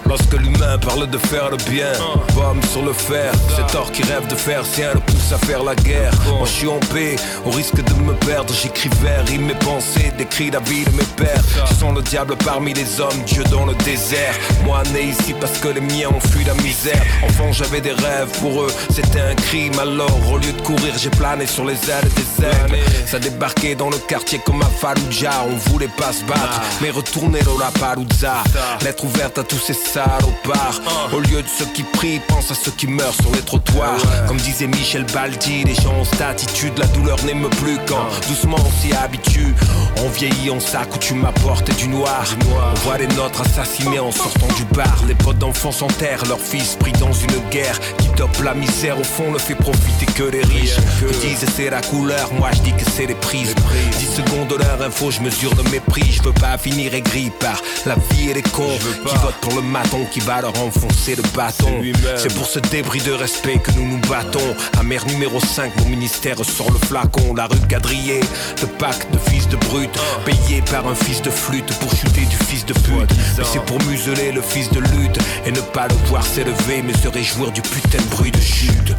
Lorsque 0.06 0.34
l'humain 0.34 0.78
parle 0.78 1.08
de 1.10 1.18
faire 1.18 1.50
le 1.50 1.58
bien, 1.70 1.92
bombe 2.34 2.64
sur 2.72 2.84
le 2.84 2.94
fer. 2.94 3.32
Cet 3.56 3.76
or 3.76 3.92
qui 3.92 4.04
rêve 4.04 4.28
de 4.28 4.36
faire 4.36 4.66
sien 4.66 4.94
le 4.94 5.00
pousse 5.00 5.32
à 5.32 5.38
faire 5.38 5.64
la 5.64 5.76
guerre. 5.76 6.12
Moi 6.28 6.46
je 6.46 6.52
suis 6.52 6.68
en 6.68 6.80
paix, 6.94 7.16
au 7.46 7.52
risque 7.52 7.84
de 7.84 7.94
me 8.02 8.14
perdre. 8.14 8.54
J'écris 8.54 8.90
vers, 9.02 9.26
rime 9.26 9.46
mes 9.46 9.56
pensées, 9.56 10.12
décris 10.18 10.52
la 10.52 10.60
vie 10.60 10.86
de 10.86 10.92
mes 10.92 11.10
pères. 11.16 11.44
Je 11.68 11.74
sens 11.74 11.94
le 11.96 12.02
diable 12.02 12.36
parmi 12.44 12.74
les 12.74 13.00
hommes, 13.00 13.22
Dieu 13.26 13.44
dans 13.52 13.66
le 13.66 13.74
désert. 13.76 14.36
Moi 14.64 14.82
né 14.94 15.10
ici 15.10 15.34
parce 15.40 15.58
que 15.60 15.70
les 15.70 15.82
miens 15.82 16.10
ont 16.10 16.20
fui 16.20 16.44
la 16.44 16.54
misère. 16.56 17.04
Enfant 17.24 17.52
j'avais 17.52 17.82
des 17.82 17.94
rêves, 17.94 18.30
pour 18.42 18.62
eux 18.62 18.74
c'était 18.90 19.22
un 19.22 19.36
crime. 19.36 19.78
Alors 19.80 20.32
au 20.32 20.38
lieu 20.38 20.52
de 20.52 20.62
courir, 20.62 20.94
j'ai 20.98 21.10
plané 21.10 21.46
sur 21.46 21.66
les 21.66 21.80
ailes 21.90 22.10
des 22.16 22.46
aigles. 22.46 22.84
Ça 23.08 23.20
débarquait 23.20 23.76
dans 23.76 23.90
le 23.90 23.98
quartier 23.98 24.40
comme 24.46 24.62
à 24.62 24.70
Fallujah. 24.80 25.46
On 25.50 25.72
voulait 25.72 25.92
pas 25.98 26.14
se 26.14 26.24
battre, 26.26 26.55
mais 26.82 26.90
retourner 26.90 27.42
dans 27.42 27.58
la 27.58 27.72
Palouza. 27.72 28.44
Lettre 28.84 29.06
ouverte 29.06 29.38
à 29.38 29.44
tous 29.44 29.60
ces 29.60 29.74
salopards. 29.74 30.82
Au 31.14 31.20
lieu 31.20 31.42
de 31.42 31.48
ceux 31.48 31.66
qui 31.74 31.84
prient, 31.84 32.22
pense 32.28 32.52
à 32.52 32.56
ceux 32.56 32.72
qui 32.72 32.88
meurent 32.88 33.14
sur 33.14 33.32
les 33.32 33.42
trottoirs. 33.42 33.98
Comme 34.28 34.38
disait 34.38 34.68
Michel 34.68 35.06
Baldi, 35.14 35.64
les 35.64 35.76
gens 35.76 35.94
ont 35.94 36.06
cette 36.06 36.22
attitude. 36.22 36.78
La 36.78 36.88
douleur 36.88 37.24
n'aime 37.26 37.50
plus 37.62 37.78
quand 37.88 38.06
doucement 38.28 38.58
on 38.60 38.82
s'y 38.82 38.94
habitue. 38.94 39.56
On 40.04 40.10
vieillit, 40.10 40.50
on 40.52 40.60
s'accoutume 40.60 41.26
à 41.26 41.32
porter 41.32 41.74
du 41.74 41.88
noir. 41.88 42.24
On 42.72 42.80
voit 42.82 42.98
les 42.98 43.08
nôtres 43.08 43.42
assassinés 43.42 44.00
en 44.00 44.12
sortant 44.12 44.48
du 44.56 44.66
bar. 44.76 45.04
Les 45.08 45.16
potes 45.16 45.40
d'enfants 45.40 45.72
s'enterrent, 45.72 46.26
leur 46.26 46.40
fils 46.40 46.76
pris 46.76 46.92
dans 46.94 47.14
une 47.14 47.50
guerre 47.50 47.80
qui 47.98 48.08
dope 48.18 48.42
la 48.44 48.54
misère. 48.54 49.00
Au 49.00 49.04
fond, 49.04 49.32
ne 49.32 49.38
fait 49.38 49.56
profiter 49.56 50.06
que 50.06 50.24
les 50.24 50.44
riches. 50.44 50.78
Ils 51.02 51.20
disent 51.20 51.46
c'est 51.56 51.70
la 51.70 51.82
couleur, 51.82 52.34
moi 52.34 52.50
je 52.54 52.62
dis 52.62 52.74
que 52.74 52.90
c'est 52.96 53.06
les 53.06 53.16
prises. 53.16 53.56
10 53.98 54.06
secondes 54.06 54.48
de 54.48 54.56
leur 54.56 54.82
info, 54.82 55.12
je 55.12 55.22
mesure 55.22 55.54
le 55.56 55.64
mépris. 55.70 56.12
Je 56.12 56.24
veux 56.24 56.34
pas 56.34 56.45
finir 56.58 56.94
aigri 56.94 57.32
par 57.40 57.62
la 57.86 57.96
vie 57.96 58.30
et 58.30 58.34
les 58.34 58.42
cons 58.42 58.78
qui 59.06 59.16
votent 59.18 59.42
pour 59.42 59.56
le 59.56 59.62
maton 59.62 60.06
qui 60.12 60.20
va 60.20 60.42
leur 60.42 60.58
enfoncer 60.62 61.16
le 61.16 61.24
bâton. 61.36 61.82
C'est 62.18 62.34
pour 62.34 62.46
ce 62.46 62.60
débris 62.60 63.02
de 63.02 63.12
respect 63.12 63.60
que 63.60 63.72
nous 63.72 63.88
nous 63.88 64.02
battons. 64.10 64.56
Amère 64.80 65.06
numéro 65.08 65.40
5, 65.40 65.72
mon 65.80 65.90
ministère 65.90 66.38
sort 66.44 66.72
le 66.72 66.80
flacon. 66.80 67.34
La 67.36 67.48
rue 67.48 67.60
quadrillée, 67.70 68.22
le 68.62 68.68
pacte 68.68 69.12
de 69.12 69.18
fils 69.30 69.48
de 69.48 69.58
brute. 69.58 69.98
Payé 70.26 70.62
par 70.72 70.88
un 70.88 70.96
fils 70.96 71.22
de 71.22 71.30
flûte 71.30 71.72
pour 71.80 71.92
chuter 71.92 72.26
du 72.26 72.36
fils 72.36 72.66
de 72.66 72.74
pute. 72.74 73.12
Mais 73.38 73.44
c'est 73.44 73.64
pour 73.66 73.82
museler 73.84 74.32
le 74.32 74.42
fils 74.42 74.70
de 74.72 74.80
lutte 74.80 75.18
et 75.46 75.52
ne 75.52 75.62
pas 75.62 75.88
le 75.88 75.96
voir 76.08 76.26
s'élever, 76.26 76.82
mais 76.84 76.94
se 76.94 77.08
réjouir 77.08 77.52
du 77.52 77.62
putain 77.62 77.98
de 77.98 78.16
bruit 78.16 78.32
de 78.32 78.42
chute. 78.42 78.96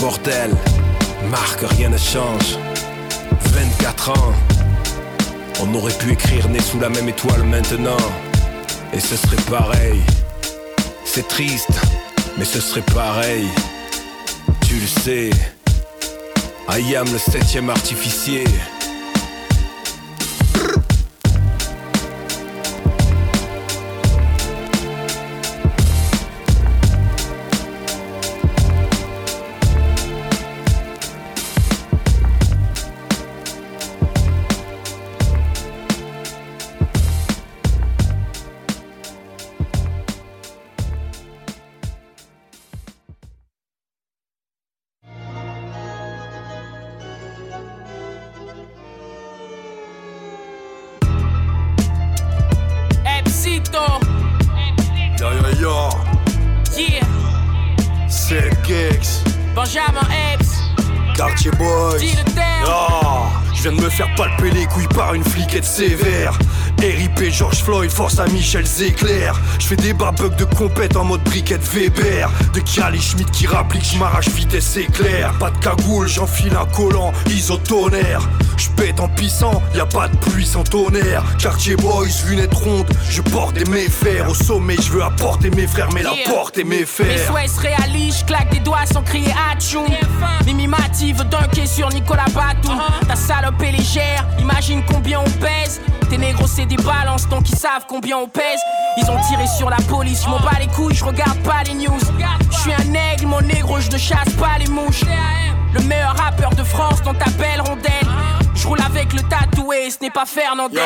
Bordel, 0.00 0.50
Marc, 1.30 1.60
rien 1.76 1.88
ne 1.88 1.98
change. 1.98 2.58
24 3.52 4.10
ans, 4.10 4.32
on 5.60 5.74
aurait 5.74 5.96
pu 5.98 6.12
écrire 6.12 6.48
né 6.48 6.60
sous 6.60 6.78
la 6.80 6.88
même 6.88 7.08
étoile 7.08 7.42
maintenant. 7.44 7.96
Et 8.92 9.00
ce 9.00 9.16
serait 9.16 9.42
pareil. 9.50 10.00
C'est 11.04 11.26
triste, 11.28 11.80
mais 12.38 12.44
ce 12.44 12.60
serait 12.60 12.84
pareil. 12.94 13.46
Tu 14.66 14.74
le 14.74 14.86
sais. 14.86 15.30
I 16.70 16.96
am 16.96 17.10
le 17.10 17.18
septième 17.18 17.70
artificier. 17.70 18.44
Par 65.60 65.80
une 65.80 66.07
Floyd, 67.68 67.90
force 67.90 68.18
à 68.18 68.24
Michel 68.28 68.64
Zéclair. 68.64 69.38
Je 69.58 69.66
fais 69.66 69.76
des 69.76 69.92
barbugs 69.92 70.34
de 70.36 70.44
compète 70.44 70.96
en 70.96 71.04
mode 71.04 71.22
briquette 71.24 71.60
Weber. 71.70 72.30
De 72.54 72.60
Kali 72.60 72.98
Schmidt 72.98 73.30
qui 73.30 73.46
rapplique, 73.46 73.84
je 73.92 73.98
m'arrache 73.98 74.28
vitesse 74.30 74.74
éclair. 74.78 75.34
Pas 75.38 75.50
de 75.50 75.58
cagoule, 75.58 76.08
j'enfile 76.08 76.54
un 76.56 76.64
collant, 76.74 77.12
isotonnerre. 77.28 78.22
Je 78.56 78.70
pète 78.70 79.00
en 79.00 79.08
pissant, 79.08 79.62
y 79.74 79.80
a 79.80 79.84
pas 79.84 80.08
de 80.08 80.16
pluie 80.16 80.46
sans 80.46 80.64
tonnerre. 80.64 81.22
Quartier 81.38 81.76
Boys, 81.76 82.06
lunettes 82.30 82.54
rondes, 82.54 82.88
je 83.10 83.20
porte 83.20 83.56
des 83.56 83.66
méfers. 83.70 84.30
Au 84.30 84.34
sommet, 84.34 84.76
je 84.80 84.90
veux 84.90 85.02
apporter 85.02 85.50
mes 85.50 85.66
frères, 85.66 85.90
mais 85.92 86.02
la 86.02 86.14
Yeah. 86.14 86.30
porte 86.30 86.56
est 86.56 86.64
mes 86.64 86.78
Mes 86.80 86.86
fers. 86.86 87.26
souhaits 87.28 87.50
se 87.50 87.60
réalisent, 87.60 88.20
je 88.20 88.24
claque 88.24 88.50
des 88.50 88.60
doigts 88.60 88.86
sans 88.90 89.02
crier 89.02 89.34
atchoum. 89.52 89.84
Mimi 90.46 90.66
Mati 90.68 91.12
veut 91.12 91.24
dunker 91.26 91.66
sur 91.68 91.90
Nicolas 91.90 92.24
Batum. 92.34 92.80
Ta 93.06 93.14
salope 93.14 93.62
est 93.62 93.72
légère, 93.72 94.24
imagine 94.40 94.82
combien 94.90 95.20
on 95.20 95.30
pèse. 95.38 95.82
Tes 96.10 96.18
négros 96.18 96.46
c'est 96.46 96.66
des 96.66 96.76
balances, 96.76 97.28
donc 97.28 97.48
ils 97.50 97.56
savent 97.56 97.86
combien 97.88 98.16
on 98.16 98.28
pèse. 98.28 98.60
Ils 98.96 99.10
ont 99.10 99.20
tiré 99.28 99.46
sur 99.46 99.68
la 99.68 99.76
police, 99.88 100.24
je 100.24 100.30
m'en 100.30 100.40
bats 100.40 100.58
les 100.58 100.66
couilles, 100.68 100.94
je 100.94 101.04
regarde 101.04 101.38
pas 101.40 101.62
les 101.66 101.74
news. 101.74 102.00
Je 102.50 102.56
suis 102.56 102.72
un 102.72 102.94
aigle, 102.94 103.26
mon 103.26 103.40
négro, 103.40 103.78
je 103.80 103.90
ne 103.90 103.98
chasse 103.98 104.30
pas 104.38 104.58
les 104.58 104.68
mouches. 104.68 105.02
Le 105.74 105.80
meilleur 105.82 106.16
rappeur 106.16 106.50
de 106.50 106.64
France 106.64 107.02
dans 107.02 107.14
ta 107.14 107.30
belle 107.30 107.60
rondelle. 107.60 108.08
Je 108.54 108.66
roule 108.66 108.80
avec 108.80 109.12
le 109.12 109.20
tatoué, 109.22 109.90
ce 109.90 110.02
n'est 110.02 110.10
pas 110.10 110.24
Fernandel. 110.26 110.82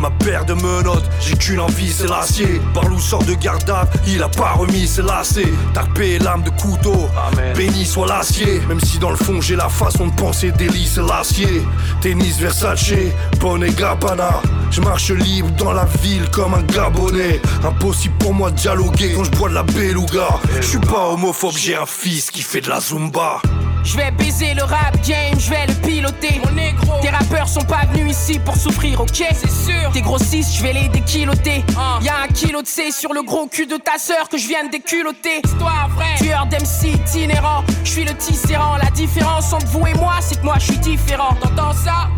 Ma 0.00 0.10
paire 0.10 0.44
de 0.44 0.54
menottes, 0.54 1.08
j'ai 1.20 1.36
qu'une 1.36 1.60
envie, 1.60 1.92
c'est 1.92 2.08
l'acier. 2.08 2.60
Barlou 2.74 2.98
sort 2.98 3.24
de 3.24 3.34
garde 3.34 3.60
il 4.06 4.22
a 4.22 4.28
pas 4.28 4.52
remis 4.52 4.86
ses 4.86 5.02
lacets. 5.02 5.52
Tapé 5.74 6.18
lame 6.18 6.42
de 6.42 6.50
couteau, 6.50 7.08
béni 7.56 7.84
soit 7.84 8.06
l'acier. 8.06 8.60
Même 8.68 8.80
si 8.80 8.98
dans 8.98 9.10
le 9.10 9.16
fond 9.16 9.40
j'ai 9.40 9.56
la 9.56 9.68
façon 9.68 10.08
de 10.08 10.12
penser 10.12 10.50
délice, 10.52 10.94
c'est 10.94 11.02
l'acier. 11.02 11.62
Tennis 12.00 12.38
Versace, 12.38 12.92
bonnet 13.38 13.70
Gabbana. 13.70 14.40
Je 14.70 14.80
marche 14.80 15.10
libre 15.10 15.50
dans 15.58 15.72
la 15.72 15.84
ville 16.02 16.28
comme 16.30 16.54
un 16.54 16.62
Gabonais. 16.62 17.40
Impossible 17.64 18.14
pour 18.18 18.34
moi 18.34 18.50
de 18.50 18.56
dialoguer 18.56 19.12
quand 19.14 19.24
je 19.24 19.30
bois 19.30 19.48
de 19.48 19.54
la 19.54 19.62
beluga. 19.62 20.28
Je 20.60 20.66
suis 20.66 20.78
pas 20.78 21.08
homophobe, 21.08 21.56
j'ai 21.56 21.76
un 21.76 21.86
fils 21.86 22.30
qui 22.30 22.42
fait 22.42 22.60
de 22.60 22.68
la 22.68 22.80
zumba. 22.80 23.40
Je 23.82 23.96
vais 23.96 24.10
baiser 24.12 24.54
le 24.54 24.62
rap 24.62 24.96
game, 25.06 25.38
je 25.38 25.50
vais 25.50 25.66
le 25.66 25.74
piloter. 25.74 26.40
Mon 26.44 26.52
négro. 26.52 27.00
Tes 27.00 27.08
rappeurs 27.08 27.48
sont 27.48 27.64
pas 27.64 27.86
venus 27.92 28.16
ici 28.16 28.38
pour 28.38 28.56
souffrir, 28.56 29.00
ok? 29.00 29.24
C'est 29.32 29.50
sûr. 29.50 29.90
Tes 29.92 30.02
grossistes, 30.02 30.54
je 30.56 30.62
vais 30.62 30.72
les 30.72 30.88
déquiloter. 30.88 31.64
Y'a 32.02 32.22
un 32.24 32.28
kilo 32.28 32.62
de 32.62 32.66
C 32.66 32.90
sur 32.90 33.12
le 33.12 33.22
gros 33.22 33.46
cul 33.46 33.66
de 33.66 33.76
ta 33.76 33.98
sœur 33.98 34.28
que 34.28 34.38
je 34.38 34.46
viens 34.46 34.64
de 34.64 34.70
déculoter. 34.70 35.40
Histoire 35.44 35.88
vraie. 35.94 36.14
Tueur 36.18 36.46
d'MC 36.46 36.94
itinérant. 36.94 37.64
Je 37.84 37.90
suis 37.90 38.04
le 38.04 38.14
tisserand. 38.14 38.76
La 38.76 38.90
différence 38.90 39.52
entre 39.52 39.66
vous 39.66 39.86
et 39.86 39.94
moi, 39.94 40.14
c'est 40.20 40.38
que 40.38 40.44
moi 40.44 40.56
je 40.58 40.66
suis 40.66 40.78
différent. 40.78 41.34
T'entends 41.40 41.72
ça? 41.72 42.08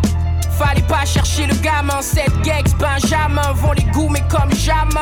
Fallait 0.57 0.81
pas 0.81 1.05
chercher 1.05 1.47
le 1.47 1.55
gamin. 1.55 2.01
Cette 2.01 2.33
gex, 2.43 2.73
Benjamin 2.75 3.53
vont 3.53 3.71
les 3.71 3.83
goûts, 3.85 4.09
mais 4.09 4.23
comme 4.29 4.53
jamais. 4.53 4.99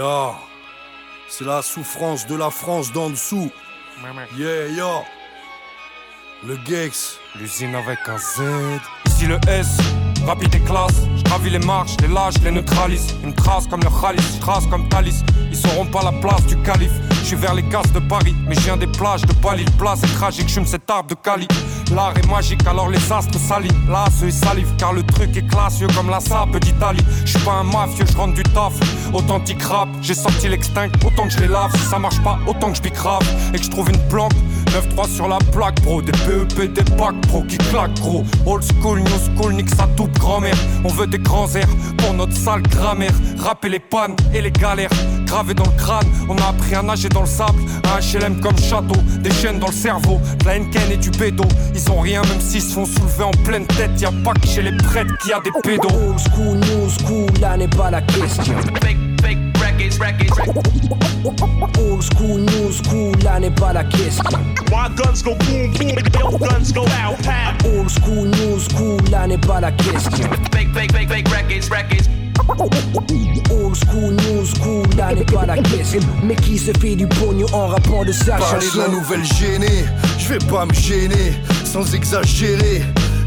Yo, 0.00 0.34
c'est 1.28 1.44
la 1.44 1.60
souffrance 1.60 2.26
de 2.26 2.34
la 2.34 2.48
France 2.48 2.90
d'en 2.90 3.10
dessous. 3.10 3.50
Yeah, 4.34 4.68
yo. 4.68 5.04
Le 6.42 6.58
Gex. 6.64 7.18
L'usine 7.38 7.74
avec 7.74 7.98
un 8.08 8.16
Z. 8.16 8.80
Ici 9.06 9.26
le 9.26 9.38
S, 9.46 9.76
rapide 10.26 10.54
et 10.54 10.60
classe. 10.60 11.02
Je 11.16 11.22
gravis 11.22 11.50
les 11.50 11.58
marches, 11.58 11.96
les 12.00 12.08
lâches, 12.08 12.40
les 12.42 12.50
neutralise. 12.50 13.14
Une 13.22 13.34
trace 13.34 13.66
comme 13.66 13.82
le 13.82 13.90
Khalis, 13.90 14.22
je 14.36 14.40
trace 14.40 14.66
comme 14.68 14.88
Thalys. 14.88 15.22
Ils 15.50 15.56
sauront 15.56 15.84
pas 15.84 16.02
la 16.02 16.12
place 16.12 16.46
du 16.46 16.56
calife. 16.62 16.94
Je 17.20 17.26
suis 17.26 17.36
vers 17.36 17.54
les 17.54 17.62
casses 17.68 17.92
de 17.92 18.00
Paris, 18.00 18.34
mais 18.48 18.54
je 18.54 18.60
viens 18.60 18.78
des 18.78 18.86
plages 18.86 19.22
de 19.22 19.34
Bali. 19.34 19.64
Le 19.64 19.70
plat 19.72 19.94
c'est 19.96 20.12
tragique, 20.14 20.48
je 20.48 20.64
cet 20.64 20.90
arbre 20.90 21.10
de 21.10 21.14
Cali. 21.14 21.46
L'art 21.94 22.16
est 22.16 22.26
magique, 22.26 22.66
alors 22.66 22.88
les 22.88 23.12
astres 23.12 23.38
salivent. 23.38 23.90
Là, 23.90 24.06
ceux 24.18 24.30
salivent, 24.30 24.74
car 24.78 24.92
le 24.92 25.02
truc 25.02 25.36
est 25.36 25.46
classieux 25.46 25.88
comme 25.94 26.08
la 26.08 26.20
sable 26.20 26.58
d'Italie. 26.58 27.04
Je 27.24 27.32
suis 27.32 27.40
pas 27.40 27.52
un 27.52 27.64
mafieux, 27.64 28.06
je 28.10 28.16
rentre 28.16 28.34
du 28.34 28.42
taf. 28.42 28.72
Authentique 29.12 29.62
rap, 29.62 29.88
j'ai 30.02 30.14
sorti 30.14 30.48
l'extinct. 30.48 30.88
Autant 31.04 31.24
que 31.24 31.30
je 31.30 31.40
les 31.40 31.48
lave, 31.48 31.70
si 31.74 31.88
ça 31.88 31.98
marche 31.98 32.20
pas, 32.22 32.38
autant 32.46 32.72
que 32.72 32.78
je 32.82 32.90
grave. 32.90 33.22
Et 33.52 33.58
que 33.58 33.64
je 33.64 33.70
trouve 33.70 33.90
une 33.90 34.08
planque. 34.08 34.32
9-3 34.66 35.08
sur 35.08 35.28
la 35.28 35.38
plaque, 35.52 35.80
bro. 35.82 36.00
Des 36.00 36.12
PEP, 36.12 36.72
des 36.72 36.84
packs, 36.96 37.20
bro, 37.26 37.42
qui 37.42 37.58
claquent, 37.58 37.98
gros. 38.00 38.24
Old 38.46 38.62
school, 38.62 39.00
new 39.00 39.18
school, 39.36 39.54
nique 39.54 39.70
sa 39.70 39.88
toute 39.96 40.12
grand-mère. 40.12 40.56
On 40.84 40.88
veut 40.88 41.06
des 41.06 41.18
grands 41.18 41.52
airs 41.54 41.68
pour 41.98 42.14
notre 42.14 42.36
sale 42.36 42.62
grammaire. 42.62 43.14
Rapper 43.38 43.68
les 43.68 43.80
pannes 43.80 44.14
et 44.32 44.40
les 44.40 44.52
galères. 44.52 44.90
Gravés 45.30 45.54
dans 45.54 45.64
le 45.64 45.78
crâne, 45.78 46.08
on 46.28 46.36
a 46.38 46.48
appris 46.48 46.74
à 46.74 46.82
nager 46.82 47.08
dans 47.08 47.20
le 47.20 47.26
sable. 47.28 47.62
Un 47.84 48.00
HLM 48.00 48.40
comme 48.40 48.58
château, 48.58 49.00
des 49.20 49.30
chaînes 49.30 49.60
dans 49.60 49.68
le 49.68 49.72
cerveau. 49.72 50.20
De 50.40 50.44
la 50.44 50.56
Henken 50.56 50.90
et 50.90 50.96
du 50.96 51.10
bédo. 51.10 51.44
Ils 51.72 51.88
ont 51.92 52.00
rien, 52.00 52.22
même 52.22 52.40
s'ils 52.40 52.60
se 52.60 52.74
font 52.74 52.84
soulever 52.84 53.22
en 53.22 53.30
pleine 53.44 53.64
tête. 53.66 53.92
Y 54.00 54.06
a 54.06 54.10
pas 54.24 54.32
que 54.32 54.48
chez 54.48 54.62
les 54.62 54.76
prêtres 54.76 55.16
qu'il 55.18 55.30
y 55.30 55.32
a 55.32 55.40
des 55.40 55.52
pédos. 55.62 55.88
Old 55.88 56.18
school, 56.18 56.56
new 56.56 56.90
school, 56.90 57.30
là 57.40 57.56
n'est 57.56 57.68
pas 57.68 57.92
la 57.92 58.02
question. 58.02 58.54
Old 61.78 62.02
school, 62.02 62.40
new 62.40 62.72
school, 62.72 63.12
là 63.22 63.38
n'est 63.38 63.50
pas 63.52 63.72
la 63.72 63.84
question. 63.84 64.24
My 64.68 64.88
guns 64.96 65.22
go 65.22 65.36
boom 65.36 65.72
boom, 65.74 65.96
your 66.18 66.38
guns 66.40 66.72
go 66.72 66.82
out? 66.82 67.18
Old 67.64 67.88
school, 67.88 68.26
new 68.26 68.58
school, 68.58 68.98
là 69.12 69.28
n'est 69.28 69.38
pas 69.38 69.60
la 69.60 69.70
question. 69.70 70.28
Fake 70.52 70.74
fake 70.74 70.90
fake 70.90 71.08
fake 71.08 71.28
records 71.28 71.70
records. 71.70 72.19
Old 72.48 73.76
school, 73.76 74.14
new 74.14 74.46
school, 74.46 74.86
là 74.96 75.14
n'est 75.14 75.24
pas 75.24 75.44
la 75.46 75.58
question. 75.58 76.00
Mais 76.22 76.36
qui 76.36 76.56
se 76.58 76.72
fait 76.78 76.96
du 76.96 77.06
pognon 77.06 77.46
en 77.52 77.66
rapport 77.66 78.04
de 78.04 78.12
Parler 78.26 78.66
de 78.74 78.78
la 78.78 78.88
nouvelle 78.88 79.24
gênée, 79.24 79.84
je 80.18 80.28
vais 80.28 80.38
pas 80.38 80.64
me 80.66 80.72
gêner, 80.72 81.34
sans 81.64 81.94
exagérer. 81.94 82.82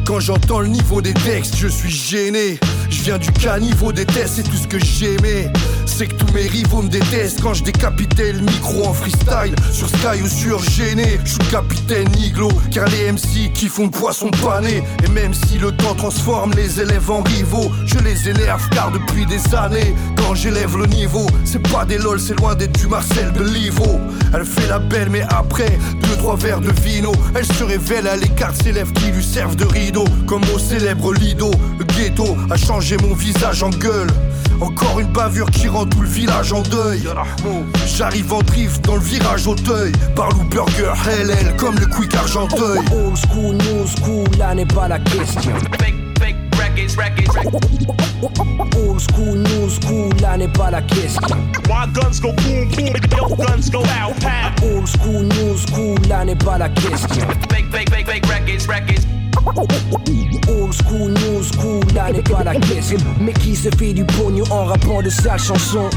Quand 0.05 0.19
j'entends 0.19 0.59
le 0.59 0.67
niveau 0.67 1.01
des 1.01 1.13
textes, 1.13 1.55
je 1.57 1.67
suis 1.67 1.89
gêné. 1.89 2.59
Je 2.89 3.03
viens 3.03 3.17
du 3.17 3.31
caniveau 3.31 3.91
des 3.91 4.05
tests, 4.05 4.35
c'est 4.35 4.43
tout 4.43 4.57
ce 4.57 4.67
que 4.67 4.79
j'aimais. 4.79 5.51
C'est 5.85 6.07
que 6.07 6.15
tous 6.15 6.33
mes 6.33 6.47
rivaux 6.47 6.81
me 6.81 6.89
détestent 6.89 7.41
quand 7.41 7.53
je 7.53 7.63
décapitais 7.63 8.33
le 8.33 8.41
micro 8.41 8.87
en 8.87 8.93
freestyle. 8.93 9.55
Sur 9.71 9.87
Sky 9.89 10.21
ou 10.23 10.27
sur 10.27 10.59
Gêné, 10.63 11.19
je 11.23 11.31
suis 11.31 11.51
capitaine 11.51 12.07
Niglo. 12.17 12.49
Car 12.71 12.87
les 12.89 13.11
MC 13.11 13.51
qui 13.53 13.67
font 13.67 13.89
poisson 13.89 14.29
pané. 14.43 14.83
Et 15.03 15.09
même 15.09 15.33
si 15.33 15.57
le 15.57 15.71
temps 15.71 15.95
transforme 15.95 16.53
les 16.55 16.79
élèves 16.79 17.09
en 17.11 17.21
rivaux, 17.21 17.71
je 17.85 17.99
les 17.99 18.29
énerve 18.29 18.67
car 18.69 18.91
depuis 18.91 19.25
des 19.25 19.55
années, 19.55 19.95
quand 20.17 20.35
j'élève 20.35 20.77
le 20.77 20.85
niveau, 20.87 21.25
c'est 21.45 21.61
pas 21.71 21.85
des 21.85 21.97
lol, 21.97 22.19
c'est 22.19 22.39
loin 22.39 22.55
d'être 22.55 22.77
du 22.79 22.87
Marcel 22.87 23.31
de 23.33 23.43
Livo. 23.43 23.99
Elle 24.33 24.45
fait 24.45 24.67
la 24.67 24.79
belle, 24.79 25.09
mais 25.09 25.23
après, 25.29 25.77
deux, 26.01 26.17
trois 26.17 26.35
verres 26.35 26.61
de 26.61 26.71
vino, 26.81 27.11
elle 27.35 27.45
se 27.45 27.63
révèle 27.63 28.07
à 28.07 28.15
l'écart 28.15 28.53
ses 28.55 28.71
lèvres 28.71 28.93
qui 28.93 29.11
lui 29.11 29.23
servent 29.23 29.55
de 29.55 29.65
rideau. 29.65 30.05
Comme 30.27 30.43
au 30.53 30.59
célèbre 30.59 31.13
Lido, 31.13 31.51
le 31.77 31.85
ghetto 31.85 32.35
a 32.49 32.57
changé 32.57 32.97
mon 32.97 33.13
visage 33.13 33.63
en 33.63 33.69
gueule. 33.69 34.09
Encore 34.61 34.99
une 34.99 35.11
bavure 35.11 35.49
qui 35.51 35.67
rend 35.67 35.85
tout 35.85 36.01
le 36.01 36.07
village 36.07 36.53
en 36.53 36.61
deuil. 36.61 37.03
J'arrive 37.85 38.33
en 38.33 38.41
drift 38.41 38.83
dans 38.85 38.95
le 38.95 39.01
virage 39.01 39.47
au 39.47 39.55
deuil. 39.55 39.91
Parlou 40.15 40.43
Burger, 40.49 40.93
LL 41.07 41.55
comme 41.57 41.75
le 41.75 41.85
quick 41.85 42.13
argenteuil. 42.15 42.79
Old 42.91 43.17
school, 43.17 43.55
new 43.55 43.87
school, 43.87 44.27
là 44.37 44.55
n'est 44.55 44.65
pas 44.65 44.87
la 44.87 44.99
question. 44.99 45.51
Old 48.75 48.99
school, 49.01 49.37
new 49.37 49.69
school, 49.69 50.09
là 50.21 50.37
n'est 50.37 50.47
pas 50.47 50.71
la 50.71 50.81
question. 50.81 51.37
My 51.67 51.87
guns 51.93 52.19
go 52.21 52.31
boom 52.33 52.69
boom, 52.69 52.95
your 53.17 53.37
guns 53.37 53.69
go 53.69 53.83
out. 53.99 54.15
Old 54.63 54.87
school, 54.87 55.23
new 55.23 55.57
school, 55.57 55.97
là 56.07 56.25
n'est 56.25 56.35
pas 56.35 56.57
la 56.57 56.69
question. 56.69 57.27
Fake 57.49 57.71
fake 57.71 57.89
fake 57.89 58.07
fake 58.07 58.25
records 58.27 58.67
records. 58.67 59.22
Old 60.47 60.73
school, 60.73 61.11
new 61.11 61.43
school, 61.43 61.81
là 61.95 62.11
n'est 62.11 62.21
pas 62.21 62.43
la 62.43 62.55
question. 62.55 62.97
Mais 63.19 63.33
qui 63.33 63.55
se 63.55 63.69
fait 63.77 63.93
du 63.93 64.05
pognon 64.05 64.43
en 64.49 64.65
rapport 64.65 65.01
de 65.01 65.09
sa 65.09 65.37
chanson 65.37 65.89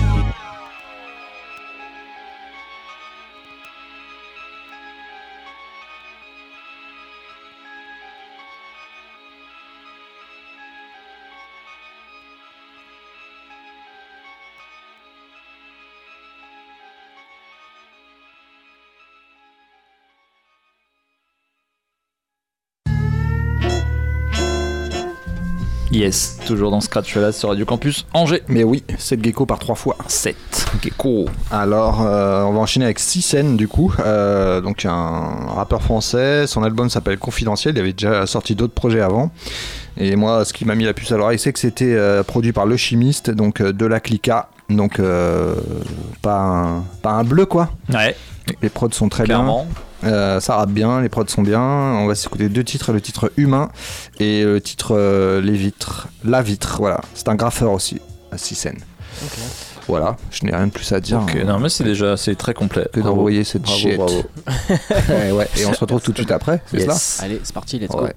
Yes, 25.96 26.38
toujours 26.46 26.70
dans 26.70 26.82
Scratch 26.82 27.16
là 27.16 27.32
sur 27.32 27.48
Radio 27.48 27.64
Campus 27.64 28.04
Angers. 28.12 28.42
Mais 28.48 28.64
oui, 28.64 28.84
7 28.98 29.24
gecko 29.24 29.46
par 29.46 29.58
3 29.58 29.74
fois. 29.76 29.96
7 30.06 30.36
gecko. 30.82 31.24
Alors, 31.50 32.02
euh, 32.06 32.42
on 32.42 32.52
va 32.52 32.58
enchaîner 32.58 32.84
avec 32.84 32.98
6 32.98 33.22
scènes 33.22 33.56
du 33.56 33.66
coup. 33.66 33.94
Euh, 34.00 34.60
donc, 34.60 34.84
un 34.84 35.46
rappeur 35.54 35.80
français, 35.80 36.46
son 36.46 36.62
album 36.62 36.90
s'appelle 36.90 37.16
Confidentiel. 37.16 37.74
Il 37.76 37.80
avait 37.80 37.94
déjà 37.94 38.26
sorti 38.26 38.54
d'autres 38.54 38.74
projets 38.74 39.00
avant. 39.00 39.30
Et 39.96 40.16
moi, 40.16 40.44
ce 40.44 40.52
qui 40.52 40.66
m'a 40.66 40.74
mis 40.74 40.84
la 40.84 40.92
puce 40.92 41.10
à 41.12 41.16
l'oreille, 41.16 41.38
c'est 41.38 41.54
que 41.54 41.58
c'était 41.58 41.94
euh, 41.94 42.22
produit 42.22 42.52
par 42.52 42.66
Le 42.66 42.76
Chimiste, 42.76 43.30
donc 43.30 43.62
de 43.62 43.86
la 43.86 43.98
Clica. 43.98 44.50
Donc, 44.68 45.00
pas, 46.20 46.34
un, 46.38 46.84
pas 47.00 47.12
un 47.12 47.24
bleu 47.24 47.46
quoi. 47.46 47.70
Ouais. 47.88 48.14
Les 48.60 48.68
prods 48.68 48.90
sont 48.92 49.08
très 49.08 49.24
Clairement. 49.24 49.64
bien. 49.64 49.74
Euh, 50.04 50.40
ça 50.40 50.56
rappe 50.56 50.70
bien, 50.70 51.00
les 51.00 51.08
prods 51.08 51.26
sont 51.28 51.42
bien. 51.42 51.60
On 51.62 52.06
va 52.06 52.14
s'écouter 52.14 52.48
deux 52.48 52.64
titres, 52.64 52.92
le 52.92 53.00
titre 53.00 53.32
Humain 53.36 53.70
et 54.20 54.44
le 54.44 54.60
titre 54.60 54.94
euh, 54.96 55.40
Les 55.40 55.54
Vitres. 55.56 56.08
La 56.24 56.42
Vitre, 56.42 56.76
voilà. 56.78 57.00
C'est 57.14 57.28
un 57.28 57.34
graffeur 57.34 57.72
aussi, 57.72 58.00
à 58.30 58.38
6 58.38 58.54
scènes. 58.54 58.78
Voilà, 59.88 60.16
je 60.30 60.44
n'ai 60.44 60.54
rien 60.54 60.66
de 60.66 60.72
plus 60.72 60.90
à 60.92 61.00
dire. 61.00 61.22
Ok, 61.22 61.36
non 61.44 61.58
mais 61.60 61.68
c'est 61.68 61.84
déjà 61.84 62.16
c'est 62.16 62.34
très 62.34 62.54
complet. 62.54 62.88
Que 62.92 63.00
d'envoyer 63.00 63.44
cette 63.44 63.62
Bravo, 63.62 63.78
shit. 63.78 63.96
bravo. 63.96 64.22
Ouais, 65.08 65.30
ouais. 65.32 65.48
Et 65.56 65.64
on 65.64 65.72
se 65.72 65.80
retrouve 65.80 66.02
tout 66.02 66.10
de 66.12 66.16
suite 66.18 66.32
après, 66.32 66.60
c'est 66.66 66.78
Yes. 66.78 67.00
cela 67.16 67.24
Allez, 67.26 67.40
c'est 67.44 67.54
parti, 67.54 67.78
let's 67.78 67.88
go. 67.90 68.02
Ouais. 68.02 68.14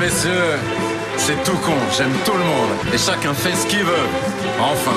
Messieurs, 0.00 0.56
c'est 1.18 1.42
tout 1.44 1.56
con, 1.58 1.74
j'aime 1.96 2.12
tout 2.24 2.32
le 2.32 2.38
monde 2.38 2.70
et 2.92 2.98
chacun 2.98 3.34
fait 3.34 3.54
ce 3.54 3.66
qu'il 3.66 3.84
veut. 3.84 4.08
Enfin, 4.58 4.96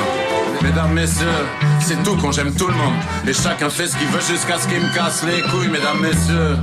mesdames, 0.62 0.94
messieurs, 0.94 1.28
c'est 1.82 2.02
tout 2.04 2.16
con, 2.16 2.32
j'aime 2.32 2.54
tout 2.56 2.68
le 2.68 2.74
monde 2.74 2.94
et 3.28 3.34
chacun 3.34 3.70
fait 3.70 3.88
ce 3.88 3.98
qu'il 3.98 4.08
veut 4.08 4.22
jusqu'à 4.22 4.58
ce 4.58 4.68
qu'il 4.68 4.80
me 4.80 4.96
casse 4.96 5.24
les 5.24 5.42
couilles. 5.42 5.68
Mesdames, 5.68 6.00
messieurs, 6.00 6.56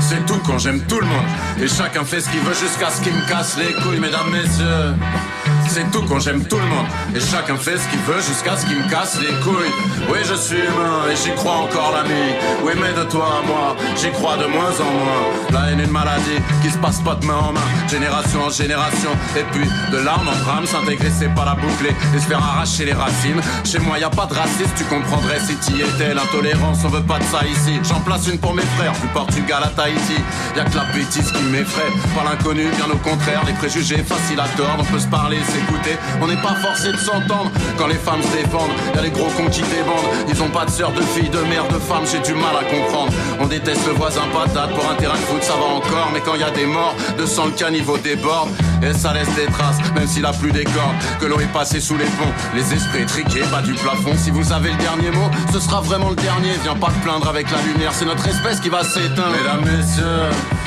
c'est 0.00 0.24
tout 0.24 0.38
con, 0.46 0.58
j'aime 0.58 0.80
tout 0.88 1.00
le 1.00 1.06
monde 1.06 1.26
et 1.62 1.68
chacun 1.68 2.04
fait 2.04 2.20
ce 2.22 2.30
qu'il 2.30 2.40
veut 2.40 2.54
jusqu'à 2.54 2.90
ce 2.90 3.02
qu'il 3.02 3.12
me 3.12 3.28
casse 3.28 3.58
les 3.58 3.72
couilles. 3.82 4.00
Mesdames, 4.00 4.30
messieurs, 4.32 4.94
c'est 5.74 5.90
tout 5.90 6.02
con, 6.02 6.20
j'aime 6.20 6.44
tout 6.44 6.56
le 6.56 6.66
monde 6.66 6.86
et 7.16 7.20
chacun 7.20 7.56
fait 7.56 7.76
ce 7.76 7.88
qu'il 7.88 7.98
veut 8.00 8.20
jusqu'à 8.20 8.56
ce 8.56 8.64
qu'il 8.64 8.76
me 8.76 8.88
casse 8.88 9.18
les 9.20 9.34
couilles. 9.42 9.74
Oui, 10.08 10.18
je 10.22 10.34
suis 10.34 10.56
humain 10.56 11.10
et 11.10 11.16
j'y 11.16 11.34
crois 11.34 11.56
encore 11.66 11.92
l'ami. 11.92 12.30
Oui, 12.62 12.72
mais 12.80 12.92
de 12.92 13.04
toi 13.10 13.40
à 13.42 13.46
moi, 13.46 13.76
j'y 13.96 14.10
crois 14.12 14.36
de 14.36 14.46
moins 14.46 14.70
en 14.70 14.90
moins. 14.98 15.24
La 15.52 15.70
haine 15.70 15.80
est 15.80 15.84
une 15.84 15.90
maladie 15.90 16.38
qui 16.62 16.70
se 16.70 16.78
passe 16.78 17.00
pas 17.00 17.16
de 17.16 17.26
main 17.26 17.38
en 17.48 17.52
main, 17.52 17.68
génération 17.90 18.44
en 18.44 18.50
génération. 18.50 19.10
Et 19.36 19.44
puis, 19.50 19.66
de 19.90 19.98
larmes 19.98 20.28
en 20.28 20.44
drame, 20.44 20.66
s'intégrer 20.66 21.10
c'est 21.10 21.34
pas 21.34 21.44
la 21.44 21.54
boucler 21.54 21.94
et 22.14 22.18
se 22.20 22.26
faire 22.26 22.38
arracher 22.38 22.84
les 22.84 22.92
racines. 22.92 23.40
Chez 23.64 23.80
moi, 23.80 23.98
y 23.98 24.04
a 24.04 24.10
pas 24.10 24.26
de 24.26 24.34
racisme, 24.34 24.70
tu 24.76 24.84
comprendrais 24.84 25.40
si 25.40 25.56
t'y 25.56 25.80
étais. 25.80 26.14
L'intolérance, 26.14 26.78
on 26.84 26.88
veut 26.88 27.02
pas 27.02 27.18
de 27.18 27.24
ça 27.24 27.40
ici. 27.46 27.80
J'en 27.82 28.00
place 28.00 28.28
une 28.28 28.38
pour 28.38 28.54
mes 28.54 28.68
frères, 28.76 28.92
du 28.92 29.08
Portugal 29.08 29.62
à 29.64 29.68
Tahiti. 29.68 30.22
Y 30.56 30.60
a 30.60 30.64
que 30.64 30.76
la 30.76 30.84
bêtise 30.94 31.32
qui 31.32 31.42
m'effraie, 31.50 31.90
pas 32.14 32.22
l'inconnu, 32.30 32.68
bien 32.76 32.86
au 32.92 32.98
contraire. 32.98 33.42
Les 33.46 33.54
préjugés 33.54 34.04
faciles 34.04 34.38
à 34.38 34.48
tordre, 34.56 34.78
on 34.78 34.92
peut 34.92 35.00
se 35.00 35.08
parler, 35.08 35.38
On 36.20 36.26
n'est 36.26 36.40
pas 36.40 36.54
forcé 36.54 36.92
de 36.92 36.96
s'entendre 36.96 37.50
quand 37.76 37.86
les 37.86 37.96
femmes 37.96 38.22
se 38.22 38.36
défendent. 38.36 38.70
Y 38.94 38.98
a 38.98 39.02
les 39.02 39.10
gros 39.10 39.28
cons 39.36 39.48
qui 39.50 39.62
débandent, 39.62 40.08
ils 40.28 40.42
ont 40.42 40.48
pas 40.48 40.64
de 40.64 40.70
sœur, 40.70 40.92
de 40.92 41.02
fille, 41.02 41.28
de 41.28 41.40
mère, 41.40 41.66
de 41.68 41.78
femme, 41.78 42.04
j'ai 42.10 42.20
du 42.20 42.34
mal 42.34 42.54
à 42.58 42.64
comprendre. 42.64 43.12
On 43.40 43.46
déteste 43.46 43.86
le 43.86 43.92
voisin 43.92 44.22
patate 44.32 44.70
pour 44.74 44.88
un 44.90 44.94
terrain 44.94 45.14
de 45.14 45.18
foot, 45.18 45.42
ça 45.42 45.54
va 45.54 45.76
encore. 45.76 46.10
Mais 46.12 46.20
quand 46.20 46.34
y 46.36 46.42
a 46.42 46.50
des 46.50 46.66
morts, 46.66 46.94
de 47.18 47.26
sang 47.26 47.46
le 47.46 47.52
caniveau 47.52 47.98
déborde. 47.98 48.50
Et 48.82 48.92
ça 48.92 49.12
laisse 49.14 49.32
des 49.34 49.46
traces, 49.46 49.78
même 49.94 50.06
s'il 50.06 50.26
a 50.26 50.32
plus 50.32 50.52
des 50.52 50.64
cordes. 50.64 50.96
Que 51.20 51.26
l'eau 51.26 51.40
est 51.40 51.52
passée 51.52 51.80
sous 51.80 51.96
les 51.96 52.04
ponts, 52.04 52.34
les 52.54 52.74
esprits 52.74 53.06
triqués, 53.06 53.42
bas 53.50 53.62
du 53.62 53.72
plafond. 53.72 54.14
Si 54.16 54.30
vous 54.30 54.52
avez 54.52 54.70
le 54.70 54.76
dernier 54.76 55.10
mot, 55.10 55.30
ce 55.52 55.60
sera 55.60 55.80
vraiment 55.80 56.10
le 56.10 56.16
dernier. 56.16 56.52
Viens 56.62 56.74
pas 56.74 56.88
te 56.88 57.02
plaindre 57.04 57.28
avec 57.28 57.50
la 57.50 57.60
lumière, 57.62 57.92
c'est 57.92 58.04
notre 58.04 58.26
espèce 58.26 58.60
qui 58.60 58.68
va 58.68 58.84
s'éteindre. 58.84 59.32
Mesdames, 59.32 59.64
messieurs, 59.64 60.04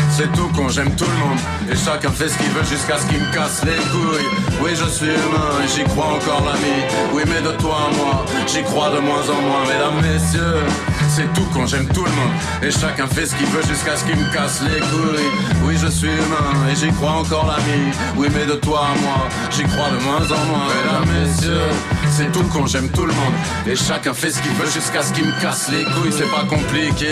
c'est 0.10 0.32
tout 0.34 0.50
con, 0.56 0.70
j'aime 0.70 0.96
tout 0.96 1.06
le 1.06 1.18
monde. 1.26 1.40
Et 1.72 1.76
chacun 1.76 2.12
fait 2.12 2.30
ce 2.30 2.38
qu'il 2.38 2.50
veut 2.50 2.64
jusqu'à 2.64 2.98
ce 2.98 3.06
qu'il 3.08 3.20
me 3.20 3.34
casse 3.34 3.64
les 3.66 3.76
couilles. 3.92 4.28
Oui, 4.62 4.72
je 4.76 4.90
suis 4.90 5.08
humain 5.08 5.52
et 5.64 5.68
j'y 5.68 5.84
crois 5.84 6.06
encore 6.18 6.44
l'ami. 6.46 6.78
Oui, 7.14 7.24
mais 7.28 7.42
de 7.42 7.56
toi 7.58 7.90
à 7.90 7.96
moi, 7.96 8.26
j'y 8.48 8.64
crois 8.64 8.90
de 8.90 9.00
moins 9.00 9.22
en 9.30 9.42
moins. 9.42 9.64
Mesdames, 9.68 10.02
messieurs, 10.02 10.64
c'est 11.10 11.32
tout 11.34 11.46
con, 11.54 11.66
j'aime 11.66 11.88
tout 11.88 12.04
le 12.04 12.12
monde. 12.12 12.32
Et 12.64 12.72
chacun 12.72 13.08
fait 13.08 13.26
ce 13.26 13.36
qu'il 13.36 13.48
veut 13.48 13.64
jusqu'à 13.68 13.96
ce 13.96 14.06
qu'il 14.06 14.16
me 14.16 14.34
casse 14.34 14.62
les 14.62 14.80
couilles. 14.80 15.30
Oui, 15.66 15.76
je 15.82 15.88
suis 15.88 16.08
humain 16.10 16.52
et 16.72 16.76
j'y 16.76 16.92
crois 16.92 17.12
encore 17.12 17.46
l'ami. 17.48 17.92
Oui, 18.16 18.28
mais 18.34 18.46
de 18.46 18.54
toi 18.54 18.88
à 18.94 19.00
moi, 19.02 19.28
j'y 19.52 19.64
crois 19.64 19.90
de 19.90 20.04
moins 20.04 20.26
en 20.26 20.46
moins. 20.46 20.68
Mesdames, 20.68 21.10
messieurs, 21.22 21.70
c'est 22.10 22.32
tout 22.32 22.44
con, 22.54 22.66
j'aime 22.66 22.90
tout 22.90 23.06
le 23.06 23.14
monde. 23.14 23.34
Et 23.68 23.76
chacun 23.76 24.14
fait 24.14 24.32
ce 24.32 24.42
qu'il 24.42 24.54
veut 24.54 24.70
jusqu'à 24.72 25.02
ce 25.04 25.14
qu'il 25.14 25.26
me 25.26 25.42
casse 25.42 25.70
les 25.70 25.84
couilles. 25.84 26.14
C'est 26.18 26.32
pas 26.32 26.46
compliqué. 26.50 27.10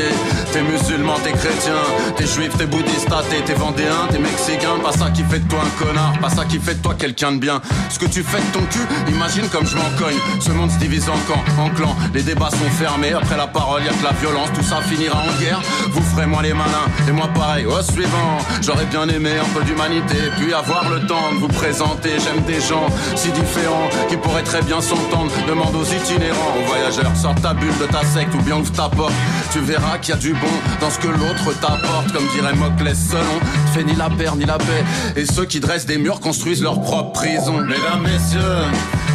T'es 0.52 0.62
musulman, 0.62 1.16
t'es 1.24 1.34
chrétien, 1.34 1.82
t'es 2.16 2.26
juif, 2.26 2.52
t'es 2.58 2.66
bouddhiste, 2.66 2.85
athée, 3.12 3.42
t'es 3.46 3.54
vendéen, 3.54 4.08
t'es 4.10 4.20
mexicain. 4.20 4.80
Pas 4.84 4.92
ça 4.92 5.10
qui 5.10 5.24
fait 5.24 5.40
de 5.40 5.48
toi 5.48 5.60
un 5.64 5.84
connard, 5.84 6.14
pas 6.20 6.30
ça 6.30 6.46
qui 6.46 6.60
fait 6.60 6.76
de 6.76 6.82
toi 6.82 6.94
quelqu'un 6.98 7.34
de 7.34 7.38
bien. 7.38 7.62
Ce 7.90 8.00
que 8.00 8.06
tu 8.06 8.24
fais 8.24 8.40
de 8.40 8.52
ton 8.52 8.66
cul, 8.66 8.86
imagine 9.10 9.48
comme 9.50 9.66
je 9.66 9.76
m'en 9.76 9.90
cogne. 9.98 10.18
Ce 10.40 10.52
monde 10.52 10.72
se 10.72 10.78
divise 10.78 11.08
en 11.10 11.18
camp, 11.28 11.44
en 11.62 11.70
clan. 11.70 11.96
Les 12.14 12.24
débats 12.24 12.50
sont 12.50 12.70
fermés. 12.78 13.14
Après 13.14 13.38
la 13.38 13.48
parole, 13.48 13.84
y 13.84 13.90
a 13.90 13.94
que 13.94 14.04
la 14.04 14.12
violence. 14.14 14.50
Tout 14.54 14.64
ça 14.64 14.82
finira 14.82 15.18
en 15.18 15.40
guerre. 15.40 15.62
Vous 15.92 16.02
ferez 16.02 16.26
moi 16.26 16.42
les 16.42 16.54
malins 16.54 16.88
et 17.08 17.12
moi 17.12 17.28
pareil. 17.34 17.66
Au 17.66 17.82
suivant, 17.82 18.38
j'aurais 18.62 18.86
bien 18.86 19.08
aimé 19.10 19.32
un 19.40 19.50
peu 19.58 19.64
d'humanité, 19.64 20.18
puis 20.38 20.54
avoir 20.54 20.90
le 20.90 21.06
temps 21.08 21.32
de 21.34 21.40
vous 21.40 21.48
présenter. 21.48 22.12
J'aime 22.24 22.44
des 22.44 22.62
gens 22.62 22.88
si 23.16 23.30
différents 23.32 23.90
qui 24.10 24.18
pourraient 24.18 24.44
très 24.44 24.62
bien 24.62 24.82
s'entendre. 24.82 25.32
Demande 25.48 25.76
aux 25.76 25.84
itinérants, 25.84 26.56
aux 26.60 26.68
voyageurs, 26.68 27.16
sors 27.16 27.36
ta 27.36 27.54
bulle 27.54 27.78
de 27.80 27.86
ta 27.86 28.04
secte 28.04 28.34
ou 28.36 28.42
bien 28.42 28.58
ouvre 28.58 28.72
ta 28.72 28.90
porte. 28.90 29.14
Tu 29.52 29.60
verras 29.60 29.98
qu'il 29.98 30.14
y 30.14 30.18
a 30.18 30.20
du 30.20 30.34
bon 30.34 30.56
dans 30.82 30.90
ce 30.90 31.00
que 31.00 31.08
l'autre 31.08 31.60
t'apporte. 31.60 32.12
Comme 32.14 32.28
dirait 32.34 32.54
Moclès, 32.76 32.96
seul 32.96 33.20
on 33.20 33.74
fait 33.74 33.84
ni 33.84 33.96
la 33.96 34.10
paix 34.10 34.30
ni 34.38 34.46
la 34.46 34.58
paix. 34.58 34.84
Et 35.16 35.26
ceux 35.26 35.46
qui 35.46 35.60
dressent 35.60 35.86
des 35.86 35.98
murs 35.98 36.20
construisent 36.20 36.62
leur 36.62 36.82
propre 36.82 37.12
prison. 37.12 37.62
Mesdames, 37.62 38.02
messieurs, 38.02 38.42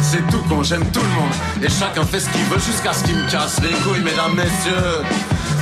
c'est 0.01 0.25
tout 0.29 0.41
con, 0.49 0.63
j'aime 0.63 0.85
tout 0.91 1.01
le 1.01 1.07
monde. 1.07 1.63
Et 1.63 1.69
chacun 1.69 2.03
fait 2.03 2.19
ce 2.19 2.29
qu'il 2.29 2.43
veut 2.45 2.59
jusqu'à 2.59 2.93
ce 2.93 3.03
qu'il 3.03 3.15
me 3.15 3.29
casse 3.29 3.59
les 3.61 3.69
couilles, 3.69 4.03
mesdames, 4.03 4.35
messieurs. 4.35 5.03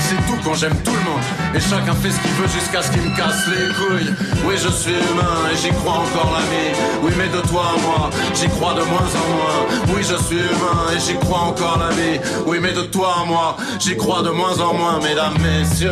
C'est 0.02 0.16
tout 0.28 0.40
quand 0.44 0.56
j'aime 0.56 0.76
tout 0.84 0.92
le 0.92 1.12
monde 1.12 1.22
Et 1.54 1.60
chacun 1.60 1.94
fait 1.94 2.10
ce 2.10 2.20
qu'il 2.22 2.32
veut 2.32 2.48
jusqu'à 2.48 2.82
ce 2.82 2.90
qu'il 2.90 3.02
me 3.02 3.16
casse 3.16 3.46
les 3.48 3.68
couilles 3.76 4.14
Oui 4.48 4.56
je 4.56 4.70
suis 4.70 4.94
humain 4.94 5.52
et 5.52 5.58
j'y 5.58 5.70
crois 5.70 5.96
encore 6.00 6.32
l'ami 6.34 6.74
Oui 7.04 7.12
mais 7.18 7.28
de 7.28 7.46
toi 7.48 7.74
à 7.76 7.82
moi 7.82 8.10
J'y 8.34 8.48
crois 8.48 8.74
de 8.74 8.82
moins 8.82 9.02
en 9.02 9.30
moins 9.36 9.94
Oui 9.94 10.02
je 10.02 10.16
suis 10.24 10.38
humain 10.38 10.96
et 10.96 11.00
j'y 11.00 11.16
crois 11.20 11.40
encore 11.42 11.78
l'ami 11.78 12.20
Oui 12.48 12.58
mais 12.62 12.72
de 12.72 12.84
toi 12.84 13.18
à 13.22 13.26
moi 13.26 13.58
J'y 13.78 13.98
crois 13.98 14.24
de 14.24 14.30
moins 14.30 14.58
en 14.60 14.74
moins 14.74 15.00
Mesdames, 15.00 15.36
messieurs 15.44 15.92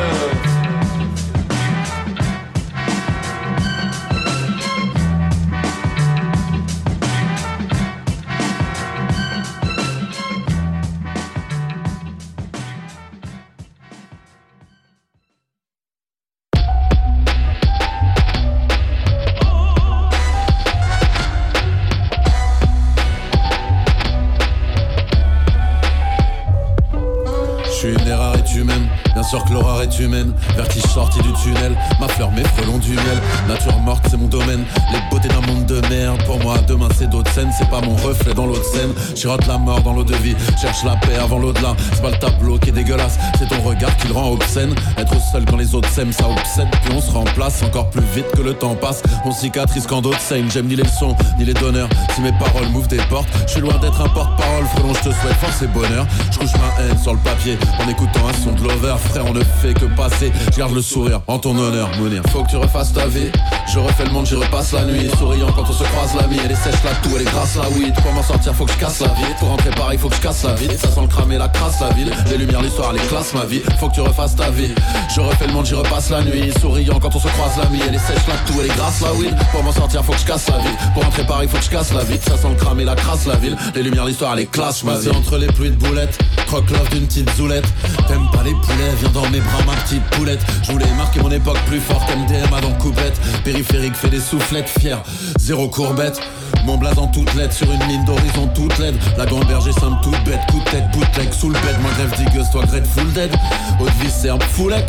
scène. 39.18 39.32
Chirote 39.32 39.48
la 39.48 39.58
mort 39.58 39.82
dans 39.82 39.94
l'eau 39.94 40.04
de 40.04 40.16
vie, 40.16 40.36
cherche 40.58 40.84
la 40.84 40.96
paix 40.96 41.16
avant 41.22 41.40
l'au-delà. 41.40 41.76
C'est 41.94 42.02
pas 42.02 42.12
le 42.12 42.18
tableau 42.18 42.58
qui 42.58 42.70
est 42.70 42.74
dégueulasse, 42.74 43.18
c'est 43.38 43.48
ton 43.48 43.62
regard 43.62 43.96
qui 43.98 44.08
le 44.08 44.14
rend 44.14 44.32
obscène. 44.32 44.74
Être 44.98 45.16
seul 45.32 45.46
quand 45.46 45.58
les 45.58 45.76
autres 45.76 45.90
s'aiment, 45.90 46.12
ça 46.14 46.28
obsède. 46.30 46.68
Puis 46.84 46.94
on 46.96 47.02
se 47.02 47.12
remplace 47.12 47.64
encore 47.64 47.90
plus 47.90 48.04
vite 48.16 48.28
que 48.36 48.42
le 48.42 48.54
temps 48.54 48.76
passe. 48.76 49.02
On 49.26 49.32
cicatrise 49.32 49.86
quand 49.88 50.02
d'autres 50.02 50.20
saignent. 50.20 50.50
J'aime 50.50 50.68
ni 50.68 50.76
les 50.76 50.84
leçons, 50.84 51.16
ni 51.38 51.46
les 51.46 51.54
donneurs. 51.54 51.90
Si 52.16 52.22
mes 52.22 52.34
paroles 52.34 52.68
m'ouvrent 52.70 52.88
des 52.88 52.98
portes, 53.10 53.30
je 53.46 53.54
suis 53.54 53.62
loin 53.62 53.78
d'être 53.78 54.02
un 54.02 54.10
porte-parole. 54.10 54.66
Frelon, 54.76 54.94
je 54.94 55.10
te 55.10 55.16
souhaite 55.16 55.36
force 55.36 55.62
et 55.62 55.68
bonheur. 55.68 56.06
Je 56.32 56.40
couche 56.40 56.54
ma 56.54 56.84
haine 56.84 56.98
sur 56.98 57.14
le 57.14 57.20
papier 57.20 57.58
en 57.84 57.88
écoutant 57.90 58.28
un 58.28 58.34
son 58.34 58.52
de 58.52 58.64
lover. 58.64 58.96
Frère, 59.10 59.26
on 59.28 59.34
ne 59.34 59.44
fait 59.44 59.74
que 59.74 59.86
passer. 59.86 60.32
Je 60.52 60.58
garde 60.58 60.74
le 60.74 60.82
sourire 60.82 61.22
en 61.28 61.40
ton 61.40 61.58
honneur, 61.58 61.90
Mounir. 61.98 62.22
Faut 62.32 62.44
que 62.44 62.50
tu 62.50 62.58
refasses 62.58 62.94
ta 62.94 63.08
vie. 63.08 63.32
Je 63.72 63.80
refais 63.80 64.06
le 64.06 64.12
monde, 64.12 64.26
j'y 64.26 64.36
repasse 64.36 64.72
la 64.74 64.86
nuit. 64.86 65.10
Souriant 65.18 65.52
quand 65.52 65.64
on 65.70 65.74
se 65.74 65.84
croise 65.84 66.16
la 66.16 66.28
vie 66.28 66.40
Elle 66.44 66.52
est 66.52 66.56
sèche 66.56 66.84
la 66.84 66.92
tout, 67.02 67.10
elle 67.16 67.22
est 67.22 67.26
grasse 67.32 67.56
la 67.56 67.70
weed 67.70 67.94
Pour 68.02 68.12
m'en 68.14 68.24
sortir 68.24 68.54
faut 68.54 68.66
que 68.66 68.72
je 68.72 68.78
casse 68.78 69.02
la 69.02 69.08
vie 69.08 69.34
Pour 69.40 69.50
rentrer 69.50 69.70
pareil 69.72 69.98
faut 69.98 70.10
que 70.10 70.16
je 70.16 70.22
casse 70.22 70.44
la 70.44 70.47
Ça 70.78 70.90
sent 70.90 71.02
le 71.02 71.08
cramer 71.08 71.38
la 71.38 71.50
crasse 71.50 71.80
la 71.82 71.90
ville. 71.90 72.12
Les 72.30 72.38
lumières, 72.38 72.62
l'histoire, 72.62 72.94
les 72.94 73.00
classes 73.02 73.34
ma 73.34 73.46
vie. 73.46 73.62
Faut 73.80 73.90
que 73.90 73.96
tu 73.96 74.02
refasses 74.02 74.36
ta 74.36 74.50
vie. 74.50 74.74
Je 75.14 75.20
refais 75.20 75.48
le 75.48 75.54
monde, 75.54 75.66
j'y 75.66 75.74
repasse 75.74 76.10
la 76.10 76.24
nuit. 76.24 76.52
Souriant 76.62 77.00
quand 77.00 77.16
on 77.16 77.20
se 77.20 77.28
croise 77.28 77.58
la 77.58 77.66
vie 77.66 77.82
Elle 77.88 77.96
est 77.96 78.00
sèche 78.00 78.26
la 78.28 78.36
tout, 78.46 78.54
elle 78.60 78.68
est 78.68 78.76
grasse 78.76 79.02
la 79.02 79.14
weed. 79.14 79.36
Pour 79.52 79.64
m'en 79.64 79.72
sortir 79.72 80.04
faut 80.04 80.14
que 80.14 80.20
je 80.20 80.26
casse 80.26 80.50
la 80.50 80.58
vie. 80.60 80.76
Pour 80.94 81.04
rentrer 81.04 81.26
pareil 81.26 81.48
faut 81.48 81.58
que 81.58 81.64
je 81.64 81.70
casse 81.70 81.94
la 81.94 82.04
vie. 82.04 82.18
Ça 82.22 82.38
sent 82.38 82.50
le 82.50 82.56
cramer 82.56 82.86
la 82.86 82.96
crasse 82.96 83.26
la 83.26 83.36
ville. 83.36 83.58
Les 83.76 83.84
lumières, 83.84 84.06
l'histoire, 84.06 84.36
les 84.36 84.46
classes 84.46 84.84
ma 84.84 84.98
vie. 84.98 85.10
Entre 85.10 85.38
les 85.38 85.48
pluies 85.48 85.72
de 85.72 85.76
boulettes 85.76 86.18
Croque 86.48 86.70
love 86.70 86.90
d'une 86.92 87.06
petite 87.06 87.30
zoulette. 87.36 87.68
T'aimes 88.08 88.30
pas 88.32 88.44
les 88.44 88.54
poulets, 88.54 88.96
viens 89.00 89.10
dans 89.10 89.30
mes 89.30 89.42
bras 89.42 89.64
ma 89.66 89.74
petite 89.84 90.04
poulette. 90.12 90.40
Je 90.64 90.72
voulais 90.72 90.92
marquer 90.98 91.20
mon 91.20 91.32
époque 91.32 91.60
plus 91.68 91.80
fort 91.80 92.06
qu'MDMA 92.06 92.62
dans 92.62 92.72
coupette. 92.74 93.20
Périphérique 93.44 93.96
fait 93.96 94.10
des 94.10 94.22
soufflettes 94.22 94.70
fier. 94.70 95.02
Zéro 95.38 95.68
courbette 95.68 96.22
mon 96.68 96.78
blaze 96.78 97.00
en 97.00 97.08
toutes 97.08 97.34
lettres 97.34 97.54
sur 97.54 97.72
une 97.72 97.82
ligne 97.88 98.04
d'horizon 98.04 98.48
toute 98.54 98.78
laide 98.78 98.96
La 99.18 99.26
grande 99.26 99.48
berger 99.48 99.72
simple 99.72 100.04
toute 100.04 100.22
bête, 100.26 100.42
coup 100.52 100.60
de 100.60 100.70
tête, 100.70 100.84
bootleg 100.92 101.34
sous 101.34 101.50
le 101.50 101.54
bed 101.54 101.76
Moi 101.82 101.92
grève 101.98 102.14
digueuse, 102.18 102.50
toi 102.52 102.64
full 102.68 103.12
dead 103.14 103.32
Haute 103.80 103.94
vie 104.02 104.12
serbe, 104.12 104.44
foulec 104.44 104.86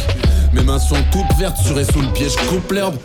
Mes 0.53 0.63
mains 0.63 0.81
sont 0.81 0.97
toutes 1.13 1.39
vertes, 1.39 1.57
sur 1.57 1.79
et 1.79 1.85
sous 1.85 2.01
le 2.01 2.09
pied, 2.09 2.27
je 2.29 2.49
coupe 2.49 2.73
l'herbe 2.73 2.97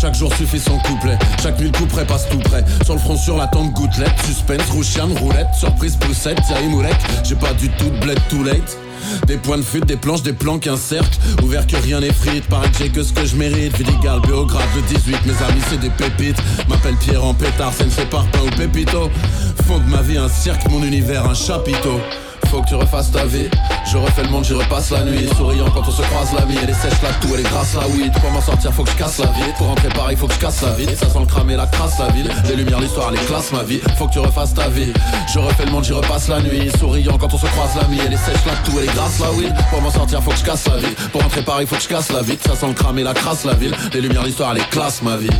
chaque 0.00 0.14
jour 0.14 0.32
suffit 0.36 0.60
son 0.60 0.78
couplet, 0.78 1.18
chaque 1.42 1.58
nuit 1.58 1.72
le 1.72 1.76
couperet 1.76 2.04
passe 2.04 2.28
tout 2.28 2.38
près. 2.38 2.64
Sur 2.84 2.94
le 2.94 3.00
front, 3.00 3.16
sur 3.16 3.36
la 3.36 3.48
tente 3.48 3.72
gouttelette, 3.72 4.12
suspense, 4.24 4.70
rouchiane, 4.70 5.12
roulette, 5.18 5.48
surprise, 5.58 5.96
poussette, 5.96 6.40
Thierry 6.46 6.68
Moulek. 6.68 6.94
J'ai 7.24 7.34
pas 7.34 7.52
du 7.54 7.68
tout 7.70 7.90
de 7.90 7.98
bled 7.98 8.20
too 8.28 8.44
late. 8.44 8.78
Des 9.26 9.36
points 9.36 9.58
de 9.58 9.62
fuite, 9.62 9.86
des 9.86 9.96
planches, 9.96 10.22
des 10.22 10.32
planques, 10.32 10.66
un 10.66 10.76
cercle 10.76 11.18
Ouvert 11.42 11.66
que 11.66 11.76
rien 11.76 12.00
n'effrite, 12.00 12.46
paraît 12.46 12.70
que 12.70 12.78
j'ai 12.78 12.88
que 12.88 13.02
ce 13.02 13.12
que 13.12 13.24
je 13.24 13.36
mérite. 13.36 13.76
Vidigal, 13.76 14.20
Beograd, 14.20 14.64
le 14.74 14.82
18, 14.82 15.26
mes 15.26 15.32
amis 15.32 15.62
c'est 15.68 15.80
des 15.80 15.90
pépites. 15.90 16.38
M'appelle 16.68 16.96
Pierre 16.96 17.24
en 17.24 17.34
pétard, 17.34 17.72
ça 17.72 17.84
ne 17.84 17.90
fait 17.90 18.06
pas 18.06 18.24
ou 18.44 18.56
pépito. 18.56 19.10
Fond 19.66 19.78
de 19.78 19.90
ma 19.90 20.02
vie 20.02 20.18
un 20.18 20.28
cirque, 20.28 20.68
mon 20.70 20.82
univers 20.82 21.28
un 21.28 21.34
chapiteau 21.34 22.00
faut 22.48 22.62
que 22.62 22.68
tu 22.68 22.74
refasses 22.74 23.10
ta 23.10 23.24
vie. 23.24 23.48
Je 23.84 23.96
refais 23.96 24.22
le 24.22 24.30
monde, 24.30 24.44
j'y 24.44 24.54
repasse 24.54 24.90
la 24.90 25.04
nuit. 25.04 25.28
Souriant 25.36 25.70
quand 25.70 25.86
on 25.86 25.90
se 25.90 26.02
croise 26.02 26.32
la 26.32 26.44
vie. 26.44 26.56
Elle 26.62 26.70
est 26.70 26.74
sèche 26.74 27.00
la 27.02 27.10
tout, 27.20 27.34
elle 27.34 27.40
est 27.40 27.48
grasse 27.48 27.74
la 27.74 27.86
weed. 27.88 28.12
Pour 28.20 28.30
m'en 28.30 28.40
sortir, 28.40 28.72
faut 28.72 28.84
que 28.84 28.90
je 28.90 28.96
casse 28.96 29.18
la 29.18 29.26
vie. 29.26 29.52
Pour 29.56 29.66
rentrer 29.68 29.88
pareil, 29.88 30.16
faut 30.16 30.26
que 30.26 30.34
je 30.34 30.38
casse 30.38 30.62
la 30.62 30.72
vie. 30.72 30.86
Ça 30.96 31.08
sent 31.08 31.20
le 31.20 31.26
cramer, 31.26 31.56
la 31.56 31.66
crasse 31.66 31.98
la 31.98 32.08
ville. 32.08 32.30
Les 32.48 32.56
lumières, 32.56 32.80
l'histoire, 32.80 33.10
les 33.10 33.18
classes 33.18 33.52
ma 33.52 33.62
vie. 33.62 33.80
Faut 33.96 34.06
que 34.06 34.12
tu 34.12 34.18
refasses 34.18 34.54
ta 34.54 34.68
vie. 34.68 34.92
Je 35.32 35.38
refais 35.38 35.64
le 35.66 35.72
monde, 35.72 35.84
j'y 35.84 35.92
repasse 35.92 36.28
la 36.28 36.40
nuit. 36.40 36.70
Souriant 36.78 37.18
quand 37.18 37.32
on 37.32 37.38
se 37.38 37.46
croise 37.46 37.74
la 37.76 37.84
vie. 37.84 38.00
Elle 38.04 38.12
est 38.12 38.16
sèche 38.16 38.44
la 38.46 38.54
tout, 38.64 38.78
elle 38.78 38.84
est 38.88 38.94
grasse 38.94 39.18
la 39.20 39.30
weed. 39.32 39.54
Pour 39.70 39.82
m'en 39.82 39.90
sortir, 39.90 40.22
faut 40.22 40.30
que 40.30 40.38
je 40.38 40.44
casse 40.44 40.66
la 40.68 40.76
vie. 40.76 40.94
Pour 41.12 41.22
rentrer 41.22 41.42
pareil, 41.42 41.66
faut 41.66 41.76
que 41.76 41.82
je 41.82 41.88
casse 41.88 42.12
la 42.12 42.22
vie. 42.22 42.38
Ça 42.46 42.56
sent 42.56 42.68
le 42.68 42.74
cramer, 42.74 43.02
la 43.02 43.14
crasse 43.14 43.44
la 43.44 43.54
ville. 43.54 43.74
Les 43.92 44.00
lumières, 44.00 44.24
l'histoire, 44.24 44.54
les 44.54 44.62
classes 44.62 45.02
ma 45.02 45.16
vie. 45.16 45.30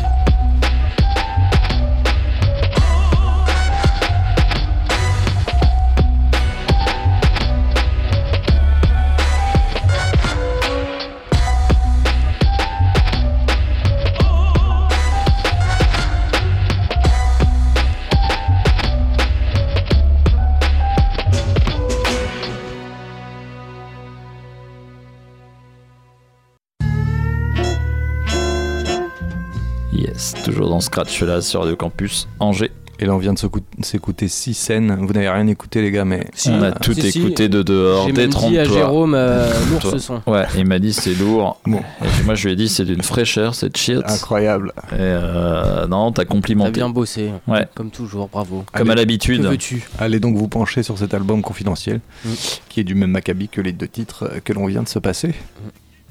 Dans 30.78 30.82
Scratch 30.82 31.22
là 31.24 31.40
sur 31.40 31.62
Radio 31.62 31.74
Campus 31.74 32.28
Angers. 32.38 32.70
Et 33.00 33.04
là, 33.06 33.12
on 33.14 33.18
vient 33.18 33.32
de 33.32 33.38
s'écouter 33.82 34.28
six 34.28 34.54
scènes. 34.54 34.94
Vous 35.00 35.12
n'avez 35.12 35.28
rien 35.28 35.46
écouté, 35.48 35.82
les 35.82 35.90
gars, 35.90 36.04
mais 36.04 36.28
on 36.46 36.62
a 36.62 36.70
tout 36.70 36.92
si, 36.92 37.10
si. 37.12 37.18
écouté 37.20 37.48
de 37.48 37.62
dehors. 37.62 38.06
J'ai 38.06 38.12
même 38.12 38.30
dit 38.30 38.58
à 38.58 38.64
Jérôme, 38.64 39.14
euh, 39.16 39.50
lourd 39.70 39.82
ce 39.82 39.98
son. 39.98 40.20
Ouais, 40.28 40.46
il 40.56 40.66
m'a 40.66 40.78
dit 40.78 40.92
c'est 40.92 41.14
lourd. 41.14 41.60
Et 41.66 42.24
moi, 42.24 42.36
je 42.36 42.46
lui 42.46 42.52
ai 42.52 42.56
dit 42.56 42.68
c'est 42.68 42.84
d'une 42.84 43.02
fraîcheur, 43.02 43.56
c'est 43.56 43.76
shit. 43.76 43.98
Incroyable. 44.04 44.72
Et 44.92 44.96
euh, 45.00 45.88
non, 45.88 46.12
t'as 46.12 46.24
complimenté. 46.26 46.70
T'as 46.70 46.78
bien 46.78 46.90
bossé. 46.90 47.30
Ouais. 47.48 47.66
Comme 47.74 47.90
toujours, 47.90 48.28
bravo. 48.28 48.64
Comme 48.72 48.90
à 48.90 48.94
l'habitude. 48.94 49.42
Que 49.42 49.48
veux-tu? 49.48 49.88
Allez 49.98 50.20
donc 50.20 50.36
vous 50.36 50.48
pencher 50.48 50.84
sur 50.84 50.96
cet 50.96 51.12
album 51.12 51.42
confidentiel, 51.42 52.00
Mm. 52.24 52.28
qui 52.68 52.80
est 52.80 52.84
du 52.84 52.94
même 52.94 53.10
Maccabi 53.10 53.48
que 53.48 53.60
les 53.60 53.72
deux 53.72 53.88
titres 53.88 54.24
euh, 54.32 54.40
que 54.44 54.52
l'on 54.52 54.66
vient 54.66 54.82
de 54.84 54.88
se 54.88 54.98
passer. 55.00 55.34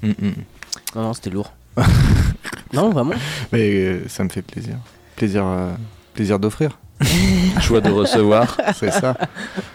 Mm, 0.04 0.08
mm. 0.10 0.34
Non, 0.96 1.02
non, 1.04 1.14
c'était 1.14 1.30
lourd. 1.30 1.54
non, 2.74 2.90
vraiment 2.90 3.14
Mais 3.52 3.70
euh, 3.72 4.00
ça 4.08 4.24
me 4.24 4.30
fait 4.30 4.42
plaisir. 4.42 4.76
Plaisir, 5.16 5.44
euh, 5.46 5.72
plaisir 6.14 6.40
d'offrir. 6.40 6.78
Choix 7.62 7.80
de 7.80 7.92
recevoir. 7.92 8.58
C'est 8.76 8.90
ça. 8.92 9.16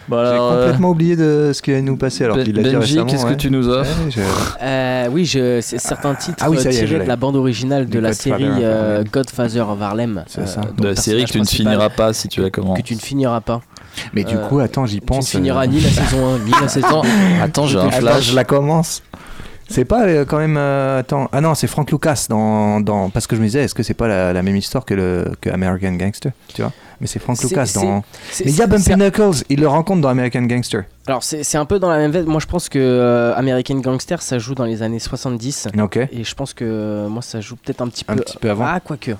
Bon, 0.09 0.17
J'ai 0.25 0.31
alors, 0.31 0.51
euh, 0.51 0.63
complètement 0.65 0.89
oublié 0.89 1.15
de 1.15 1.51
ce 1.53 1.61
qu'il 1.61 1.73
allait 1.73 1.81
nous 1.81 1.95
passer 1.95 2.25
alors 2.25 2.35
Ben- 2.35 2.43
qu'il 2.43 2.55
l'a 2.55 2.63
dit 2.63 2.71
Benji, 2.75 2.93
récemment. 2.99 3.05
qu'est-ce 3.09 3.23
que 3.23 3.29
ouais. 3.29 3.37
tu 3.37 3.49
nous 3.49 3.69
offres 3.69 3.97
Ouais, 4.03 4.11
je- 4.11 4.19
Euh, 4.61 5.07
oui, 5.09 5.25
je, 5.25 5.61
c'est 5.61 5.77
certains 5.79 6.15
titres 6.15 6.37
Ah 6.41 6.49
oui, 6.49 6.57
ça 6.59 6.69
y 6.69 6.75
est, 6.75 6.79
je 6.81 6.85
tirés 6.85 6.97
l'ai. 6.99 7.03
de 7.05 7.09
la 7.09 7.15
bande 7.15 7.37
originale 7.37 7.87
de 7.87 7.99
la 7.99 8.09
Godfather 8.09 8.37
série 8.39 8.49
of 8.51 8.57
euh, 8.61 8.91
Harlem. 8.97 9.07
Godfather 9.09 9.69
of 9.69 9.81
Harlem. 9.81 10.23
C'est 10.27 10.47
ça. 10.49 10.61
dont 10.61 10.73
de 10.75 10.83
le 10.83 10.89
la 10.89 10.95
série 10.97 11.23
que 11.23 11.31
tu 11.31 11.39
ne 11.39 11.45
finiras 11.45 11.89
pas 11.89 12.11
si 12.11 12.27
tu 12.27 12.41
la 12.41 12.49
commences. 12.49 12.77
Que 12.77 12.83
tu 12.83 12.93
ne 12.95 12.99
finiras 12.99 13.39
pas. 13.39 13.61
Mais 14.13 14.25
du 14.25 14.35
Euh, 14.35 14.47
coup, 14.49 14.59
attends, 14.59 14.85
j'y 14.85 14.99
Tu 14.99 15.05
pense. 15.05 15.33
ne 15.33 15.39
finiras 15.39 15.63
euh, 15.63 15.67
ni 15.67 15.79
la 15.79 15.89
saison 15.89 16.35
1, 16.35 16.39
ni 16.39 16.51
la 16.59 16.67
saison 16.67 17.01
Attends, 17.41 17.67
j'ai 17.67 17.77
un 17.79 17.87
Attends, 17.87 17.99
flash. 17.99 18.23
je 18.31 18.35
la 18.35 18.43
commence. 18.43 19.01
C'est 19.73 19.85
pas 19.85 20.05
euh, 20.05 20.23
quand 20.25 20.37
même. 20.37 20.55
euh, 20.57 20.99
attends. 20.99 21.27
Ah 21.31 21.41
non, 21.41 21.55
c'est 21.55 21.67
Frank 21.67 21.89
Lucas 21.91 22.27
dans, 22.29 22.79
dans. 22.79 23.09
Parce 23.09 23.25
que 23.25 23.35
je 23.35 23.41
me 23.41 23.45
disais, 23.47 23.63
est-ce 23.63 23.73
que 23.73 23.81
c'est 23.81 23.95
pas 23.95 24.07
la, 24.07 24.31
la 24.33 24.43
même 24.43 24.55
histoire 24.55 24.85
que, 24.85 24.93
le, 24.93 25.31
que 25.41 25.49
American 25.49 25.93
Gangster 25.93 26.31
Tu 26.53 26.61
vois? 26.61 26.71
Mais 27.01 27.07
c'est 27.07 27.19
Frank 27.19 27.41
Lucas 27.41 27.71
dans. 27.73 28.03
Mais 28.39 28.51
il 28.51 28.55
y 28.55 28.61
a 28.61 28.67
Bumpy 28.67 28.91
Knuckles, 28.95 29.43
il 29.49 29.59
le 29.59 29.67
rencontre 29.67 30.01
dans 30.01 30.09
American 30.09 30.43
Gangster. 30.43 30.83
Alors, 31.07 31.23
c'est 31.23 31.57
un 31.57 31.65
peu 31.65 31.79
dans 31.79 31.89
la 31.89 31.97
même 31.97 32.11
veine. 32.11 32.25
Moi, 32.25 32.39
je 32.39 32.45
pense 32.45 32.69
que 32.69 32.77
euh, 32.79 33.35
American 33.35 33.75
Gangster, 33.79 34.21
ça 34.21 34.37
joue 34.39 34.53
dans 34.55 34.65
les 34.65 34.83
années 34.83 34.99
70. 34.99 35.69
Ok. 35.81 35.97
Et 35.97 36.23
je 36.23 36.35
pense 36.35 36.53
que 36.53 37.07
moi, 37.07 37.21
ça 37.21 37.41
joue 37.41 37.55
peut-être 37.55 37.81
un 37.81 37.87
petit 37.87 38.03
peu. 38.05 38.13
Un 38.13 38.17
petit 38.17 38.37
peu 38.37 38.49
avant. 38.51 38.65
Ah, 38.67 38.79
quoique. 38.79 39.11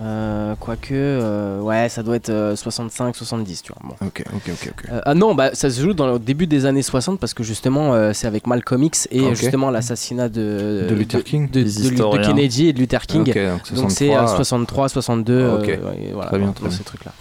Euh, 0.00 0.54
quoique, 0.58 0.94
euh, 0.94 1.60
ouais, 1.60 1.88
ça 1.90 2.02
doit 2.02 2.16
être 2.16 2.30
euh, 2.30 2.56
65, 2.56 3.14
70, 3.14 3.62
tu 3.62 3.72
vois. 3.72 3.90
Bon. 4.00 4.06
Ok, 4.06 4.24
ok, 4.34 4.42
ok, 4.50 4.68
ok. 4.78 4.84
Euh, 4.90 5.00
ah 5.04 5.14
non, 5.14 5.34
bah, 5.34 5.50
ça 5.54 5.68
se 5.70 5.80
joue 5.82 5.92
dans 5.92 6.10
le 6.12 6.18
début 6.18 6.46
des 6.46 6.64
années 6.64 6.82
60 6.82 7.20
parce 7.20 7.34
que 7.34 7.42
justement, 7.42 7.92
euh, 7.94 8.12
c'est 8.14 8.26
avec 8.26 8.46
Malcolm 8.46 8.82
X 8.84 9.06
et 9.10 9.20
Ok. 9.20 9.34
justement 9.34 9.70
l'assassinat 9.70 10.28
de, 10.30 10.86
De 10.88 10.94
Luther 10.94 11.22
King 11.22 11.46
de, 11.50 11.58
de- 11.60 11.64
de 11.64 11.68
historiens. 11.68 12.22
Kennedy 12.22 12.68
et 12.68 12.72
de 12.72 12.78
Luther 12.78 13.02
King. 13.06 13.20
Ok, 13.22 13.36
donc 13.74 13.90
c'est 13.90 14.08
63, 14.08 14.22
euh, 14.22 14.36
63, 14.36 14.88
62. 14.88 15.48
Ok. 15.60 15.68
euh, 15.68 15.76
ouais, 15.76 16.10
voilà, 16.14 16.28
Très 16.30 16.38
bien, 16.38 16.46
dans 16.48 16.52
très 16.54 16.68
bien. 16.68 16.76
ces 16.76 16.84
trucs-là. 16.84 17.12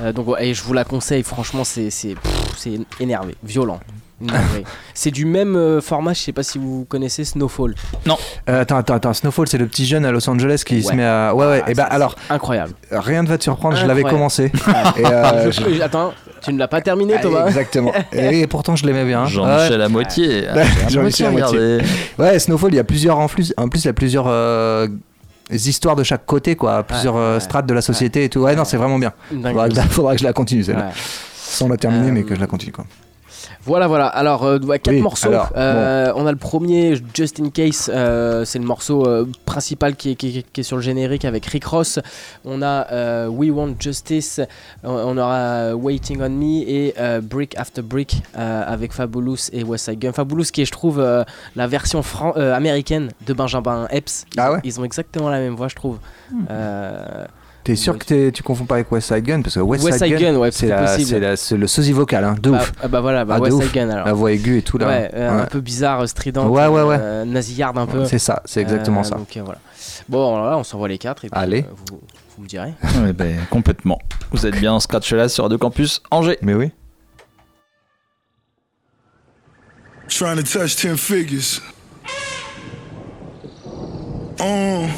Euh, 0.00 0.12
donc, 0.12 0.26
ouais, 0.28 0.48
et 0.48 0.52
je 0.54 0.62
vous 0.64 0.72
la 0.72 0.84
conseille, 0.84 1.22
franchement, 1.22 1.62
c'est 1.64 1.90
c'est 1.90 2.14
pff, 2.16 2.54
c'est 2.56 2.78
énervé, 2.98 3.36
violent. 3.44 3.78
Énervé. 4.20 4.64
c'est 4.94 5.10
du 5.10 5.24
même 5.24 5.56
euh, 5.56 5.80
format, 5.80 6.12
je 6.12 6.20
sais 6.20 6.32
pas 6.32 6.42
si 6.42 6.58
vous 6.58 6.84
connaissez 6.88 7.24
Snowfall. 7.24 7.74
Euh, 8.48 8.60
attends, 8.62 8.76
attends, 8.76 8.94
attends. 8.94 9.14
Snowfall, 9.14 9.48
c'est 9.48 9.58
le 9.58 9.66
petit 9.66 9.86
jeune 9.86 10.04
à 10.04 10.10
Los 10.12 10.28
Angeles 10.28 10.62
qui 10.66 10.82
se 10.82 10.92
met 10.94 11.04
à. 11.04 11.34
Ouais, 11.34 11.46
ouais. 11.46 11.62
Ah, 11.66 11.70
et 11.70 11.74
bah 11.74 11.86
ça, 11.88 11.94
alors, 11.94 12.14
Incroyable. 12.28 12.72
rien 12.90 13.22
ne 13.22 13.28
va 13.28 13.38
te 13.38 13.42
surprendre, 13.44 13.76
je 13.76 13.86
l'avais 13.86 14.02
commencé. 14.02 14.50
Ouais. 14.66 14.72
Et, 15.02 15.06
euh, 15.06 15.50
je- 15.52 15.80
Attends, 15.82 16.12
tu 16.42 16.52
ne 16.52 16.58
l'as 16.58 16.68
pas 16.68 16.80
terminé, 16.80 17.14
Ah, 17.18 17.22
Thomas 17.22 17.46
Exactement. 17.46 17.92
Et, 18.12 18.46
pourtant, 18.48 18.76
je 18.76 18.84
l'aimais 18.86 19.04
bien. 19.04 19.24
Jean-Michel 19.26 19.78
Ouais. 19.78 19.84
à 19.84 19.88
moitié. 19.88 20.44
Ah, 20.48 20.88
Jean-Michel 20.88 21.26
à 21.26 21.30
moitié. 21.30 21.78
Ouais, 22.18 22.38
Snowfall, 22.38 22.72
il 22.72 22.76
y 22.76 22.80
a 22.80 22.84
plusieurs 22.84 23.18
en 23.18 23.28
plus. 23.28 23.54
En 23.56 23.68
plus, 23.68 23.84
il 23.84 23.86
y 23.86 23.90
a 23.90 23.92
plusieurs 23.94 24.26
euh, 24.28 24.86
histoires 25.50 25.96
de 25.96 26.02
chaque 26.04 26.26
côté, 26.26 26.56
quoi. 26.56 26.82
Plusieurs 26.82 27.14
ouais. 27.16 27.40
strates 27.40 27.66
de 27.66 27.74
la 27.74 27.82
société 27.82 28.24
et 28.24 28.28
tout. 28.28 28.40
Ouais, 28.40 28.54
non, 28.54 28.64
c'est 28.64 28.76
vraiment 28.76 28.98
bien. 28.98 29.12
Faudra 29.30 29.68
que, 29.68 29.74
je 29.74 29.76
la- 29.80 29.82
faudra 29.86 30.12
que 30.14 30.20
je 30.20 30.24
la 30.24 30.32
continue, 30.32 30.62
celle-là. 30.64 30.86
Ouais. 30.86 30.92
Sans 31.34 31.68
la 31.68 31.76
terminer, 31.76 32.08
Euh, 32.08 32.12
mais 32.12 32.22
que 32.22 32.34
je 32.34 32.40
la 32.40 32.46
continue, 32.46 32.70
quoi. 32.72 32.84
Voilà, 33.64 33.86
voilà. 33.88 34.06
Alors, 34.06 34.44
euh, 34.44 34.58
ouais, 34.58 34.78
quatre 34.78 34.94
Oui, 34.94 35.02
morceaux. 35.02 35.28
alors, 35.28 35.50
Euh, 35.56 36.12
On 36.16 36.26
a 36.26 36.30
le 36.32 36.38
premier, 36.38 36.94
Just 37.14 37.40
in 37.40 37.50
Case. 37.50 37.90
euh, 37.92 38.44
c'est 38.44 38.58
le 38.58 38.64
morceau 38.64 39.06
euh, 39.06 39.26
principal 39.44 39.96
qui 39.96 40.12
est, 40.12 40.14
qui 40.14 40.38
est- 40.38 40.50
qui 40.52 40.60
est 40.60 40.64
sur 40.64 40.76
le 40.76 40.82
générique 40.82 41.24
avec 41.24 41.44
Rick 41.46 41.64
Ross. 41.66 41.98
On 42.44 42.62
a 42.62 42.86
euh, 42.90 43.28
We 43.28 43.50
Want 43.50 43.74
Justice. 43.78 44.40
On, 44.82 45.16
aura 45.18 45.74
Waiting 45.74 46.20
on 46.22 46.30
Me 46.30 46.62
et 46.68 46.94
euh, 46.98 47.20
Brick 47.20 47.56
After 47.58 47.82
Brick 47.82 48.22
euh, 48.38 48.62
avec 48.66 48.92
Fabulous 48.92 49.50
et 49.52 49.62
West 49.62 49.84
Side 49.84 49.98
Gun. 49.98 50.12
Fabulous 50.12 50.44
qui 50.52 50.62
est, 50.62 50.64
je 50.64 50.72
trouve, 50.72 50.98
euh, 50.98 51.22
la 51.54 51.66
version 51.66 52.02
fran- 52.02 52.32
euh, 52.36 52.54
américaine 52.54 53.10
de 53.26 53.32
Benjamin 53.34 53.86
Epps. 53.90 54.24
Ah 54.38 54.52
ouais? 54.52 54.58
Ils 54.64 54.80
ont 54.80 54.84
exactement 54.84 55.28
la 55.28 55.38
même 55.38 55.54
voix, 55.54 55.68
je 55.68 55.76
trouve. 55.76 55.98
Euh, 56.50 57.24
T'es 57.62 57.76
sûr 57.76 57.98
que 57.98 58.04
t'es- 58.06 58.32
tu 58.32 58.42
confonds 58.42 58.64
pas 58.64 58.76
avec 58.76 58.90
West 58.90 59.08
Side 59.12 59.22
Gun? 59.24 59.42
Parce 59.42 59.54
que 59.56 59.60
West, 59.60 59.84
West 59.84 59.98
Side, 59.98 60.06
Side 60.08 60.18
Gun, 60.18 60.32
Gun, 60.32 60.38
ouais, 60.38 60.50
c'est 60.50 60.66
la- 60.66 60.82
possible. 60.84 61.08
c'est 61.08 61.20
la- 61.20 61.36
c'est 61.36 61.56
le 61.58 61.66
sosie 61.66 61.92
vocal, 61.92 62.24
hein, 62.24 62.34
de 62.40 62.50
bah, 62.50 62.58
ouf. 62.62 62.72
ah 62.82 62.88
bah 62.88 63.00
voilà, 63.00 63.24
bah 63.26 63.34
Ah, 63.36 63.38
de 63.38 63.44
West 63.44 63.56
ouf. 63.56 63.64
Side 63.64 63.72
Gun 63.74 63.90
alors. 63.90 64.06
La 64.06 64.12
voix 64.14 64.32
aiguë 64.32 64.58
et 64.58 64.62
tout 64.62 64.78
là. 64.78 64.86
Ouais, 64.88 65.10
euh, 65.14 65.36
Ouais. 65.36 65.42
un 65.42 65.46
peu 65.46 65.60
bizarre, 65.60 66.08
strident, 66.08 66.48
Ouais, 66.48 66.66
ouais, 66.68 66.82
ouais. 66.82 66.96
euh, 66.98 67.24
nasillarde 67.26 67.76
un 67.76 67.86
peu. 67.86 68.06
C'est 68.06 68.18
ça, 68.18 68.42
c'est 68.46 68.60
exactement 68.62 69.00
Euh, 69.00 69.04
ça. 69.04 69.16
Donc 69.16 69.36
euh, 69.36 69.42
voilà. 69.44 69.58
Bon, 70.08 70.34
alors 70.36 70.50
là, 70.50 70.56
on 70.58 70.64
s'envoie 70.64 70.88
les 70.88 70.96
quatre 70.98 71.24
et 71.26 71.28
puis, 71.28 71.38
Allez. 71.40 71.62
euh, 71.62 71.74
vous, 71.90 72.00
vous 72.36 72.42
me 72.42 72.48
direz. 72.48 72.72
Ouais, 73.04 73.12
ben, 73.12 73.36
complètement. 73.50 73.98
Vous 74.32 74.46
êtes 74.46 74.56
bien 74.58 74.72
en 74.72 74.80
Scratch 74.80 75.12
là 75.12 75.28
sur 75.28 75.44
Radio 75.44 75.58
Campus 75.58 76.02
Angers. 76.10 76.38
Mais 76.42 76.54
oui. 76.54 76.70
Trying 80.08 80.36
to 80.36 80.42
touch 80.42 80.76
10 80.76 80.96
figures. 80.96 81.60
Um. 84.40 84.88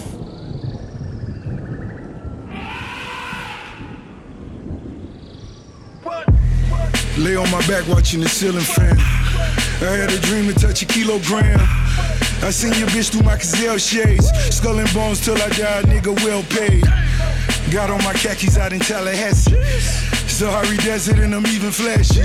Lay 7.19 7.37
on 7.37 7.51
my 7.51 7.61
back 7.67 7.87
watching 7.89 8.21
the 8.21 8.29
ceiling 8.29 8.65
fan. 8.65 8.97
I 8.99 9.97
had 9.97 10.11
a 10.11 10.19
dream 10.21 10.47
to 10.49 10.55
touch 10.55 10.83
a 10.83 10.87
kilogram. 10.87 11.61
I 12.43 12.51
seen 12.51 12.73
your 12.75 12.89
bitch 12.89 13.13
through 13.13 13.23
my 13.23 13.37
gazelle 13.37 13.77
shades. 13.77 14.31
Skull 14.55 14.79
and 14.79 14.93
bones 14.95 15.21
till 15.21 15.37
I 15.37 15.49
die, 15.51 15.83
nigga 15.83 16.15
well 16.25 16.43
paid. 16.45 16.85
Got 17.71 17.91
on 17.91 18.03
my 18.03 18.15
khakis 18.15 18.57
out 18.57 18.73
in 18.73 18.81
Tallahassee. 18.81 19.53
Sahari 20.27 20.83
Desert 20.85 21.19
and 21.19 21.35
I'm 21.35 21.47
even 21.49 21.71
flashy. 21.71 22.25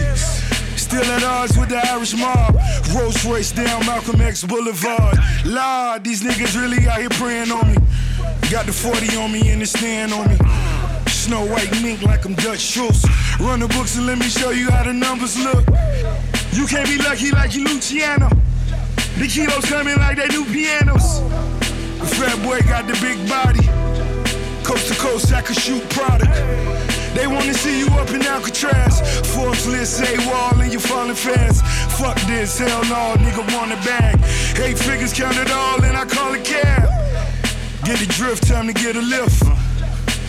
Still 0.77 1.03
at 1.03 1.23
odds 1.23 1.57
with 1.57 1.69
the 1.69 1.77
Irish 1.91 2.15
mob. 2.15 2.55
Rolls 2.95 3.25
Royce 3.25 3.51
down 3.51 3.85
Malcolm 3.85 4.21
X 4.21 4.45
Boulevard. 4.45 5.17
Lord, 5.45 6.03
these 6.05 6.23
niggas 6.23 6.59
really 6.59 6.87
out 6.87 6.99
here 6.99 7.09
praying 7.09 7.51
on 7.51 7.67
me. 7.67 7.77
Got 8.49 8.67
the 8.67 8.71
40 8.71 9.17
on 9.17 9.33
me 9.33 9.49
and 9.49 9.61
the 9.61 9.65
stand 9.65 10.13
on 10.13 10.29
me. 10.29 10.37
Snow 11.27 11.45
white 11.47 11.69
mink 11.81 12.03
like 12.03 12.23
I'm 12.23 12.35
Dutch 12.35 12.61
Schultz. 12.61 13.03
Run 13.37 13.59
the 13.59 13.67
books 13.67 13.97
and 13.97 14.07
let 14.07 14.17
me 14.17 14.29
show 14.29 14.51
you 14.51 14.71
how 14.71 14.85
the 14.85 14.93
numbers 14.93 15.37
look. 15.37 15.67
You 16.53 16.65
can't 16.65 16.87
be 16.87 16.97
lucky 17.03 17.31
like 17.31 17.53
you 17.53 17.65
Luciano. 17.65 18.29
The 19.19 19.27
kilos 19.27 19.65
coming 19.65 19.97
like 19.97 20.15
they 20.15 20.29
new 20.29 20.45
pianos. 20.45 21.19
The 21.99 22.07
fat 22.15 22.39
boy 22.47 22.61
got 22.61 22.87
the 22.87 22.95
big 23.03 23.19
body. 23.27 23.59
Coast 24.63 24.87
to 24.87 24.95
coast, 24.95 25.33
I 25.33 25.41
could 25.41 25.59
shoot 25.59 25.83
product. 25.89 26.31
They 27.13 27.27
wanna 27.27 27.53
see 27.53 27.77
you 27.77 27.87
up 27.99 28.09
in 28.11 28.21
Alcatraz. 28.21 29.03
Forbes 29.35 29.67
list 29.67 29.97
say 29.97 30.15
wall 30.31 30.55
and 30.61 30.71
you 30.71 30.79
falling 30.79 31.13
fast. 31.13 31.59
Fuck 31.99 32.15
this, 32.21 32.57
hell 32.57 32.83
no, 32.83 33.19
nigga 33.19 33.43
want 33.53 33.73
a 33.73 33.79
bag. 33.83 34.15
Eight 34.63 34.79
figures 34.79 35.11
count 35.11 35.35
it 35.35 35.51
all 35.51 35.83
and 35.83 35.97
I 35.97 36.05
call 36.05 36.33
it 36.35 36.45
cab. 36.45 36.87
Get 37.83 37.99
the 37.99 38.05
drift, 38.13 38.47
time 38.47 38.67
to 38.67 38.73
get 38.73 38.95
a 38.95 39.01
lift. 39.01 39.43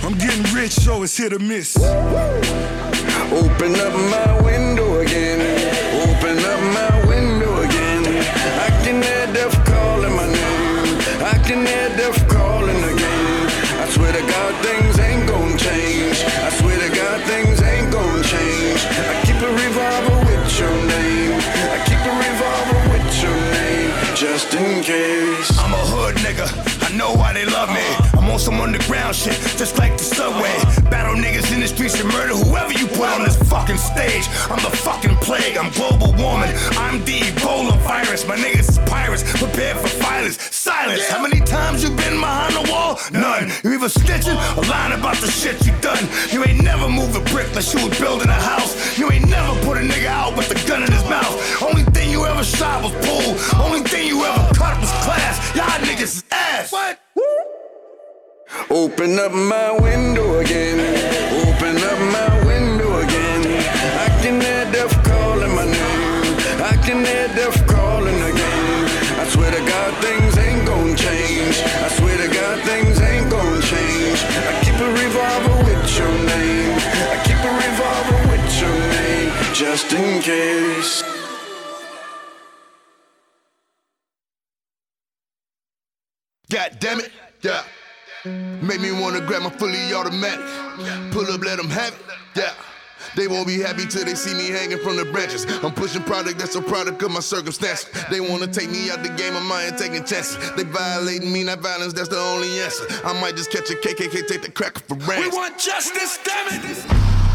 I'm 0.02 0.16
getting 0.16 0.44
rich, 0.54 0.72
so 0.72 1.02
it's 1.02 1.16
hit 1.16 1.32
or 1.32 1.38
miss. 1.38 1.76
Open 1.76 3.74
up 3.74 3.92
my 4.11 4.40
window 4.42 5.00
again. 5.00 5.57
Just 24.50 24.62
in 24.62 24.82
case. 24.82 25.58
I'm 25.58 25.72
a 25.72 25.76
hood 25.76 26.16
nigga. 26.16 26.46
I 26.88 26.96
know 26.96 27.12
why 27.14 27.32
they 27.32 27.44
love 27.44 27.68
me. 27.68 27.84
I'm 28.18 28.28
on 28.30 28.38
some 28.38 28.61
underground 28.61 29.14
shit, 29.14 29.38
just 29.56 29.78
like 29.78 29.96
the 29.98 30.04
subway. 30.04 30.56
Battle 30.90 31.14
niggas 31.14 31.52
in 31.52 31.61
the 31.61 31.68
streets 31.68 32.00
and 32.00 32.08
murder 32.11 32.34
whoever 32.34 32.72
you 32.72 32.87
put 32.88 33.08
on 33.08 33.24
this 33.24 33.37
fucking 33.48 33.76
stage. 33.76 34.26
I'm 34.50 34.62
the 34.62 34.74
fucking 34.76 35.16
plague. 35.16 35.56
I'm 35.56 35.70
global 35.72 36.14
warming. 36.16 36.52
I'm 36.78 37.04
the 37.04 37.20
Ebola 37.20 37.76
virus. 37.82 38.26
My 38.26 38.37
niggas 38.37 38.68
is 38.68 38.78
pirates, 38.90 39.22
prepared 39.38 39.76
for 39.78 39.88
violence. 39.98 40.38
Silence. 40.54 41.08
How 41.08 41.22
many 41.22 41.40
times 41.40 41.82
you 41.82 41.90
been 41.90 42.20
behind 42.20 42.54
the 42.54 42.70
wall? 42.70 42.98
None. 43.12 43.52
You 43.64 43.74
either 43.74 43.88
snitching 43.88 44.37
or 44.56 44.64
lying 44.68 44.98
about 44.98 45.16
the 45.16 45.30
shit 45.30 45.64
you 45.66 45.72
done. 45.80 46.04
You 46.30 46.44
ain't 46.44 46.62
never 46.62 46.88
moved 46.88 47.16
a 47.16 47.24
brick 47.32 47.54
like 47.54 47.68
you 47.74 47.87
was 47.87 47.98
building 47.98 48.28
a 48.28 48.40
house. 48.40 48.98
You 48.98 49.11
ain't 49.12 49.28
never 49.28 49.52
put 49.64 49.76
a 49.76 49.80
nigga 49.80 50.06
out 50.06 50.37
with 50.37 50.50
a 50.50 50.68
gun 50.68 50.82
in 50.82 50.92
his 50.92 51.04
mouth. 51.08 51.37
Only 51.62 51.88
thing 52.42 52.57
you 52.57 52.74
ever 52.74 52.83
shot 52.83 52.83
was 52.83 52.92
pool. 53.07 53.61
Only 53.61 53.81
thing 53.81 54.09
you 54.09 54.24
ever 54.24 54.55
cut 54.55 54.79
was 54.81 54.90
class. 55.05 55.55
Y'all 55.57 55.66
niggas 55.87 56.03
is 56.03 56.24
ass. 56.31 56.72
What? 56.72 56.98
Open 58.70 59.18
up 59.18 59.33
my 59.33 59.72
window 59.72 60.38
again. 60.40 60.79
Open 61.46 61.77
up 61.77 61.98
my 62.12 62.46
window 62.46 63.01
again. 63.01 63.42
I 63.98 64.09
can 64.22 64.40
hear 64.40 64.64
death 64.72 64.94
calling 65.05 65.55
my 65.55 65.64
name. 65.64 66.37
I 66.62 66.77
can 66.85 67.05
hear 67.05 67.29
death 67.35 67.66
calling 67.66 68.20
again. 68.22 68.85
I 69.18 69.27
swear 69.29 69.51
to 69.51 69.59
God, 69.59 69.94
things 70.03 70.38
ain't 70.38 70.66
gon' 70.66 70.96
change. 70.96 71.57
I 71.85 71.88
swear 71.88 72.16
to 72.18 72.29
God, 72.29 72.61
things 72.64 73.01
ain't 73.01 73.31
gon' 73.31 73.61
change. 73.62 74.18
I 74.48 74.53
keep 74.64 74.79
a 74.81 74.90
revolver 74.90 75.57
with 75.64 75.98
your 75.98 76.14
name. 76.35 76.79
I 77.12 77.16
keep 77.27 77.40
a 77.42 77.53
revolver 77.66 78.18
with 78.31 78.46
your 78.61 78.79
name, 78.96 79.31
just 79.55 79.92
in 79.92 80.22
case. 80.22 80.97
God 86.50 86.78
damn 86.80 86.98
it, 86.98 87.12
yeah. 87.42 87.62
Make 88.24 88.80
me 88.80 88.90
wanna 88.90 89.20
grab 89.20 89.42
my 89.42 89.50
fully 89.50 89.92
automatic. 89.92 90.44
Pull 91.12 91.30
up, 91.30 91.42
let 91.42 91.58
them 91.58 91.68
have 91.68 91.92
it, 91.92 92.00
yeah. 92.37 92.54
They 93.16 93.28
won't 93.28 93.46
be 93.46 93.61
happy 93.61 93.84
till 93.84 94.06
they 94.06 94.14
see 94.14 94.34
me 94.34 94.48
hanging 94.48 94.78
from 94.78 94.96
the 94.96 95.04
branches. 95.04 95.44
I'm 95.62 95.72
pushing 95.72 96.02
product 96.04 96.38
that's 96.38 96.54
a 96.54 96.62
product 96.62 97.02
of 97.02 97.11
my 97.11 97.20
circumstances. 97.20 97.87
They 98.11 98.20
wanna 98.20 98.46
take 98.46 98.70
me 98.70 98.90
out 98.90 99.02
the 99.02 99.11
game, 99.11 99.37
I'm 99.37 99.52
out 99.52 99.78
taking 99.78 100.04
chances. 100.04 100.38
They 100.52 100.64
violating 100.64 101.30
me, 101.30 101.44
not 101.44 101.61
violence, 101.61 101.92
that's 101.92 102.08
the 102.08 102.18
only 102.18 102.61
answer. 102.61 102.87
I 103.04 103.12
might 103.20 103.37
just 103.37 103.50
catch 103.50 103.70
a 103.70 103.74
KKK, 103.74 104.26
take 104.26 104.40
the 104.40 104.50
cracker 104.50 104.80
for 104.80 104.94
ransom. 104.94 105.30
We 105.30 105.37
want 105.37 105.58
justice, 105.58 106.18
damn 106.24 106.64
it. 106.64 107.27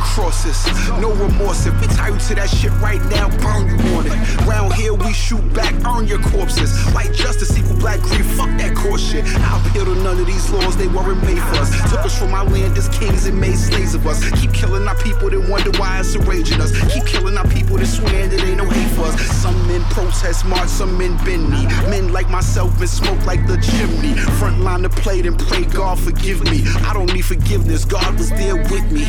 Crosses. 0.00 0.58
No 1.00 1.12
remorse. 1.14 1.66
If 1.66 1.78
we 1.80 1.86
tie 1.88 2.08
you 2.08 2.18
to 2.18 2.34
that 2.34 2.50
shit 2.50 2.72
right 2.80 3.02
now, 3.06 3.28
burn 3.38 3.68
you 3.68 3.78
on 3.96 4.06
it. 4.06 4.46
Round 4.46 4.72
here, 4.74 4.94
we 4.94 5.12
shoot 5.12 5.42
back, 5.54 5.74
earn 5.86 6.06
your 6.06 6.20
corpses. 6.20 6.72
White 6.92 7.12
justice 7.12 7.56
equal 7.56 7.76
black 7.76 8.00
grief, 8.00 8.26
fuck 8.36 8.50
that 8.58 8.74
course 8.74 9.00
shit. 9.00 9.24
I'll 9.46 9.64
appeal 9.66 9.84
to 9.84 9.94
none 10.02 10.18
of 10.18 10.26
these 10.26 10.50
laws, 10.50 10.76
they 10.76 10.88
weren't 10.88 11.22
made 11.22 11.38
for 11.38 11.56
us. 11.56 11.70
Took 11.90 12.00
us 12.00 12.18
from 12.18 12.34
our 12.34 12.44
land 12.44 12.76
as 12.76 12.88
kings 12.88 13.26
and 13.26 13.38
made 13.40 13.56
slaves 13.56 13.94
of 13.94 14.06
us. 14.06 14.18
Keep 14.40 14.52
killing 14.52 14.86
our 14.88 14.96
people 14.96 15.30
that 15.30 15.48
wonder 15.48 15.70
why 15.78 16.00
it's 16.00 16.14
enraging 16.14 16.60
us. 16.60 16.72
Keep 16.92 17.06
killing 17.06 17.36
our 17.36 17.48
people 17.48 17.76
that 17.76 17.86
swear 17.86 18.26
that 18.26 18.40
ain't 18.40 18.58
no 18.58 18.68
hate 18.68 18.90
for 18.96 19.02
us. 19.02 19.20
Some 19.42 19.56
men 19.68 19.82
protest 19.90 20.44
march, 20.46 20.68
some 20.68 20.96
men 20.98 21.16
bend 21.24 21.50
knee. 21.50 21.66
Men 21.90 22.12
like 22.12 22.28
myself 22.28 22.76
been 22.78 22.88
smoked 22.88 23.26
like 23.26 23.46
the 23.46 23.56
chimney. 23.58 24.14
Front 24.38 24.60
line 24.60 24.82
to 24.82 24.88
play 24.88 25.20
and 25.20 25.38
pray, 25.38 25.64
God 25.64 25.98
forgive 25.98 26.42
me. 26.44 26.62
I 26.86 26.92
don't 26.94 27.12
need 27.12 27.24
forgiveness, 27.24 27.84
God 27.84 28.16
was 28.16 28.30
there 28.30 28.56
with 28.56 28.90
me. 28.90 29.04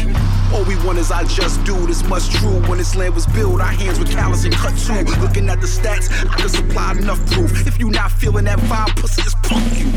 All 0.54 0.64
we 0.66 0.76
want 0.86 0.98
is 0.98 1.12
I 1.12 1.24
just 1.24 1.64
do 1.64 1.86
this 1.86 2.04
much 2.08 2.30
true. 2.30 2.60
When 2.68 2.78
this 2.78 2.96
land 2.96 3.14
was 3.14 3.26
built, 3.28 3.62
our 3.62 3.68
hands 3.68 4.00
were 4.00 4.06
callous 4.06 4.46
and 4.46 4.54
cut 4.54 4.78
too. 4.78 5.04
Looking 5.22 5.50
at 5.50 5.62
the 5.62 5.68
stats, 5.68 6.10
I 6.30 6.38
can 6.38 6.50
supply 6.50 6.92
enough 6.94 7.26
proof. 7.32 7.68
If 7.68 7.80
you 7.80 7.90
not 7.90 8.12
feeling 8.12 8.46
that 8.46 8.60
vibe, 8.60 8.96
pussy, 8.96 9.22
just 9.22 9.42
punk 9.44 9.80
you. 9.80 9.92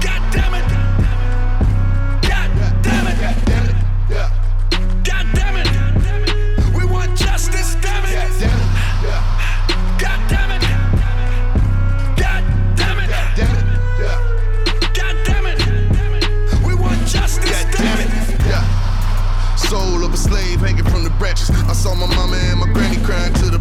God 0.00 0.32
damn 0.32 0.54
it. 0.54 0.79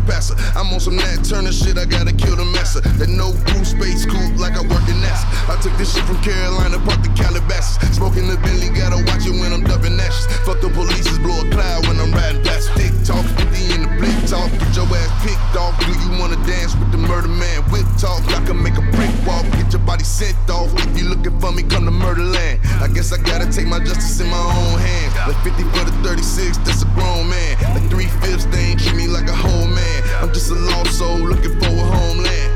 Pastor. 0.10 0.34
I'm 0.58 0.74
on 0.74 0.80
some 0.82 0.98
Nat 0.98 1.22
Turner 1.22 1.54
shit, 1.54 1.78
I 1.78 1.86
gotta 1.86 2.12
kill 2.12 2.36
the 2.36 2.46
master. 2.46 2.82
That 2.98 3.14
no 3.14 3.30
blue 3.46 3.64
space 3.64 4.10
coupe 4.10 4.42
like 4.42 4.58
I 4.58 4.66
work 4.66 4.82
in 4.90 4.98
NASA. 5.06 5.30
I 5.46 5.56
took 5.62 5.78
this 5.78 5.94
shit 5.94 6.04
from 6.10 6.18
Carolina, 6.26 6.82
parked 6.82 7.06
the 7.06 7.14
Calabasas. 7.14 7.78
Smoking 7.94 8.26
the 8.26 8.38
Bentley, 8.42 8.74
gotta 8.74 8.98
watch 9.06 9.30
it 9.30 9.38
when 9.38 9.54
I'm 9.54 9.62
dubbing 9.62 10.02
ashes. 10.02 10.26
Fuck 10.42 10.66
the 10.66 10.74
police, 10.74 11.06
blow 11.22 11.38
a 11.38 11.46
cloud 11.54 11.86
when 11.86 12.02
I'm 12.02 12.10
riding 12.12 12.42
past. 12.42 12.74
Tick 12.74 12.92
talk, 13.06 13.22
50 13.38 13.78
in 13.78 13.82
the 13.86 13.92
blick 14.02 14.18
talk. 14.26 14.50
Get 14.50 14.74
your 14.74 14.90
ass 14.90 15.12
picked 15.22 15.56
off. 15.56 15.78
Do 15.86 15.94
you 15.94 16.12
wanna 16.18 16.42
dance 16.50 16.74
with 16.74 16.90
the 16.92 16.98
murder 16.98 17.30
man? 17.30 17.62
Whip 17.70 17.86
talk, 18.02 18.26
I 18.34 18.42
can 18.50 18.58
make 18.58 18.82
a 18.82 18.86
brick 18.98 19.14
walk. 19.30 19.46
Get 19.62 19.70
your 19.70 19.86
body 19.86 20.04
sent 20.04 20.36
off. 20.50 20.74
If 20.74 20.98
you 20.98 21.06
looking 21.06 21.38
for 21.40 21.54
me, 21.54 21.62
come 21.62 21.86
to 21.86 21.94
murder 21.94 22.26
land. 22.26 22.60
I 22.82 22.88
guess 22.88 23.14
I 23.14 23.22
gotta 23.22 23.46
take 23.52 23.68
my 23.68 23.80
justice 23.80 24.20
in 24.20 24.28
my 24.28 24.42
own 24.42 24.80
hands. 24.82 25.14
Like 25.30 25.38
50 25.46 25.64
for 25.76 25.86
the 25.86 25.94
36, 26.02 26.58
that's 26.66 26.82
a 26.82 26.90
grown 26.98 27.30
man. 27.30 27.54
Like 27.76 27.86
three 27.92 28.10
fifths, 28.26 28.46
they 28.50 28.74
ain't 28.74 28.80
treat 28.80 28.96
me 28.96 29.08
like 29.08 29.28
a 29.30 29.36
whole 29.36 29.68
man. 29.68 29.99
I'm 30.22 30.34
just 30.34 30.52
a 30.52 30.56
lost 30.56 30.98
soul 30.98 31.18
looking 31.18 31.60
for 31.60 31.68
a 31.68 31.70
homeland. 31.70 32.56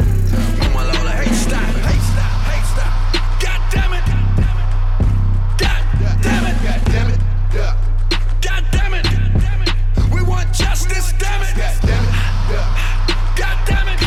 Hey, 1.14 1.34
stop. 1.34 1.62
Hey, 1.62 2.00
stop. 2.00 2.32
Hey, 2.48 2.62
stop. 2.74 2.94
God 3.42 3.62
damn 3.72 3.94
it. 3.94 4.06
God 5.58 5.84
damn 6.22 6.46
it. 6.48 7.20
God 8.42 8.64
damn 8.72 8.94
it. 8.94 9.08
We 10.14 10.22
want 10.24 10.54
justice, 10.54 11.14
damn 11.20 11.42
it. 11.44 11.56
God 11.56 11.76
damn 11.82 12.04
it. 12.06 12.14
God 13.36 13.58
damn 13.66 13.88
it. 13.88 14.00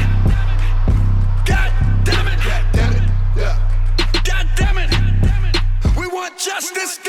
God 4.25 4.47
damn 4.57 4.79
it. 4.79 4.91
We 5.97 6.07
want. 6.07 6.35
I 6.47 6.51
got 6.75 7.06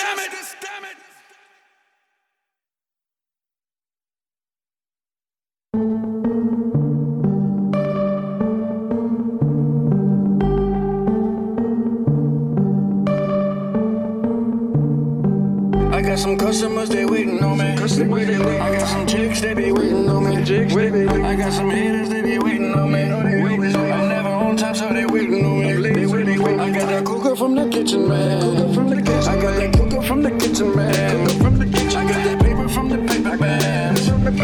some 16.28 16.38
customers, 16.38 16.90
they 16.90 17.06
waiting 17.06 17.42
on 17.42 17.58
me. 17.58 17.64
I 17.64 17.78
got 17.78 17.90
some 17.90 19.08
chicks, 19.08 19.40
they 19.40 19.54
be 19.54 19.72
waiting 19.72 20.10
on 20.10 20.26
me. 20.26 20.36
I 20.36 21.36
got 21.38 21.54
some 21.54 21.70
haters, 21.70 22.10
they 22.10 22.22
be 22.22 22.38
waiting 22.38 22.74
on 22.74 22.92
me. 22.92 23.04
I'm 23.04 24.10
never 24.10 24.28
on 24.28 24.58
time, 24.58 24.76
so 24.76 24.90
they 24.92 25.06
waiting 25.06 25.46
on 25.46 25.60
me. 25.62 25.68
I 25.68 26.72
got 26.72 26.88
that 26.90 27.06
cooker 27.06 27.34
from 27.34 27.56
the 27.56 27.70
kitchen, 27.70 28.10
man. 28.10 28.44
I 28.44 29.42
got 29.42 29.56
that 29.56 29.74
cooker 29.74 30.02
from 30.02 30.22
the 30.22 30.32
kitchen, 30.32 30.76
man. 30.76 31.28
I 31.30 32.04
got 32.04 32.24
that 32.26 32.40
paper 32.42 32.68
from 32.68 32.90
the 32.90 32.98
paper 32.98 33.38
bag. 33.38 33.98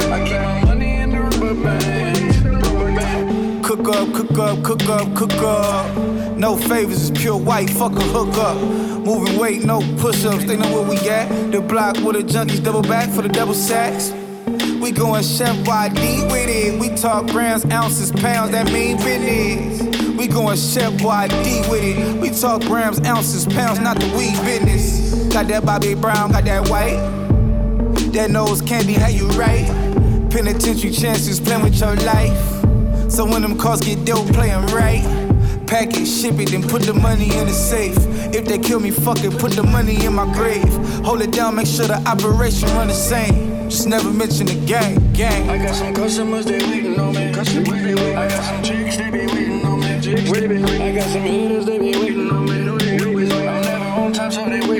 I 0.09 0.59
keep 0.59 0.62
Cook 3.83 3.95
up, 3.95 4.13
cook 4.13 4.37
up, 4.37 4.63
cook 4.63 4.89
up, 4.89 5.13
cook 5.13 5.33
up. 5.41 5.97
No 6.37 6.55
favors, 6.55 7.09
it's 7.09 7.19
pure 7.19 7.35
white, 7.35 7.69
fuck 7.69 7.91
a 7.91 8.01
hook 8.01 8.33
up. 8.37 8.55
Moving 9.05 9.37
weight, 9.37 9.65
no 9.65 9.81
push 9.97 10.23
ups, 10.23 10.45
they 10.45 10.55
know 10.55 10.71
where 10.71 10.89
we 10.89 10.95
at. 11.09 11.51
The 11.51 11.59
block 11.59 11.97
with 11.97 12.15
the 12.15 12.23
junkies, 12.23 12.63
double 12.63 12.81
back 12.81 13.09
for 13.09 13.21
the 13.21 13.27
double 13.27 13.53
sacks. 13.53 14.11
We 14.79 14.93
going 14.93 15.21
chef 15.23 15.57
YD 15.67 16.31
with 16.31 16.47
it. 16.47 16.79
We 16.79 16.95
talk 16.95 17.27
grams, 17.27 17.65
ounces, 17.65 18.13
pounds, 18.13 18.51
that 18.51 18.71
mean 18.71 18.95
business. 18.97 19.81
We 20.17 20.27
going 20.27 20.55
chef 20.55 20.93
YD 20.93 21.69
with 21.69 21.83
it. 21.83 22.21
We 22.21 22.29
talk 22.29 22.61
grams, 22.61 23.01
ounces, 23.01 23.45
pounds, 23.45 23.79
not 23.79 23.99
the 23.99 24.07
weed 24.15 24.37
business. 24.45 25.27
Got 25.33 25.49
that 25.49 25.65
Bobby 25.65 25.93
Brown, 25.93 26.31
got 26.31 26.45
that 26.45 26.69
white. 26.69 27.01
That 28.13 28.31
nose 28.31 28.61
candy, 28.61 28.93
how 28.93 29.09
you 29.09 29.27
right? 29.31 29.67
Penitentiary 30.31 30.91
chances, 30.91 31.41
playing 31.41 31.63
with 31.63 31.77
your 31.77 31.97
life. 31.97 32.52
So 33.13 33.23
when 33.25 33.43
them 33.43 33.55
cars 33.59 33.79
get 33.79 34.05
dope, 34.05 34.25
playing 34.33 34.65
right. 34.73 35.03
Pack 35.67 35.95
it, 35.95 36.07
ship 36.07 36.39
it, 36.39 36.49
then 36.49 36.63
put 36.63 36.81
the 36.81 36.95
money 36.95 37.25
in 37.37 37.45
the 37.45 37.53
safe. 37.53 37.95
If 38.33 38.45
they 38.45 38.57
kill 38.57 38.79
me, 38.79 38.89
fuck 38.89 39.23
it, 39.23 39.37
put 39.37 39.51
the 39.51 39.61
money 39.61 40.03
in 40.03 40.15
my 40.15 40.25
grave. 40.33 40.67
Hold 41.05 41.21
it 41.21 41.31
down, 41.31 41.53
make 41.55 41.67
sure 41.67 41.85
the 41.85 42.01
operation 42.07 42.67
run 42.69 42.87
the 42.87 42.95
same. 42.95 43.69
Just 43.69 43.87
never 43.87 44.09
mention 44.11 44.47
the 44.47 44.55
gang, 44.65 44.97
gang. 45.13 45.47
I 45.47 45.59
got 45.59 45.75
some 45.75 45.93
customers, 45.93 46.45
they 46.45 46.57
waiting 46.57 46.99
on 46.99 47.13
me. 47.13 47.27
I 47.27 47.31
got 47.33 47.45
some 47.45 48.63
chicks, 48.63 48.97
they 48.97 49.11
be 49.11 49.27
waiting 49.27 49.63
on 49.63 49.79
me. 49.79 49.89
I 50.81 50.95
got 50.95 51.05
some 51.05 51.21
haters, 51.21 51.65
they 51.67 51.77
be 51.77 51.95
waiting 51.95 52.31
on 52.31 52.45
me. 52.45 52.67
I'm 53.47 53.61
never 53.61 53.85
on 53.85 54.11
time, 54.13 54.31
so 54.31 54.43
they 54.49 54.59
waiting 54.61 54.72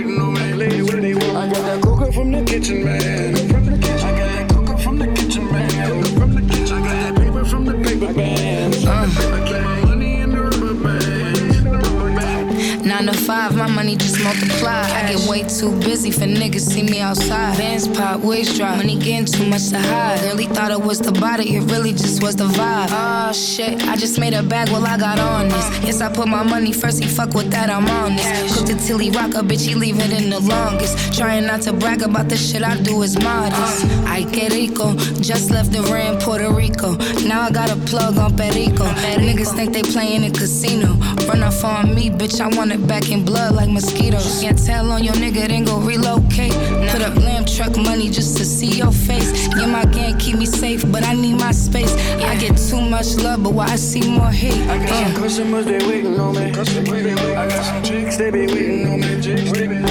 multiply. 14.34 14.92
Way 15.34 15.41
too 15.41 15.71
busy 15.79 16.11
for 16.11 16.25
niggas 16.25 16.59
see 16.59 16.84
me 16.84 16.99
outside. 16.99 17.57
Bands 17.57 17.88
pop, 17.88 18.21
waist 18.21 18.55
drop, 18.55 18.77
money 18.77 18.99
getting 18.99 19.25
too 19.25 19.47
much 19.47 19.69
to 19.69 19.79
hide. 19.79 20.21
Really 20.21 20.45
thought 20.45 20.69
it 20.69 20.79
was 20.79 20.99
the 20.99 21.11
body, 21.11 21.55
it 21.55 21.71
really 21.71 21.91
just 21.91 22.21
was 22.21 22.36
the 22.36 22.43
vibe. 22.43 22.89
Oh 22.91 23.34
shit, 23.34 23.81
I 23.88 23.95
just 23.95 24.19
made 24.19 24.36
a 24.36 24.43
bag 24.43 24.69
while 24.69 24.86
I 24.86 24.95
got 24.95 25.17
on 25.17 25.49
this. 25.49 25.67
Yes, 25.84 26.01
I 26.01 26.13
put 26.13 26.27
my 26.27 26.43
money 26.43 26.71
first, 26.71 27.01
he 27.01 27.09
fuck 27.09 27.34
with 27.34 27.49
that, 27.49 27.71
I'm 27.71 27.88
on 27.88 28.15
this. 28.15 28.55
Cooked 28.55 28.69
it 28.69 28.77
till 28.86 28.99
he 28.99 29.09
rock 29.09 29.34
a 29.34 29.41
bitch, 29.41 29.65
he 29.65 29.73
leave 29.73 29.99
it 29.99 30.11
in 30.13 30.29
the 30.29 30.39
longest. 30.39 31.17
Trying 31.17 31.47
not 31.47 31.61
to 31.61 31.73
brag 31.73 32.03
about 32.03 32.29
the 32.29 32.38
shit 32.38 32.61
I 32.61 32.79
do 32.84 33.01
is 33.01 33.17
modest. 33.17 33.86
Uh. 33.86 34.05
I 34.05 34.25
que 34.25 34.49
rico, 34.49 34.93
just 35.19 35.49
left 35.49 35.71
the 35.71 35.81
ram 35.91 36.19
Puerto 36.19 36.53
Rico. 36.53 36.91
Now 37.27 37.41
I 37.41 37.49
got 37.49 37.71
a 37.71 37.75
plug 37.88 38.19
on 38.19 38.38
Perico. 38.38 38.86
Niggas 39.17 39.55
think 39.55 39.73
they 39.73 39.81
playing 39.81 40.25
in 40.25 40.31
casino. 40.31 40.93
Run 41.27 41.41
off 41.41 41.63
on 41.63 41.95
me, 41.95 42.11
bitch, 42.11 42.39
I 42.39 42.55
want 42.55 42.71
it 42.71 42.86
back 42.86 43.09
in 43.09 43.25
blood 43.25 43.55
like 43.55 43.71
mosquitoes. 43.71 44.39
Can't 44.39 44.63
tell 44.63 44.91
on 44.91 45.03
your 45.03 45.22
nigga, 45.24 45.47
then 45.47 45.63
go 45.63 45.80
relocate. 45.80 46.53
Put 46.91 47.01
up 47.01 47.15
lamb 47.15 47.45
truck 47.45 47.76
money 47.78 48.09
just 48.09 48.38
to 48.38 48.45
see 48.45 48.78
your 48.78 48.91
face. 48.91 49.47
Yeah, 49.55 49.67
my 49.67 49.86
gang 49.86 50.17
keep 50.17 50.38
me 50.38 50.45
safe, 50.45 50.84
but 50.91 51.03
I 51.03 51.13
need 51.13 51.39
my 51.39 51.51
space. 51.51 51.93
I 52.21 52.36
get 52.38 52.57
too 52.57 52.82
much 52.82 53.15
love, 53.15 53.43
but 53.43 53.53
why 53.53 53.67
I 53.67 53.76
see 53.76 54.09
more 54.09 54.32
hate? 54.32 54.67
I 54.69 54.78
got 54.80 54.89
some 54.89 55.24
customers, 55.24 55.65
they 55.65 55.80
waiting 55.88 56.19
on 56.19 56.36
me. 56.36 56.41
I 56.41 56.51
got 56.51 56.67
some 56.67 57.84
chicks, 57.84 58.17
they 58.17 58.32
be 58.32 58.47
waiting 58.47 58.88
on 58.88 58.99
me. 58.99 59.07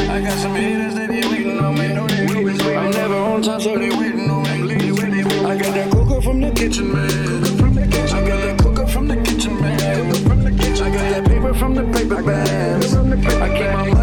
I 0.08 0.20
got 0.20 0.38
some 0.38 0.54
haters, 0.54 0.94
they 0.94 1.06
be 1.06 1.26
waiting 1.28 1.58
on 1.58 1.74
me. 1.74 1.86
I'm 2.76 2.90
never 2.90 3.16
on 3.16 3.42
time, 3.42 3.60
so 3.60 3.76
they 3.78 3.90
waiting 3.90 4.30
on 4.30 4.42
me. 4.42 4.50
I 5.46 5.56
got 5.56 5.74
that 5.74 5.90
cooker 5.90 6.20
from 6.20 6.40
the 6.40 6.50
kitchen, 6.50 6.92
man. 6.92 7.10
I 8.12 8.28
got 8.28 8.40
that 8.40 8.58
cooker 8.58 8.86
from 8.86 9.08
the 9.08 9.16
kitchen, 9.16 9.60
man. 9.60 9.80
I 10.82 10.90
got 10.90 11.10
that 11.10 11.24
paper 11.26 11.54
from 11.54 11.74
the 11.74 11.84
paper 11.84 12.22
bag. 12.22 12.82
I 13.42 13.84
keep 13.84 13.94
my 13.94 14.01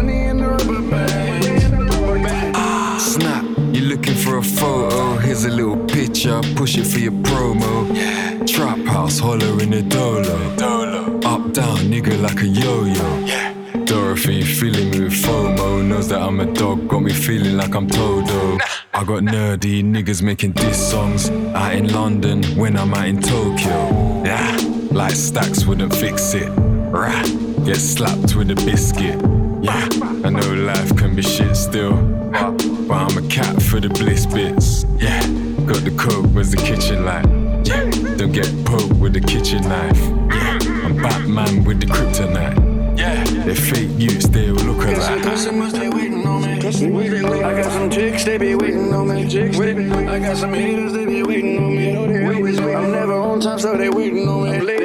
A 5.42 5.48
little 5.48 5.76
picture, 5.86 6.38
push 6.54 6.76
it 6.76 6.84
for 6.84 6.98
your 6.98 7.12
promo. 7.12 8.46
Trap 8.46 8.78
house, 8.80 9.18
holler 9.18 9.62
in 9.62 9.70
the 9.70 9.80
dolo. 9.80 11.16
Up 11.24 11.52
down, 11.52 11.78
nigga 11.88 12.20
like 12.20 12.42
a 12.42 12.46
yo-yo. 12.46 13.24
Yeah. 13.24 13.50
Dorothy 13.86 14.42
feeling 14.42 14.90
me 14.90 15.00
with 15.00 15.14
FOMO 15.14 15.86
Knows 15.86 16.08
that 16.08 16.20
I'm 16.20 16.40
a 16.40 16.52
dog, 16.52 16.86
got 16.88 17.00
me 17.02 17.12
feeling 17.12 17.56
like 17.56 17.74
I'm 17.74 17.88
Toto 17.88 18.58
I 18.92 19.02
got 19.02 19.22
nerdy 19.22 19.82
niggas 19.82 20.22
making 20.22 20.52
diss 20.52 20.90
songs 20.90 21.30
Out 21.30 21.74
in 21.74 21.90
London 21.92 22.42
when 22.56 22.76
I'm 22.76 22.92
out 22.92 23.08
in 23.08 23.20
Tokyo 23.20 24.22
Yeah, 24.24 24.56
like 24.92 25.14
stacks 25.14 25.64
wouldn't 25.64 25.94
fix 25.94 26.34
it 26.34 26.50
Rah, 26.50 27.22
get 27.64 27.76
slapped 27.76 28.36
with 28.36 28.50
a 28.50 28.56
biscuit 28.56 29.18
Yeah, 29.62 29.88
I 30.22 30.30
know 30.30 30.52
life 30.52 30.94
can 30.96 31.16
be 31.16 31.22
shit 31.22 31.56
still 31.56 31.96
But 32.90 33.12
I'm 33.12 33.24
a 33.24 33.28
cat 33.28 33.62
for 33.62 33.78
the 33.78 33.88
bliss 33.88 34.26
bits 34.26 34.84
Yeah, 34.98 35.20
got 35.64 35.84
the 35.84 35.94
coke, 35.96 36.26
where's 36.34 36.50
the 36.50 36.56
kitchen 36.56 37.04
light 37.04 37.24
Yeah, 37.64 37.88
don't 38.16 38.32
get 38.32 38.50
poked 38.64 38.94
with 38.94 39.12
the 39.12 39.20
kitchen 39.20 39.62
knife 39.62 39.96
Yeah, 40.34 40.58
I'm 40.82 40.96
Batman 40.96 41.62
with 41.62 41.78
the 41.78 41.86
kryptonite 41.86 42.98
yeah, 42.98 43.24
they 43.44 43.54
fake 43.54 43.88
youths, 43.96 44.28
they 44.28 44.50
all 44.50 44.56
look 44.56 44.84
I 44.86 44.92
got 44.92 45.02
some 45.02 45.14
alike. 45.14 45.22
customers, 45.22 45.72
they 45.72 45.88
waiting 45.88 46.26
on 46.26 46.42
me. 46.42 46.52
I 46.52 47.62
got 47.62 47.72
some 47.72 47.90
chicks, 47.90 48.24
they 48.24 48.36
be 48.36 48.54
waiting 48.54 48.92
on 48.92 49.08
me. 49.08 49.22
I 49.22 50.18
got 50.18 50.36
some 50.36 50.52
haters, 50.52 50.92
they 50.92 51.06
be 51.06 51.22
waiting 51.22 51.64
on 51.64 51.76
me. 51.76 52.74
I'm 52.74 52.92
never 52.92 53.14
on 53.14 53.40
time, 53.40 53.58
so 53.58 53.74
they 53.74 53.88
waiting 53.88 54.28
on 54.28 54.66
me. 54.66 54.79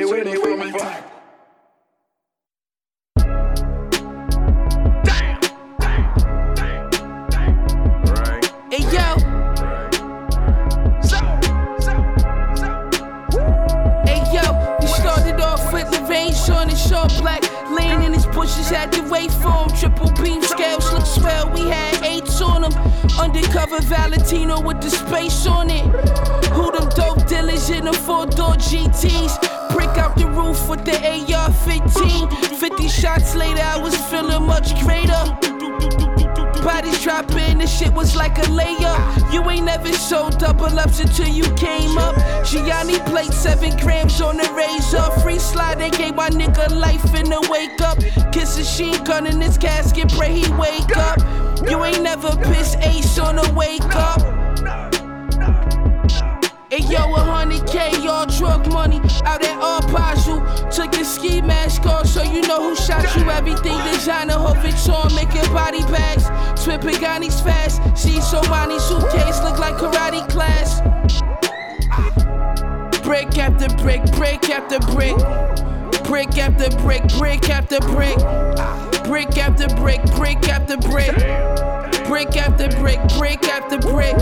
Dropping, 37.06 37.60
this 37.60 37.78
shit 37.78 37.94
was 37.94 38.16
like 38.16 38.36
a 38.40 38.48
layup. 38.50 39.32
You 39.32 39.48
ain't 39.48 39.68
never 39.68 39.94
sold 39.94 40.40
double 40.40 40.80
ups 40.80 41.00
until 41.00 41.28
you 41.28 41.44
came 41.54 42.00
up. 42.00 42.16
Gianni 42.44 42.98
played 43.02 43.32
seven 43.32 43.78
grams 43.78 44.20
on 44.22 44.38
the 44.38 44.52
razor. 44.54 45.04
Free 45.22 45.38
slide, 45.38 45.78
they 45.78 45.92
gave 45.92 46.16
my 46.16 46.30
nigga 46.30 46.68
life 46.72 47.14
in 47.14 47.30
the 47.30 47.48
wake 47.48 47.80
up. 47.82 48.00
Kiss 48.34 48.58
a 48.58 48.64
sheen 48.64 49.04
gun 49.04 49.28
in 49.28 49.40
his 49.40 49.56
casket, 49.56 50.12
pray 50.14 50.34
he 50.34 50.52
wake 50.54 50.98
up. 50.98 51.20
You 51.70 51.84
ain't 51.84 52.02
never 52.02 52.36
pissed 52.38 52.80
ace 52.80 53.20
on 53.20 53.36
the 53.36 53.54
wake 53.54 53.96
up. 53.96 54.35
Hey 56.76 56.84
yo, 56.92 57.16
a 57.16 57.20
hundred 57.20 57.66
K, 57.68 58.06
all 58.06 58.26
drug 58.26 58.70
money 58.74 59.00
out 59.24 59.42
at 59.42 59.58
all 59.62 59.80
Paju. 59.80 60.70
Took 60.76 60.94
your 60.96 61.06
ski 61.06 61.40
mask 61.42 61.86
off, 61.86 62.06
so 62.06 62.22
you 62.22 62.42
know 62.42 62.62
who 62.62 62.76
shot 62.76 63.16
you. 63.16 63.30
Everything 63.30 63.78
designer, 63.86 64.34
hope 64.34 64.58
it's 64.66 64.90
on, 64.90 65.16
making 65.16 65.50
body 65.54 65.84
bags. 65.84 66.26
Twin 66.62 66.82
Pagani's 66.82 67.40
fast. 67.40 67.80
See 67.98 68.20
so 68.20 68.42
many 68.50 68.78
suitcase, 68.78 69.42
look 69.42 69.58
like 69.58 69.76
karate 69.76 70.28
class. 70.28 70.82
Brick 73.04 73.38
after 73.38 73.74
brick, 73.78 74.04
brick 74.18 74.50
after 74.50 74.80
brick. 74.92 75.16
Brick 76.04 76.38
after 76.38 76.70
brick, 76.80 77.08
brick 77.18 77.50
after 77.50 77.80
brick. 77.80 78.18
Brick 79.06 79.38
after 79.38 79.70
brick, 79.78 80.04
brick 80.18 80.50
after 80.50 80.76
brick. 80.76 81.16
Brick 82.06 82.36
after 82.36 82.68
brick, 82.82 83.00
brick 83.18 83.48
after 83.48 83.80
brick. 83.80 84.18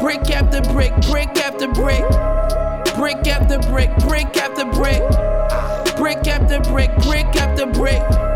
Brick 0.00 0.30
after 0.30 0.62
brick, 0.72 0.92
brick 1.02 1.26
after 1.26 1.36
brick. 1.36 1.47
Brick 1.58 3.26
after 3.26 3.58
brick, 3.68 3.90
brick 3.98 4.36
after 4.36 4.64
brick. 4.64 5.02
Brick 5.96 6.26
after 6.28 6.60
brick, 6.60 6.94
brick 6.98 7.08
after 7.16 7.16
brick. 7.16 7.18
Brick 7.18 7.36
after 7.36 7.66
brick, 7.66 8.27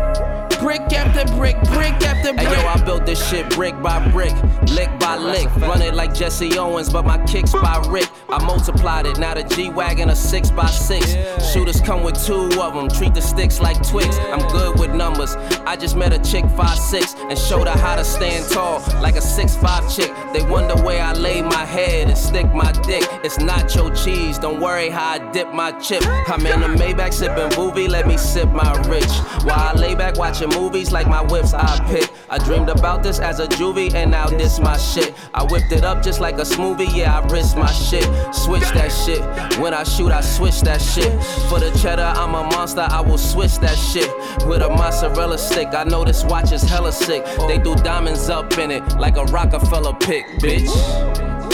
brick 0.63 0.81
after 0.93 1.25
brick. 1.35 1.57
Brick 1.73 1.93
after 2.07 2.33
brick. 2.33 2.47
Hey 2.47 2.61
yo, 2.61 2.67
I 2.67 2.81
built 2.83 3.05
this 3.05 3.29
shit 3.29 3.49
brick 3.53 3.79
by 3.81 4.07
brick, 4.09 4.33
lick 4.69 4.89
by 4.97 5.17
lick. 5.17 5.53
Run 5.57 5.81
it 5.81 5.93
like 5.93 6.13
Jesse 6.13 6.57
Owens, 6.57 6.89
but 6.89 7.05
my 7.05 7.23
kicks 7.25 7.51
by 7.51 7.85
Rick. 7.89 8.09
I 8.29 8.43
multiplied 8.45 9.05
it, 9.05 9.19
now 9.19 9.33
the 9.33 9.43
G 9.43 9.69
Wagon 9.69 10.09
a 10.09 10.15
6 10.15 10.51
by 10.51 10.67
6 10.67 11.33
Shooters 11.53 11.81
come 11.81 12.01
with 12.03 12.15
two 12.25 12.49
of 12.59 12.73
them, 12.73 12.89
treat 12.89 13.13
the 13.13 13.21
sticks 13.21 13.59
like 13.61 13.77
Twix. 13.87 14.17
I'm 14.17 14.39
good 14.51 14.79
with 14.79 14.91
numbers. 14.91 15.35
I 15.67 15.75
just 15.75 15.95
met 15.95 16.11
a 16.11 16.17
chick 16.31 16.45
five 16.57 16.79
six 16.79 17.13
and 17.29 17.37
showed 17.37 17.67
her 17.67 17.77
how 17.77 17.95
to 17.95 18.03
stand 18.03 18.49
tall 18.49 18.79
like 19.01 19.15
a 19.15 19.21
six 19.21 19.55
five 19.55 19.83
chick. 19.93 20.11
They 20.33 20.41
wonder 20.41 20.75
where 20.81 21.03
I 21.03 21.13
lay 21.13 21.43
my 21.43 21.65
head 21.65 22.07
and 22.07 22.17
stick 22.17 22.51
my 22.53 22.71
dick. 22.87 23.03
It's 23.23 23.37
nacho 23.37 23.93
cheese, 24.03 24.39
don't 24.39 24.59
worry 24.59 24.89
how 24.89 25.11
I 25.11 25.31
dip 25.31 25.53
my 25.53 25.73
chip. 25.73 26.03
I'm 26.27 26.43
in 26.45 26.63
a 26.63 26.69
Maybach 26.69 27.13
sipping 27.13 27.49
Boovie, 27.49 27.87
let 27.87 28.07
me 28.07 28.17
sip 28.17 28.49
my 28.49 28.73
rich. 28.89 29.11
While 29.43 29.59
I 29.59 29.73
lay 29.73 29.93
back 29.93 30.17
watching 30.17 30.49
movies 30.55 30.91
like 30.91 31.07
my 31.07 31.21
whips 31.21 31.53
I 31.53 31.79
pick. 31.87 32.09
I 32.29 32.37
dreamed 32.37 32.69
about 32.69 33.03
this 33.03 33.19
as 33.19 33.39
a 33.39 33.47
juvie 33.47 33.93
and 33.93 34.11
now 34.11 34.27
this 34.27 34.59
my 34.59 34.77
shit. 34.77 35.13
I 35.33 35.43
whipped 35.43 35.71
it 35.71 35.83
up 35.83 36.03
just 36.03 36.19
like 36.19 36.35
a 36.35 36.43
smoothie, 36.43 36.95
yeah, 36.95 37.19
I 37.19 37.25
risk 37.27 37.57
my 37.57 37.71
shit. 37.71 38.03
Switch 38.33 38.67
that 38.73 38.89
shit. 38.89 39.21
When 39.59 39.73
I 39.73 39.83
shoot, 39.83 40.11
I 40.11 40.21
switch 40.21 40.61
that 40.61 40.81
shit. 40.81 41.11
For 41.49 41.59
the 41.59 41.71
cheddar, 41.81 42.13
I'm 42.15 42.35
a 42.35 42.43
monster, 42.43 42.87
I 42.89 43.01
will 43.01 43.17
switch 43.17 43.57
that 43.59 43.77
shit. 43.77 44.09
With 44.47 44.61
a 44.61 44.69
mozzarella 44.69 45.37
stick, 45.37 45.69
I 45.73 45.83
know 45.83 46.03
this 46.03 46.23
watch 46.23 46.51
is 46.51 46.63
hella 46.63 46.91
sick. 46.91 47.25
They 47.47 47.57
do 47.57 47.75
diamonds 47.75 48.29
up 48.29 48.57
in 48.57 48.71
it 48.71 48.83
like 48.97 49.17
a 49.17 49.25
Rockefeller 49.25 49.93
pick, 49.93 50.25
bitch. 50.39 50.71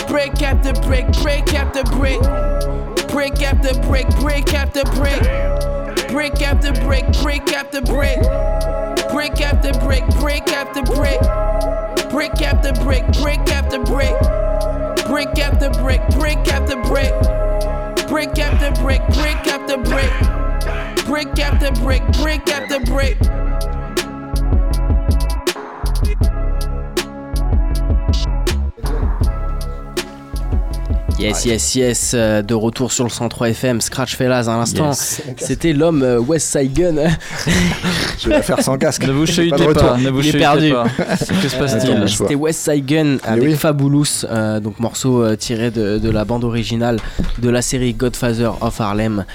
Brick 0.08 0.42
after 0.42 0.74
brick, 0.82 1.08
brick 1.22 1.54
after 1.54 1.84
brick. 1.84 2.22
Brick 3.10 3.42
after 3.42 3.74
brick, 3.82 4.08
brick 4.20 4.54
after 4.54 4.84
brick. 4.96 5.22
Brick 6.10 6.42
after 6.42 6.74
brick, 6.82 7.06
brick 7.20 7.54
after 7.54 7.54
brick. 7.54 7.54
Brick 7.54 7.54
after 7.54 7.82
brick, 7.82 8.79
brick 9.08 9.42
after 9.42 10.84
brick. 10.84 11.20
Brick 12.10 12.42
after 12.42 12.74
brick, 12.74 13.06
brick 13.14 13.50
after 13.50 13.80
brick. 13.80 14.20
Brick 15.08 15.40
after 15.40 15.70
brick, 15.70 16.02
brick 16.10 16.48
after 16.48 16.76
brick. 16.76 17.14
Brick 18.08 18.40
after 18.40 18.72
brick, 18.82 19.02
brick 19.08 19.48
after 19.48 19.78
brick. 19.78 20.14
Brick 21.06 21.40
after 21.40 21.72
brick, 21.82 22.02
brick 22.14 22.48
after 22.50 22.80
brick. 22.80 23.18
Yes, 31.20 31.44
yes, 31.44 31.76
yes, 31.76 32.12
euh, 32.16 32.42
de 32.42 32.54
retour 32.54 32.94
sur 32.94 33.04
le 33.04 33.10
103 33.10 33.50
FM, 33.50 33.82
Scratch 33.82 34.16
Fellas 34.16 34.48
à 34.48 34.58
l'instant. 34.58 34.88
Yes. 34.88 35.22
C'était 35.36 35.74
l'homme 35.74 36.02
euh, 36.02 36.18
West 36.20 36.58
Side 36.58 36.72
Gun. 36.74 36.96
Je 38.20 38.30
vais 38.30 38.36
la 38.36 38.42
faire 38.42 38.62
sans 38.62 38.78
casque. 38.78 39.04
Ne 39.10 39.12
vous 39.12 39.26
Pas 39.26 39.32
chahutez 39.34 39.66
retour. 39.66 39.90
pas, 39.90 39.98
ne 39.98 40.10
vous 40.10 40.22
Il 40.22 40.28
est 40.28 40.32
chahutez 40.32 40.72
perdu. 40.72 40.72
pas. 40.72 40.86
Que 41.42 41.50
se 41.50 41.56
passe-t-il 41.58 41.92
Euh, 41.92 42.08
C'était 42.08 42.36
West 42.36 42.64
Side 42.72 42.86
Gun 42.86 43.18
avec 43.24 43.44
oui. 43.44 43.56
Fabulous, 43.56 44.24
euh, 44.30 44.62
donc 44.62 44.80
morceau 44.80 45.22
euh, 45.24 45.36
tiré 45.36 45.72
de, 45.72 45.98
de 45.98 46.10
la 46.10 46.24
bande 46.24 46.46
originale 46.46 46.98
de 47.40 47.50
la 47.50 47.62
série 47.62 47.94
Godfather 47.94 48.52
of 48.62 48.80
Harlem. 48.80 49.26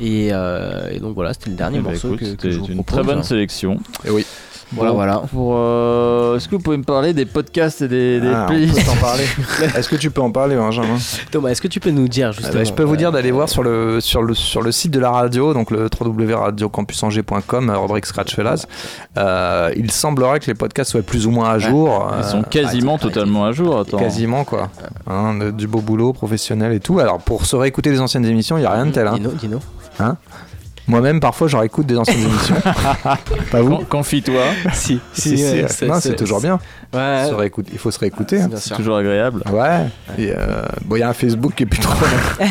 Et, 0.00 0.30
euh, 0.32 0.88
et 0.90 0.98
donc 0.98 1.14
voilà, 1.14 1.32
c'était 1.34 1.50
le 1.50 1.56
dernier 1.56 1.78
Eh 1.78 1.82
ben, 1.82 1.90
morceau 1.92 2.14
écoute, 2.14 2.36
que, 2.38 2.50
je 2.50 2.58
vous 2.58 2.66
une 2.66 2.82
propose. 2.82 3.04
très 3.04 3.14
bonne 3.14 3.22
sélection. 3.22 3.78
Et 4.04 4.10
oui. 4.10 4.26
Voilà, 4.72 4.90
Bon, 4.90 4.96
voilà. 4.96 5.22
Pour, 5.32 5.54
euh, 5.56 6.36
Est-ce 6.36 6.48
que 6.48 6.54
vous 6.56 6.62
pouvez 6.62 6.76
me 6.76 6.84
parler 6.84 7.12
des 7.12 7.24
podcasts 7.26 7.82
et 7.82 7.88
des, 7.88 8.20
des 8.20 8.28
Ah, 8.28 8.44
on 8.44 8.46
playlists 8.48 8.76
peut 8.78 8.84
t'en 8.84 8.96
parler. 8.96 9.24
Est-ce 9.76 9.88
que 9.88 9.96
tu 9.96 10.10
peux 10.10 10.20
en 10.20 10.30
parler, 10.30 10.56
Benjamin? 10.56 10.96
Thomas, 11.30 11.48
est-ce 11.50 11.60
que 11.62 11.68
tu 11.68 11.80
peux 11.80 11.90
nous 11.90 12.08
dire 12.08 12.28
Ah 12.28 12.32
justement 12.32 12.54
bah, 12.54 12.64
Je 12.64 12.72
peux 12.72 12.82
vous 12.84 12.96
dire 12.96 13.10
d'aller 13.12 13.30
voir 13.30 13.48
sur 13.48 13.62
le, 13.62 14.00
sur, 14.00 14.22
le, 14.22 14.34
sur 14.34 14.62
le 14.62 14.70
site 14.72 14.92
de 14.92 15.00
la 15.00 15.10
radio, 15.10 15.52
donc 15.54 15.70
le 15.70 15.88
www.radiocampusangers.com, 16.00 17.70
euh, 17.70 17.78
rubrique 17.78 18.06
Scratch 18.06 18.34
Fellas. 18.34 18.66
Euh, 19.16 19.72
il 19.76 19.90
semblerait 19.90 20.40
que 20.40 20.46
les 20.46 20.54
podcasts 20.54 20.90
soient 20.92 21.02
plus 21.02 21.26
ou 21.26 21.30
moins 21.30 21.50
à 21.50 21.58
jour. 21.58 22.08
Ils 22.18 22.20
euh, 22.20 22.22
sont 22.28 22.42
quasiment 22.42 22.98
totalement 22.98 23.44
à 23.44 23.52
jour. 23.52 23.80
Attends. 23.80 23.98
Quasiment 23.98 24.44
quoi. 24.44 24.70
Hein, 25.08 25.34
de- 25.34 25.50
du 25.50 25.66
beau 25.66 25.80
boulot 25.80 26.12
professionnel 26.12 26.72
et 26.72 26.80
tout. 26.80 27.00
Alors 27.00 27.18
pour 27.18 27.44
se 27.46 27.56
réécouter 27.56 27.90
les 27.90 28.00
anciennes 28.00 28.24
émissions, 28.24 28.56
il 28.56 28.60
n'y 28.60 28.66
a 28.66 28.72
rien 28.72 28.86
de 28.86 28.92
tel. 28.92 29.06
Hein. 29.06 29.14
Dino, 29.14 29.30
Dino. 29.30 29.58
Hein? 29.98 30.16
Moi-même, 30.90 31.20
parfois, 31.20 31.48
je 31.48 31.56
réécoute 31.56 31.86
des 31.86 31.96
anciennes 31.96 32.20
émissions. 32.20 32.56
Pas 33.50 33.60
vous 33.62 33.76
Con- 33.78 33.84
Confie-toi. 33.88 34.42
Si, 34.72 35.00
Si, 35.12 35.36
si, 35.38 35.42
ouais, 35.44 35.62
euh, 35.64 35.66
c'est- 35.68 35.86
non, 35.86 35.94
c'est- 36.00 36.10
c'est 36.10 36.16
toujours 36.16 36.40
bien. 36.40 36.58
Ouais, 36.92 37.26
Se 37.28 37.34
réécoute- 37.34 37.68
il 37.72 37.78
faut 37.78 37.90
se 37.90 37.98
réécouter. 38.00 38.40
hein. 38.40 38.48
C'est 38.54 38.68
sûr. 38.68 38.76
toujours 38.76 38.96
agréable. 38.96 39.42
Ouais. 39.52 39.86
Et 40.18 40.32
euh, 40.36 40.62
bon, 40.84 40.96
il 40.96 41.00
y 41.00 41.02
a 41.02 41.08
un 41.08 41.12
Facebook 41.12 41.52
qui 41.54 41.62
est 41.62 41.66
plus 41.66 41.78
trop, 41.80 42.04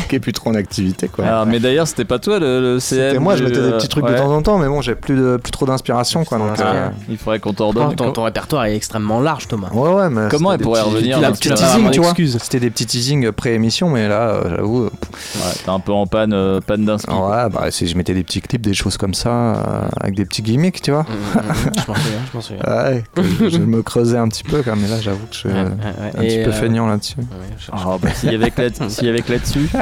qui 0.08 0.16
est 0.16 0.20
plus 0.20 0.32
trop 0.32 0.50
en 0.50 0.54
activité 0.54 1.08
quoi. 1.08 1.26
Alors, 1.26 1.46
mais 1.46 1.60
d'ailleurs, 1.60 1.86
c'était 1.86 2.06
pas 2.06 2.18
toi 2.18 2.38
le, 2.38 2.60
le 2.74 2.80
CM 2.80 3.08
C'était 3.10 3.18
moi, 3.18 3.36
je 3.36 3.44
mettais 3.44 3.60
des 3.60 3.72
petits 3.72 3.88
trucs 3.88 4.06
de 4.06 4.14
temps 4.16 4.32
en 4.34 4.40
temps, 4.42 4.58
mais 4.58 4.66
bon, 4.68 4.80
j'ai 4.80 4.94
plus, 4.94 5.14
de, 5.16 5.36
plus 5.36 5.50
trop 5.50 5.66
d'inspiration 5.66 6.24
quoi. 6.24 6.38
Donc, 6.38 6.52
Ah, 6.58 6.62
euh, 6.74 6.88
il 7.10 7.18
faudrait 7.18 7.38
qu'on 7.38 7.52
t'en 7.52 7.72
Ton, 7.74 7.92
donne. 7.92 8.12
ton- 8.14 8.22
répertoire 8.22 8.64
est 8.64 8.74
extrêmement 8.76 9.20
large, 9.20 9.46
Thomas. 9.48 9.68
Ouais, 9.72 9.92
ouais, 9.92 10.08
mais 10.10 10.28
Comment 10.30 10.52
elle 10.52 10.60
pourrait 10.60 10.80
revenir 10.82 11.16
C'était 11.18 11.26
des 11.26 11.32
petits 11.34 11.48
teasings, 11.64 11.90
tu 11.90 11.98
vois. 12.00 12.08
excuse. 12.10 12.38
C'était 12.42 12.60
des 12.60 12.70
petits 12.70 12.86
teasings 12.86 13.30
pré-émission, 13.32 13.90
mais 13.90 14.08
là, 14.08 14.28
euh, 14.30 14.56
j'avoue. 14.56 14.84
euh, 14.84 14.90
Ouais, 14.90 15.52
T'es 15.64 15.70
un 15.70 15.80
peu 15.80 15.92
en 15.92 16.06
panne, 16.06 16.32
euh, 16.32 16.60
panne 16.66 16.84
d'inspi. 16.86 17.10
Ouais, 17.12 17.48
bah, 17.50 17.70
si 17.70 17.86
je 17.86 17.96
mettais 17.96 18.14
des 18.14 18.24
petits 18.30 18.40
clips, 18.40 18.62
des 18.62 18.74
choses 18.74 18.96
comme 18.96 19.12
ça, 19.14 19.30
euh, 19.30 19.88
avec 20.00 20.14
des 20.14 20.24
petits 20.24 20.42
gimmicks, 20.42 20.80
tu 20.80 20.92
vois. 20.92 21.02
Mm, 21.02 21.06
mm, 21.06 21.40
mm, 21.40 21.72
je 21.74 21.88
m'en 21.88 21.94
souviens, 21.96 22.20
je 22.30 22.36
m'en 22.36 22.40
souviens. 22.42 22.62
Ouais, 22.64 23.04
que 23.14 23.48
je 23.50 23.58
me 23.58 23.82
creusais 23.82 24.18
un 24.18 24.28
petit 24.28 24.44
peu, 24.44 24.62
quand 24.62 24.70
même, 24.76 24.82
mais 24.82 24.88
là, 24.88 25.00
j'avoue 25.00 25.26
que 25.26 25.32
je 25.34 25.38
suis 25.38 25.48
Ouais, 25.48 25.54
euh, 25.56 25.64
ouais, 25.64 26.10
un 26.16 26.20
petit 26.22 26.36
Et, 26.36 26.44
peu 26.44 26.50
euh, 26.50 26.52
feignant 26.52 26.86
là-dessus. 26.86 27.16
Je- 27.58 27.70
Ah, 27.72 27.96
bah, 28.00 28.08
s'il 28.14 28.30
y 28.32 28.34
avait 28.36 28.50
que 28.52 28.62
là- 28.62 28.88
s'il 28.88 29.06
y 29.06 29.08
avait 29.10 29.22
que 29.22 29.32
là-dessus. 29.32 29.68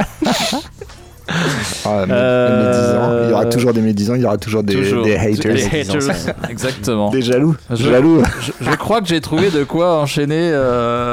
Ah, 1.85 2.05
mais- 2.07 2.13
Euh, 2.15 2.65
mes 2.65 2.71
10 2.71 2.97
ans, 2.97 3.23
il 3.25 3.29
y 3.29 3.33
aura 3.33 3.45
toujours 3.45 3.71
des 3.73 3.81
médisants, 3.81 4.15
il 4.15 4.21
y 4.21 4.25
aura 4.25 4.37
toujours 4.39 4.63
des, 4.63 4.73
Toujours. 4.73 5.03
des 5.05 5.15
haters. 5.15 5.53
Des 5.53 5.63
haters. 5.81 6.33
Exactement. 6.49 7.11
Des 7.11 7.21
jaloux. 7.21 7.55
Je- 7.69 7.75
Jaloux. 7.75 8.23
Je, 8.41 8.51
je 8.65 8.75
crois 8.75 8.99
que 9.01 9.07
j'ai 9.07 9.21
trouvé 9.21 9.51
de 9.51 9.63
quoi 9.63 9.99
enchaîner 10.01 10.49
euh, 10.51 11.08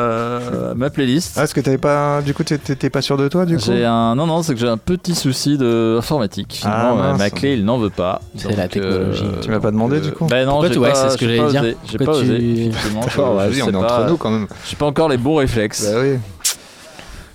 ma 0.77 0.91
playlist. 0.91 1.37
Ah, 1.39 1.45
est-ce 1.45 1.55
que 1.55 1.61
t'avais 1.61 1.79
pas. 1.79 2.23
Du 2.23 2.35
coup, 2.35 2.45
t'étais 2.45 2.91
pas 2.91 3.03
sûr 3.03 3.17
de 3.17 3.29
toi, 3.29 3.47
du 3.47 3.57
coup 3.57 3.63
J'ai 3.67 3.85
un 3.85 4.15
non 4.15 4.27
non 4.27 4.43
c'est 4.43 4.55
que 4.55 4.61
j'ai 4.61 4.69
un 4.69 4.77
petit 4.77 5.15
souci 5.15 5.57
de 5.59 5.97
informatique. 5.99 6.61
Ah, 6.65 6.67
Finalement, 6.69 6.99
euh, 7.03 7.09
mince. 7.13 7.19
ma 7.19 7.31
clé 7.31 7.55
il 7.55 7.65
n'en 7.65 7.79
veut 7.79 7.91
pas. 7.91 8.21
C'est 8.37 8.49
Donc, 8.49 8.57
la 8.57 8.69
technologie. 8.69 9.25
Tu 9.43 9.51
m'as 9.51 9.61
pas 9.61 9.71
demandé, 9.71 10.01
du 10.01 10.13
coup 10.13 10.27
Ben 10.27 10.47
non, 10.47 10.53
Pourquoi 10.53 10.73
j'ai 10.73 10.79
ouais, 10.79 10.89
pas- 10.91 10.95
c'est 10.95 11.11
ce 11.11 11.17
que 11.19 11.27
j'allais 11.27 11.51
dire. 11.51 11.77
J'ai 11.91 11.99
pas 11.99 12.13
osé. 12.13 12.71
on 13.19 13.71
est 13.71 13.75
entre 13.77 14.07
nous 14.09 14.17
quand 14.17 14.31
même. 14.31 14.47
J'ai 14.69 14.77
pas 14.77 14.87
encore 14.87 15.09
les 15.09 15.17
bons 15.19 15.37
réflexes. 15.37 15.85
Bah 15.93 16.01
oui. 16.03 16.19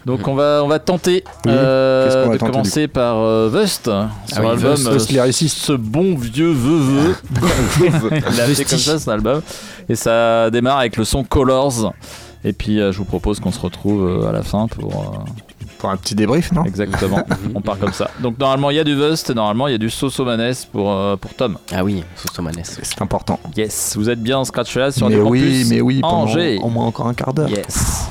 Donc 0.05 0.27
on 0.27 0.33
va 0.33 0.61
on 0.63 0.67
va 0.67 0.79
tenter 0.79 1.23
Oui. 1.45 1.51
euh, 1.53 2.25
va 2.27 2.33
de 2.33 2.37
tenter, 2.39 2.51
commencer 2.51 2.87
par 2.87 3.19
euh, 3.19 3.49
Vust 3.53 3.85
sur 3.85 4.39
oui, 4.39 4.47
l'album 4.47 4.73
Vust, 4.73 4.87
euh, 4.87 5.25
Vust 5.25 5.47
ce 5.49 5.73
bon 5.73 6.15
vieux 6.15 6.51
veuveux. 6.51 7.15
Il 8.33 8.41
a 8.41 8.45
fait 8.45 8.65
comme 8.65 8.79
ça 8.79 8.97
son 8.97 9.11
album 9.11 9.41
et 9.87 9.95
ça 9.95 10.49
démarre 10.49 10.79
avec 10.79 10.97
le 10.97 11.03
son 11.03 11.23
Colors. 11.23 11.93
Et 12.43 12.53
puis 12.53 12.79
euh, 12.79 12.91
je 12.91 12.97
vous 12.97 13.05
propose 13.05 13.39
qu'on 13.39 13.51
se 13.51 13.59
retrouve 13.59 14.03
euh, 14.03 14.29
à 14.29 14.31
la 14.31 14.41
fin 14.43 14.67
pour 14.67 14.93
euh, 14.93 15.17
Pour 15.77 15.89
un 15.89 15.97
petit 15.97 16.15
débrief, 16.15 16.51
non? 16.51 16.63
Exactement. 16.65 17.23
on 17.55 17.61
part 17.61 17.77
comme 17.77 17.93
ça. 17.93 18.09
Donc 18.19 18.39
normalement 18.39 18.69
il 18.71 18.77
y 18.77 18.79
a 18.79 18.83
du 18.83 18.95
Vust 18.95 19.29
et 19.29 19.33
normalement 19.33 19.67
il 19.67 19.71
y 19.71 19.75
a 19.75 19.77
du 19.77 19.89
Sosomanes 19.89 20.53
pour 20.71 20.91
euh, 20.91 21.15
pour 21.17 21.33
Tom. 21.35 21.57
Ah 21.71 21.83
oui, 21.83 22.03
Sosomanes. 22.15 22.63
C'est 22.63 23.01
important. 23.01 23.39
Yes, 23.55 23.95
vous 23.95 24.09
êtes 24.09 24.21
bien 24.21 24.39
en 24.39 24.45
scratch 24.45 24.75
là 24.75 24.91
sur 24.91 25.09
mais 25.09 25.15
les 25.15 25.21
oui, 25.21 25.39
campus 25.41 25.69
mais 25.69 25.81
oui, 25.81 26.01
pendant 26.01 26.23
Angers. 26.23 26.59
au 26.61 26.69
moins 26.69 26.85
encore 26.85 27.07
un 27.07 27.13
quart 27.13 27.33
d'heure. 27.33 27.49
Yes. 27.49 28.07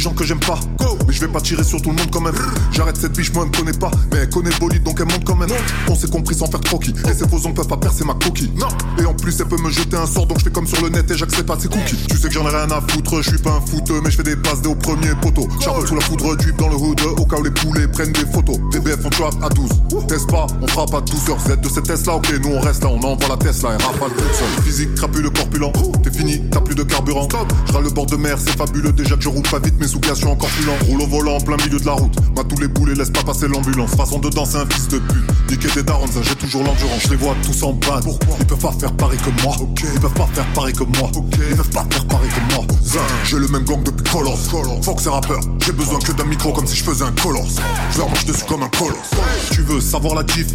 Gens 0.00 0.12
que 0.12 0.24
j'aime 0.24 0.40
pas, 0.40 0.58
mais 1.06 1.12
je 1.12 1.20
vais 1.20 1.28
pas 1.28 1.40
tirer 1.40 1.62
sur 1.62 1.80
tout 1.80 1.90
le 1.90 1.96
monde 1.96 2.10
quand 2.10 2.20
même. 2.20 2.34
J'arrête 2.72 2.96
cette 2.96 3.12
biche, 3.12 3.32
moi 3.32 3.44
elle 3.44 3.50
me 3.50 3.56
connaît 3.56 3.78
pas, 3.78 3.90
mais 4.12 4.18
elle 4.20 4.30
connaît 4.30 4.50
bolide 4.58 4.82
donc 4.82 4.98
elle 4.98 5.06
monte 5.06 5.24
quand 5.24 5.36
même. 5.36 5.50
On 5.88 5.94
s'est 5.94 6.08
compris 6.08 6.34
sans 6.34 6.46
faire 6.46 6.60
croquis, 6.60 6.94
et 7.08 7.14
ces 7.14 7.28
faux 7.28 7.44
ongles 7.46 7.54
peuvent 7.54 7.68
pas 7.68 7.76
percer 7.76 8.04
ma 8.04 8.14
coquille. 8.14 8.50
Non. 8.56 8.68
Et 8.98 9.04
en 9.04 9.14
plus 9.14 9.38
elle 9.38 9.46
peut 9.46 9.60
me 9.62 9.70
jeter 9.70 9.96
un 9.96 10.06
sort 10.06 10.26
donc 10.26 10.38
je 10.38 10.44
fais 10.44 10.50
comme 10.50 10.66
sur 10.66 10.82
le 10.82 10.88
net 10.88 11.10
et 11.10 11.16
j'accepte 11.16 11.46
pas 11.46 11.58
ses 11.58 11.68
cookies. 11.68 11.98
Tu 12.08 12.16
sais 12.16 12.28
que 12.28 12.34
j'en 12.34 12.46
ai 12.48 12.50
rien 12.50 12.70
à 12.70 12.80
foutre, 12.80 13.22
je 13.22 13.28
suis 13.30 13.38
pas 13.38 13.52
un 13.52 13.60
footeux, 13.60 14.00
mais 14.02 14.10
je 14.10 14.16
fais 14.16 14.22
des 14.22 14.36
passes 14.36 14.62
dès 14.62 14.68
au 14.68 14.74
premier 14.74 15.14
poteau. 15.20 15.46
Charbonne 15.60 15.86
sous 15.86 15.94
la 15.94 16.00
foudre, 16.00 16.36
drip 16.36 16.56
dans 16.56 16.68
le 16.68 16.76
hood, 16.76 17.00
au 17.18 17.24
cas 17.26 17.36
où 17.36 17.42
les 17.42 17.50
poulets 17.50 17.88
prennent 17.88 18.12
des 18.12 18.26
photos. 18.32 18.58
DBF 18.72 19.04
on 19.04 19.10
trap 19.10 19.34
à 19.42 19.48
12, 19.48 19.70
test 20.08 20.30
pas, 20.30 20.46
on 20.62 20.66
frappe 20.66 20.94
à 20.94 21.00
12 21.00 21.30
heures. 21.30 21.40
Z 21.40 21.60
de 21.60 21.68
cette 21.68 21.84
Tesla, 21.84 22.14
ok, 22.14 22.32
nous 22.42 22.50
on 22.50 22.60
reste 22.60 22.82
là, 22.84 22.90
on 22.90 23.02
envoie 23.02 23.28
la 23.28 23.36
Tesla 23.36 23.70
et 23.70 23.82
rafale 23.82 24.10
toute 24.16 24.34
seule. 24.34 24.64
Physique, 24.64 24.94
crapule, 24.94 25.30
corpulent, 25.30 25.72
t'es 26.02 26.10
fini, 26.10 26.42
t'as 26.50 26.60
plus 26.60 26.74
de 26.74 26.82
carburant. 26.82 27.28
Je 27.72 27.78
le 27.78 27.90
bord 27.90 28.06
de 28.06 28.16
mer, 28.16 28.36
c'est 28.38 28.56
fabuleux, 28.56 28.92
déjà 28.92 29.16
que 29.16 29.22
je 29.22 29.28
roule 29.28 29.42
pas 29.42 29.58
vite, 29.58 29.74
mais 29.78 29.86
sous 29.90 29.98
gaz, 29.98 30.12
je 30.14 30.20
suis 30.20 30.26
encore 30.26 30.48
plus 30.50 30.64
lent. 30.64 30.76
Roule 30.88 31.02
au 31.02 31.06
volant 31.06 31.36
en 31.36 31.40
plein 31.40 31.56
milieu 31.56 31.78
de 31.78 31.86
la 31.86 31.92
route. 31.92 32.14
M'a 32.36 32.44
tous 32.44 32.60
les 32.60 32.68
boulets, 32.68 32.94
laisse 32.94 33.10
pas 33.10 33.22
passer 33.22 33.48
l'ambulance. 33.48 33.90
Façon 33.96 34.18
de 34.18 34.28
danser, 34.28 34.56
un 34.56 34.66
fils 34.66 34.88
de 34.88 34.98
pute. 34.98 35.50
Niquer 35.50 35.68
des 35.74 35.82
darons, 35.82 36.06
j'ai 36.22 36.34
toujours 36.36 36.62
l'endurance. 36.62 37.02
Je 37.04 37.10
les 37.10 37.16
vois 37.16 37.34
tous 37.42 37.62
en 37.64 37.72
bas. 37.72 38.00
Pourquoi 38.02 38.36
Ils 38.38 38.46
peuvent 38.46 38.58
pas 38.58 38.72
faire 38.72 38.92
pareil 38.92 39.18
que 39.18 39.42
moi. 39.42 39.56
Ils 39.94 40.00
peuvent 40.00 40.12
pas 40.12 40.28
faire 40.32 40.46
pareil 40.52 40.74
que 40.74 40.84
moi. 40.84 41.10
Ils 41.50 41.56
peuvent 41.56 41.70
pas 41.70 41.86
faire 41.90 42.06
pareil 42.06 42.30
que 42.30 42.54
moi. 42.54 42.64
Zin, 42.84 43.00
j'ai 43.24 43.38
le 43.38 43.48
même 43.48 43.64
gang 43.64 43.82
depuis 43.82 44.04
Colors. 44.10 44.38
Fox 44.82 45.06
et 45.06 45.08
rappeur. 45.08 45.40
J'ai 45.64 45.72
besoin 45.72 45.98
que 45.98 46.12
d'un 46.12 46.24
micro 46.24 46.52
comme 46.52 46.66
si 46.66 46.76
je 46.76 46.84
faisais 46.84 47.04
un 47.04 47.12
colosse. 47.12 47.56
Je 47.92 47.98
leur 47.98 48.08
marche 48.08 48.26
dessus 48.26 48.44
comme 48.48 48.62
un 48.62 48.68
colosse. 48.68 49.10
Tu 49.50 49.62
veux 49.62 49.80
savoir 49.80 50.14
la 50.14 50.24
gif 50.24 50.46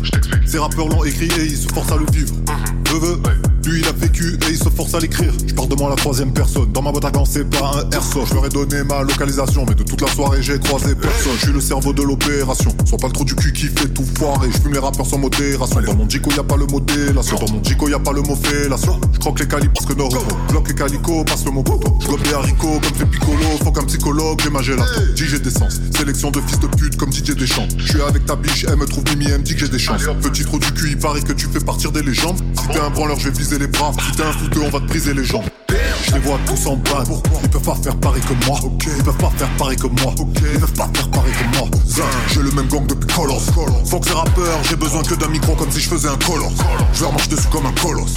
Ces 0.45 0.59
rappeurs 0.59 0.87
l'ont 0.87 1.03
écrit 1.03 1.29
et 1.39 1.45
ils 1.45 1.57
se 1.57 1.67
forcent 1.73 1.91
à 1.91 1.97
le 1.97 2.05
vivre. 2.11 2.33
Je 2.87 2.95
veux. 2.95 3.19
Lui 3.65 3.79
il 3.79 3.87
a 3.87 3.91
vécu 3.91 4.37
et 4.47 4.51
il 4.51 4.57
se 4.57 4.69
force 4.69 4.93
à 4.93 4.99
l'écrire. 4.99 5.33
Je 5.47 5.53
parle 5.53 5.69
de 5.69 5.75
moi 5.75 5.87
à 5.87 5.89
la 5.91 5.95
troisième 5.95 6.31
personne. 6.31 6.71
Dans 6.71 6.81
ma 6.81 6.91
boîte 6.91 7.05
à 7.05 7.11
gants, 7.11 7.25
c'est 7.25 7.49
pas 7.49 7.71
un 7.81 7.89
airsoft. 7.89 8.29
Je 8.29 8.33
leur 8.35 8.45
ai 8.45 8.49
donné 8.49 8.83
ma 8.83 9.01
localisation, 9.01 9.65
mais 9.67 9.75
de 9.75 9.83
toute 9.83 10.01
la 10.01 10.07
soirée 10.07 10.41
j'ai 10.41 10.59
croisé 10.59 10.93
personne. 10.93 11.33
Je 11.37 11.45
suis 11.45 11.53
le 11.53 11.61
cerveau 11.61 11.93
de 11.93 12.03
l'opération. 12.03 12.71
Sois 12.85 12.97
pas 12.97 13.07
le 13.07 13.13
trou 13.13 13.25
du 13.25 13.35
cul 13.35 13.53
qui 13.53 13.65
fait 13.67 13.87
tout 13.87 14.05
foirer. 14.17 14.49
Je 14.51 14.59
fume 14.59 14.73
les 14.73 14.79
rappeurs 14.79 15.05
sans 15.05 15.17
modération. 15.17 15.81
Dans 15.81 15.95
mon 15.95 16.09
Jico 16.09 16.29
y 16.31 16.39
a 16.39 16.43
pas 16.43 16.57
le 16.57 16.65
mot 16.67 16.79
délation. 16.79 17.37
Dans 17.39 17.51
mon 17.51 17.63
Jico 17.63 17.89
y 17.89 17.93
a 17.93 17.99
pas 17.99 18.13
le 18.13 18.21
mot 18.21 18.35
fellation. 18.35 18.99
Je 19.13 19.19
croque 19.19 19.39
les 19.39 19.47
calibres 19.47 19.73
parce 19.73 19.85
que 19.85 19.93
Noro. 19.93 20.17
Bloque 20.49 20.67
les 20.67 20.75
calicots, 20.75 21.23
passe 21.23 21.45
le 21.45 21.51
mot 21.51 21.63
poteau. 21.63 21.97
Je 22.01 22.23
des 22.23 22.33
haricots 22.33 22.79
comme 22.81 22.95
fait 22.95 23.05
Piccolo. 23.05 23.57
Faut 23.63 23.71
qu'un 23.71 23.85
psychologue, 23.85 24.39
j'ai 24.43 24.49
ma 24.49 24.61
gélato. 24.61 25.01
Dis 25.15 25.25
j'ai 25.25 25.39
des 25.39 25.49
sens. 25.49 25.81
Sélection 25.97 26.29
de 26.29 26.39
fils 26.41 26.59
de 26.59 26.67
pute 26.67 26.97
comme 26.97 27.11
DJ 27.11 27.35
Deschamps. 27.35 27.67
Je 27.77 27.87
suis 27.93 28.01
avec 28.01 28.25
ta 28.25 28.35
biche, 28.35 28.65
elle 28.69 28.77
me 28.77 28.85
trouve 28.85 29.03
Mimi, 29.09 29.25
elle 29.25 29.39
me 29.39 29.43
dit 29.43 29.53
que 29.53 29.61
j'ai 29.61 29.69
des 29.69 29.79
chances. 29.79 30.03
Petit 30.21 30.43
trou 30.43 30.59
du 30.59 30.71
cul, 30.71 30.89
il 30.91 30.97
paraît 30.97 31.21
que 31.21 31.33
tu 31.33 31.47
fais 31.47 31.59
partir 31.59 31.91
des 31.91 32.01
légendes. 32.01 32.37
Si 32.61 32.67
t'es 32.67 32.79
un 32.79 32.89
branleur, 32.89 33.19
je 33.19 33.29
vais 33.29 33.37
viser 33.37 33.54
les 33.57 33.65
un 33.65 34.31
fouteux, 34.31 34.61
on 34.61 34.69
va 34.69 34.79
te 34.79 34.85
briser 34.85 35.13
les 35.13 35.23
jambes. 35.23 35.45
Je 36.07 36.13
les 36.13 36.19
vois 36.19 36.39
tous 36.45 36.67
en 36.67 36.75
bas. 36.77 37.03
Ils 37.43 37.49
peuvent 37.49 37.61
pas 37.61 37.75
faire 37.75 37.95
pareil 37.97 38.21
que 38.21 38.45
moi. 38.45 38.59
Ils 38.63 39.03
peuvent 39.03 39.17
pas 39.17 39.31
faire 39.37 39.49
pareil 39.57 39.77
que 39.77 39.87
moi. 39.87 40.13
Ils 40.17 40.59
peuvent 40.59 40.73
pas 40.73 40.89
faire 40.93 41.09
pareil 41.09 41.33
que 41.33 41.57
moi. 41.57 41.67
Zin, 41.87 42.03
j'ai 42.33 42.41
le 42.41 42.51
même 42.51 42.67
gang 42.67 42.85
depuis 42.85 43.07
Colors. 43.07 43.41
Fox 43.85 44.07
et 44.09 44.13
rappeur, 44.13 44.63
j'ai 44.69 44.75
besoin 44.75 45.03
que 45.03 45.15
d'un 45.15 45.29
micro 45.29 45.55
comme 45.55 45.71
si 45.71 45.79
je 45.79 45.89
faisais 45.89 46.09
un 46.09 46.17
colosse. 46.17 46.57
Je 46.93 47.01
leur 47.01 47.11
marche 47.11 47.29
dessus 47.29 47.47
comme 47.51 47.65
un 47.65 47.73
colosse. 47.73 48.15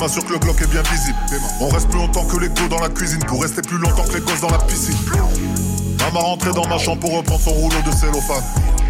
M'assure 0.00 0.24
que 0.24 0.32
le 0.32 0.38
bloc 0.38 0.60
est 0.62 0.66
bien 0.66 0.82
visible. 0.82 1.18
On 1.60 1.68
reste 1.68 1.88
plus 1.88 1.98
longtemps 1.98 2.24
que 2.24 2.38
les 2.38 2.48
go 2.48 2.68
dans 2.70 2.80
la 2.80 2.88
cuisine 2.88 3.22
pour 3.26 3.42
rester 3.42 3.60
plus 3.60 3.76
longtemps 3.76 4.04
que 4.04 4.14
les 4.14 4.20
gosses 4.20 4.40
dans 4.40 4.50
la 4.50 4.58
piscine. 4.58 4.96
Maman 5.98 6.20
rentrée 6.20 6.52
dans 6.52 6.66
ma 6.66 6.78
chambre 6.78 7.00
pour 7.00 7.18
reprendre 7.18 7.40
son 7.40 7.50
rouleau 7.50 7.76
de 7.84 7.90
cellophane. 7.92 8.42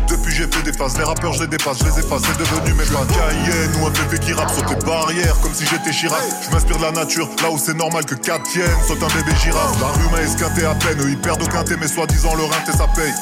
Depuis 0.08 0.32
j'ai 0.32 0.46
fait 0.46 0.62
des 0.62 0.72
phases, 0.72 0.96
les 0.98 1.04
rappeurs 1.04 1.32
je 1.32 1.42
les 1.42 1.48
dépasse, 1.48 1.78
je 1.80 1.84
les 1.84 1.98
efface, 1.98 2.22
c'est 2.22 2.38
devenu 2.38 2.74
mes 2.74 2.84
fans. 2.84 3.04
Cayenne 3.06 3.70
ou 3.80 3.86
un 3.86 3.90
bébé 3.90 4.18
qui 4.24 4.32
rappe 4.32 4.50
saute 4.50 4.70
les 4.70 4.86
barrières 4.86 5.38
comme 5.40 5.52
si 5.52 5.64
j'étais 5.66 5.90
Chirac. 5.90 6.22
Je 6.42 6.54
m'inspire 6.54 6.78
de 6.78 6.82
la 6.82 6.92
nature, 6.92 7.28
là 7.42 7.50
où 7.50 7.58
c'est 7.58 7.76
normal 7.76 8.04
que 8.04 8.14
4 8.14 8.42
tiennent, 8.44 8.66
saute 8.86 9.02
un 9.02 9.08
bébé 9.08 9.36
girafe. 9.42 9.80
La 9.80 9.88
rue 9.88 10.10
m'a 10.12 10.22
esquinté 10.22 10.64
à 10.64 10.74
peine, 10.74 10.98
ils 11.08 11.18
perdent 11.18 11.42
au 11.42 11.46
quintet, 11.46 11.76
mais 11.80 11.88
soi-disant 11.88 12.34
le 12.36 12.44
et 12.44 12.76
ça 12.76 12.86
paye. 12.94 13.12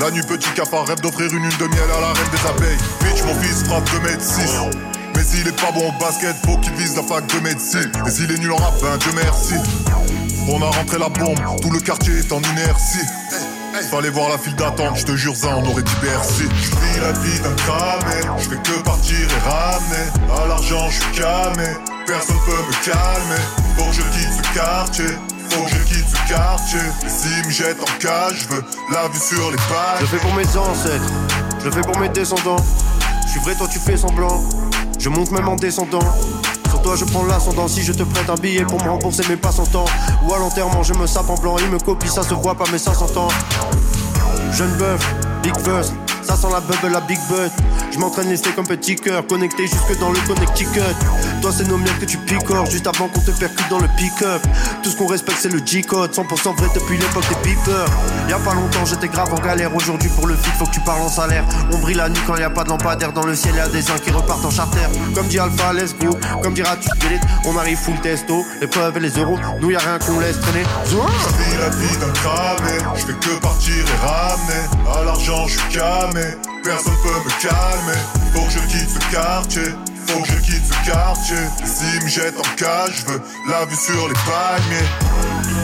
La 0.00 0.10
nuit 0.10 0.22
petit 0.22 0.50
cafard 0.50 0.86
rêve 0.86 1.00
d'offrir 1.00 1.32
une 1.32 1.42
lune 1.42 1.58
de 1.58 1.66
miel 1.66 1.90
à 1.96 2.00
la 2.00 2.12
reine 2.12 2.30
des 2.32 2.48
abeilles. 2.48 2.78
Bitch 3.02 3.22
mon 3.24 3.34
fils 3.40 3.62
frappe 3.64 3.88
2 3.92 4.08
mètres 4.08 4.24
6. 4.24 4.99
Mais 5.20 5.26
s'il 5.26 5.46
est 5.46 5.60
pas 5.60 5.70
bon 5.72 5.86
au 5.86 5.92
basket, 6.02 6.34
faut 6.46 6.56
qu'il 6.56 6.72
vise 6.76 6.96
la 6.96 7.02
fac 7.02 7.26
de 7.26 7.40
médecine. 7.40 7.92
Et 8.06 8.10
s'il 8.10 8.32
est 8.32 8.38
nul 8.38 8.52
en 8.52 8.56
rap, 8.56 8.72
ben 8.80 8.96
Dieu 8.96 9.12
merci. 9.14 9.54
On 10.48 10.62
a 10.62 10.70
rentré 10.70 10.98
la 10.98 11.10
bombe, 11.10 11.38
tout 11.60 11.70
le 11.70 11.78
quartier 11.78 12.20
est 12.20 12.32
en 12.32 12.40
inertie. 12.40 13.04
Fallait 13.90 14.08
voir 14.08 14.30
la 14.30 14.38
file 14.38 14.54
d'attente, 14.56 14.96
je 14.96 15.04
te 15.04 15.16
jure 15.16 15.36
ça, 15.36 15.48
on 15.58 15.70
aurait 15.70 15.82
dit 15.82 15.92
Bercy. 16.00 16.44
Je 16.62 16.70
vis 16.70 17.00
la 17.02 17.12
vie 17.12 17.38
d'un 17.40 17.54
cramé, 17.54 18.38
je 18.38 18.48
fais 18.48 18.62
que 18.62 18.82
partir 18.82 19.18
et 19.18 19.48
ramener. 19.48 20.42
À 20.42 20.46
l'argent, 20.48 20.88
je 20.88 20.94
suis 20.94 21.12
calmé, 21.12 21.68
personne 22.06 22.40
peut 22.46 22.52
me 22.52 22.84
calmer. 22.84 23.42
Faut 23.76 23.90
que 23.90 23.96
je 23.96 24.02
quitte 24.18 24.32
ce 24.42 24.54
quartier, 24.54 25.18
faut 25.50 25.62
que 25.64 25.70
je 25.70 25.82
quitte 25.82 26.08
ce 26.08 26.32
quartier. 26.32 26.80
Et 27.04 27.10
s'ils 27.10 27.46
me 27.46 27.50
jettent 27.50 27.82
en 27.82 27.98
cage, 27.98 28.46
je 28.48 28.54
veux 28.54 28.64
la 28.90 29.06
vue 29.08 29.20
sur 29.20 29.50
les 29.50 29.58
pages. 29.58 30.00
Je 30.00 30.06
fais 30.06 30.16
pour 30.16 30.32
mes 30.32 30.56
ancêtres, 30.56 31.12
je 31.62 31.70
fais 31.70 31.82
pour 31.82 31.98
mes 31.98 32.08
descendants. 32.08 32.64
Je 33.26 33.32
suis 33.32 33.40
vrai, 33.40 33.54
toi 33.54 33.68
tu 33.70 33.78
fais 33.78 33.98
semblant. 33.98 34.42
Je 35.00 35.08
monte 35.08 35.30
même 35.30 35.48
en 35.48 35.56
descendant. 35.56 36.02
Sur 36.68 36.82
toi 36.82 36.94
je 36.94 37.06
prends 37.06 37.24
l'ascendant 37.24 37.66
si 37.66 37.82
je 37.82 37.92
te 37.92 38.02
prête 38.02 38.28
un 38.28 38.34
billet 38.34 38.64
pour 38.64 38.84
me 38.84 38.90
rembourser 38.90 39.22
mes 39.28 39.36
pas 39.36 39.50
temps 39.50 39.86
Ou 40.24 40.34
à 40.34 40.38
l'enterrement 40.38 40.82
je 40.82 40.92
me 40.92 41.06
sape 41.06 41.30
en 41.30 41.36
blanc, 41.36 41.56
il 41.58 41.70
me 41.70 41.78
copie, 41.78 42.06
ça 42.08 42.22
se 42.22 42.34
voit 42.34 42.54
pas 42.54 42.64
mais 42.70 42.78
ça 42.78 42.92
s'entend. 42.92 43.28
Jeune 44.52 44.72
bœuf, 44.76 45.00
big 45.42 45.58
first, 45.60 45.94
ça 46.22 46.36
sent 46.36 46.48
la 46.52 46.60
bubble, 46.60 46.92
la 46.92 47.00
big 47.00 47.18
butt. 47.28 47.52
Je 47.90 47.98
m'entraîne 47.98 48.28
lesté 48.28 48.50
comme 48.50 48.66
petit 48.66 48.96
cœur, 48.96 49.26
connecté 49.26 49.66
jusque 49.66 49.98
dans 49.98 50.10
le 50.10 50.18
connecticut. 50.26 50.80
Toi 51.42 51.50
c'est 51.56 51.66
nos 51.66 51.76
miens 51.76 51.92
que 52.00 52.04
tu 52.04 52.16
picores, 52.18 52.66
juste 52.66 52.86
avant 52.86 53.08
qu'on 53.08 53.20
te 53.20 53.30
percute 53.32 53.68
dans 53.68 53.80
le 53.80 53.88
pick-up. 53.96 54.42
Tout 54.82 54.90
ce 54.90 54.96
qu'on 54.96 55.06
respecte 55.06 55.38
c'est 55.40 55.52
le 55.52 55.60
G-code, 55.64 56.12
100% 56.12 56.56
vrai 56.56 56.68
depuis 56.74 56.96
l'époque 56.98 57.24
des 57.28 57.48
beepers. 57.48 57.90
Y'a 58.28 58.38
pas 58.38 58.54
longtemps 58.54 58.84
j'étais 58.84 59.08
grave 59.08 59.32
en 59.32 59.40
galère, 59.40 59.74
aujourd'hui 59.74 60.10
pour 60.10 60.26
le 60.26 60.36
fit 60.36 60.50
faut 60.58 60.66
que 60.66 60.72
tu 60.72 60.80
parles 60.80 61.02
en 61.02 61.08
salaire. 61.08 61.44
On 61.72 61.78
brille 61.78 61.96
la 61.96 62.08
nuit 62.08 62.20
quand 62.26 62.36
y 62.36 62.42
a 62.42 62.50
pas 62.50 62.64
de 62.64 62.68
lampadaire 62.68 63.12
dans 63.12 63.26
le 63.26 63.34
ciel, 63.34 63.54
y 63.56 63.60
a 63.60 63.68
des 63.68 63.90
uns 63.90 63.98
qui 63.98 64.10
repartent 64.10 64.44
en 64.44 64.50
charter. 64.50 64.86
Comme 65.14 65.26
dit 65.26 65.38
Alpha, 65.38 65.72
let's 65.72 65.94
go, 65.94 66.16
comme 66.42 66.54
dira 66.54 66.76
tu 66.76 66.90
on 67.46 67.56
arrive 67.56 67.78
full 67.78 67.98
testo, 68.00 68.44
les 68.60 68.66
preuves 68.66 68.96
et 68.96 69.00
les 69.00 69.10
euros, 69.10 69.38
nous 69.60 69.70
y 69.70 69.76
a 69.76 69.78
rien 69.78 69.98
qu'on 69.98 70.20
laisse 70.20 70.40
traîner. 70.40 70.64
Zouin 70.86 71.06
la 71.60 71.68
vie 71.68 71.96
d'un 71.98 72.12
cramé, 72.12 72.78
je 72.96 73.06
fais 73.06 73.12
que 73.12 73.40
partir 73.40 73.74
et 73.74 74.06
ramener. 74.06 75.00
À 75.00 75.04
l'argent, 75.04 75.46
je 75.46 75.58
suis 75.58 75.68
calmé, 76.10 76.26
personne 76.62 76.92
peut 77.02 77.08
me 77.08 77.40
calmer. 77.40 77.98
Faut 78.32 78.42
que 78.42 78.50
je 78.50 78.58
quitte 78.68 78.90
ce 78.90 79.12
quartier, 79.12 79.74
faut 80.06 80.20
que 80.20 80.28
je 80.28 80.38
quitte 80.40 80.64
ce 80.66 80.90
quartier. 80.90 81.36
S'ils 81.64 82.04
me 82.04 82.08
jettent 82.08 82.38
en 82.38 82.56
cage, 82.56 83.04
je 83.06 83.12
veux 83.12 83.22
la 83.48 83.64
vue 83.64 83.76
sur 83.76 84.08
les 84.08 84.14
palmiers. 84.14 85.59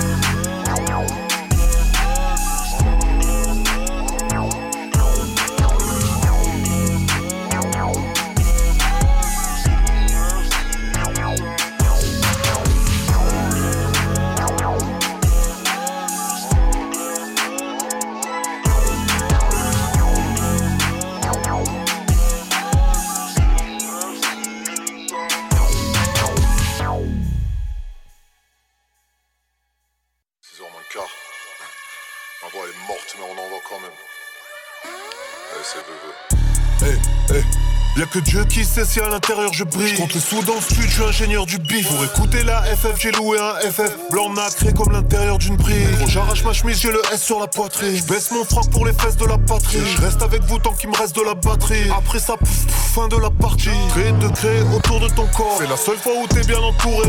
Y'a 37.96 38.04
que 38.04 38.18
Dieu 38.18 38.44
qui 38.44 38.62
sait 38.62 38.84
si 38.84 39.00
à 39.00 39.08
l'intérieur 39.08 39.54
je 39.54 39.64
brille. 39.64 39.88
Je 39.88 39.96
compte 39.96 40.12
les 40.12 40.20
sous 40.20 40.42
dans 40.42 40.56
le 40.56 40.60
sud, 40.60 40.82
je 40.82 40.94
suis 40.96 41.02
ingénieur 41.02 41.46
du 41.46 41.56
bif. 41.56 41.88
Pour 41.88 42.04
écouter 42.04 42.42
la 42.42 42.60
FF, 42.62 43.00
j'ai 43.00 43.10
loué 43.12 43.38
un 43.38 43.70
FF. 43.70 43.90
Blanc 44.10 44.34
nacré 44.34 44.74
comme 44.74 44.92
l'intérieur 44.92 45.38
d'une 45.38 45.56
brille. 45.56 45.86
Gros, 45.96 46.06
j'arrache 46.06 46.44
ma 46.44 46.52
chemise, 46.52 46.78
j'ai 46.78 46.90
le 46.90 47.00
S 47.14 47.22
sur 47.22 47.40
la 47.40 47.46
poitrine. 47.46 47.96
Je 47.96 48.04
baisse 48.04 48.30
mon 48.32 48.44
froc 48.44 48.68
pour 48.70 48.84
les 48.84 48.92
fesses 48.92 49.16
de 49.16 49.24
la 49.24 49.38
patrie. 49.38 49.78
Je 49.96 50.02
reste 50.02 50.20
avec 50.20 50.42
vous 50.42 50.58
tant 50.58 50.74
qu'il 50.74 50.90
me 50.90 50.96
reste 50.96 51.16
de 51.16 51.22
la 51.22 51.32
batterie. 51.32 51.90
Après 51.96 52.18
ça, 52.18 52.36
pouf, 52.36 52.66
pouf, 52.66 52.92
fin 52.94 53.08
de 53.08 53.16
la 53.16 53.30
partie. 53.30 53.70
Créer 53.88 54.12
de 54.12 54.28
créer 54.28 54.60
autour 54.76 55.00
de 55.00 55.08
ton 55.08 55.26
corps. 55.34 55.56
C'est 55.58 55.68
la 55.68 55.78
seule 55.78 55.96
fois 55.96 56.12
où 56.22 56.26
t'es 56.26 56.46
bien 56.46 56.58
entouré. 56.58 57.08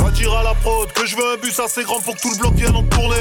Va 0.00 0.10
dire 0.10 0.34
à 0.34 0.42
la 0.42 0.54
prod 0.54 0.92
que 0.92 1.06
je 1.06 1.14
veux 1.14 1.32
un 1.34 1.36
bus 1.40 1.60
assez 1.60 1.84
grand 1.84 2.00
pour 2.00 2.16
que 2.16 2.20
tout 2.22 2.30
le 2.30 2.38
bloc 2.38 2.54
vienne 2.54 2.74
en 2.74 2.82
tournée. 2.82 3.14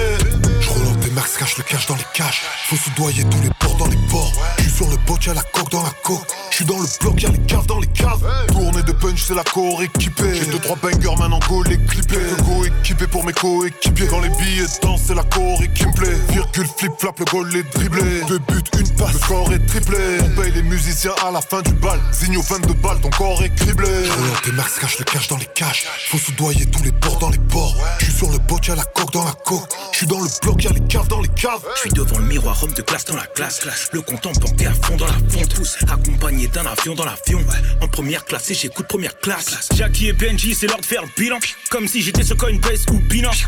Max, 1.17 1.35
cache 1.35 1.57
le 1.57 1.63
cache 1.63 1.87
dans 1.87 1.95
les 1.95 2.05
caches. 2.13 2.43
Faut 2.69 2.75
soudoyer 2.75 3.23
tous 3.23 3.41
les 3.41 3.49
ports 3.57 3.75
dans 3.77 3.87
les 3.87 3.97
ports. 4.11 4.31
Je 4.59 4.63
suis 4.65 4.71
sur 4.71 4.87
le 4.87 4.97
bot, 4.97 5.17
y'a 5.25 5.33
la 5.33 5.41
coque 5.41 5.71
dans 5.71 5.81
la 5.81 5.89
coque. 6.03 6.27
Je 6.51 6.57
suis 6.57 6.65
dans 6.65 6.77
le 6.77 6.85
bloc, 7.01 7.19
y'a 7.19 7.29
les 7.29 7.39
caves 7.39 7.65
dans 7.65 7.79
les 7.79 7.87
caves. 7.87 8.23
Tournée 8.49 8.83
de 8.83 8.91
punch, 8.91 9.23
c'est 9.23 9.33
la 9.33 9.43
core 9.43 9.81
équipée. 9.81 10.35
J'ai 10.35 10.45
deux 10.45 10.59
trois 10.59 10.75
bangers, 10.75 11.15
maintenant 11.17 11.39
go 11.49 11.63
les 11.63 11.79
clipper. 11.79 12.19
Le 12.19 12.43
go 12.43 12.65
équipé 12.65 13.07
pour 13.07 13.25
mes 13.25 13.33
coéquipiers. 13.33 14.05
Quand 14.05 14.19
les 14.19 14.29
billets 14.29 14.67
dansent, 14.83 15.01
c'est 15.07 15.15
la 15.15 15.23
core 15.23 15.59
qui 15.73 15.87
me 15.87 15.93
plaît. 15.93 16.17
Virgule, 16.29 16.67
flip, 16.77 16.91
flap, 16.99 17.17
le 17.17 17.25
goal 17.25 17.55
est 17.55 17.63
dribblé. 17.75 18.21
Deux 18.27 18.37
buts, 18.37 18.61
une 18.77 18.95
passe, 18.95 19.13
le 19.13 19.19
score 19.19 19.51
est 19.53 19.65
triplé. 19.65 20.19
On 20.21 20.39
paye 20.39 20.51
les 20.51 20.63
musiciens 20.63 21.15
à 21.27 21.31
la 21.31 21.41
fin 21.41 21.63
du 21.63 21.73
bal. 21.73 21.99
Zigno 22.13 22.43
22 22.43 22.73
balles, 22.75 22.99
ton 23.01 23.09
corps 23.09 23.41
est 23.41 23.55
criblé. 23.55 23.87
Relance 23.87 24.41
des 24.45 24.51
max, 24.51 24.77
cache 24.79 24.99
le 24.99 25.05
cache 25.05 25.27
dans 25.29 25.37
les 25.37 25.49
caches. 25.55 25.85
Faut 26.09 26.19
soudoyer 26.19 26.67
tous 26.67 26.83
les 26.83 26.91
ports 26.91 27.17
dans 27.17 27.29
les 27.29 27.39
ports. 27.39 27.75
Je 27.99 28.05
suis 28.05 28.13
sur 28.13 28.29
le 28.29 28.37
bot, 28.37 28.59
y'a 28.67 28.75
la 28.75 28.83
coque 28.83 29.13
dans 29.13 29.25
la 29.25 29.33
coque. 29.33 29.73
Je 29.91 29.97
suis 29.97 30.07
dans 30.07 30.19
le 30.19 30.29
bloc, 30.43 30.63
y'a 30.63 30.69
les 30.71 30.81
caves 30.81 31.06
dans 31.07 31.21
les 31.21 31.27
caves. 31.29 31.61
cave. 31.61 31.71
Je 31.75 31.81
suis 31.81 31.89
devant 31.91 32.17
le 32.19 32.25
miroir, 32.25 32.61
homme 32.63 32.73
de 32.73 32.81
classe 32.81 33.05
dans 33.05 33.15
la 33.15 33.25
classe. 33.25 33.89
Le 33.91 34.01
compte 34.01 34.25
en 34.25 34.31
à 34.31 34.73
fond 34.73 34.95
dans 34.97 35.05
la 35.05 35.13
fonte. 35.13 35.49
Tous 35.53 35.77
accompagné 35.91 36.47
d'un 36.47 36.65
avion 36.65 36.95
dans 36.95 37.05
l'avion. 37.05 37.39
En 37.81 37.87
première 37.87 38.25
classe 38.25 38.51
et 38.51 38.53
j'écoute 38.53 38.87
première 38.87 39.17
classe. 39.19 39.69
Jackie 39.75 40.07
et 40.07 40.13
Benji, 40.13 40.55
c'est 40.55 40.67
l'heure 40.67 40.79
de 40.79 40.85
faire 40.85 41.03
le 41.03 41.09
bilan. 41.17 41.39
Comme 41.69 41.87
si 41.87 42.01
j'étais 42.01 42.23
ce 42.23 42.33
Coinbase 42.33 42.85
ou 42.91 42.99
Binance. 42.99 43.43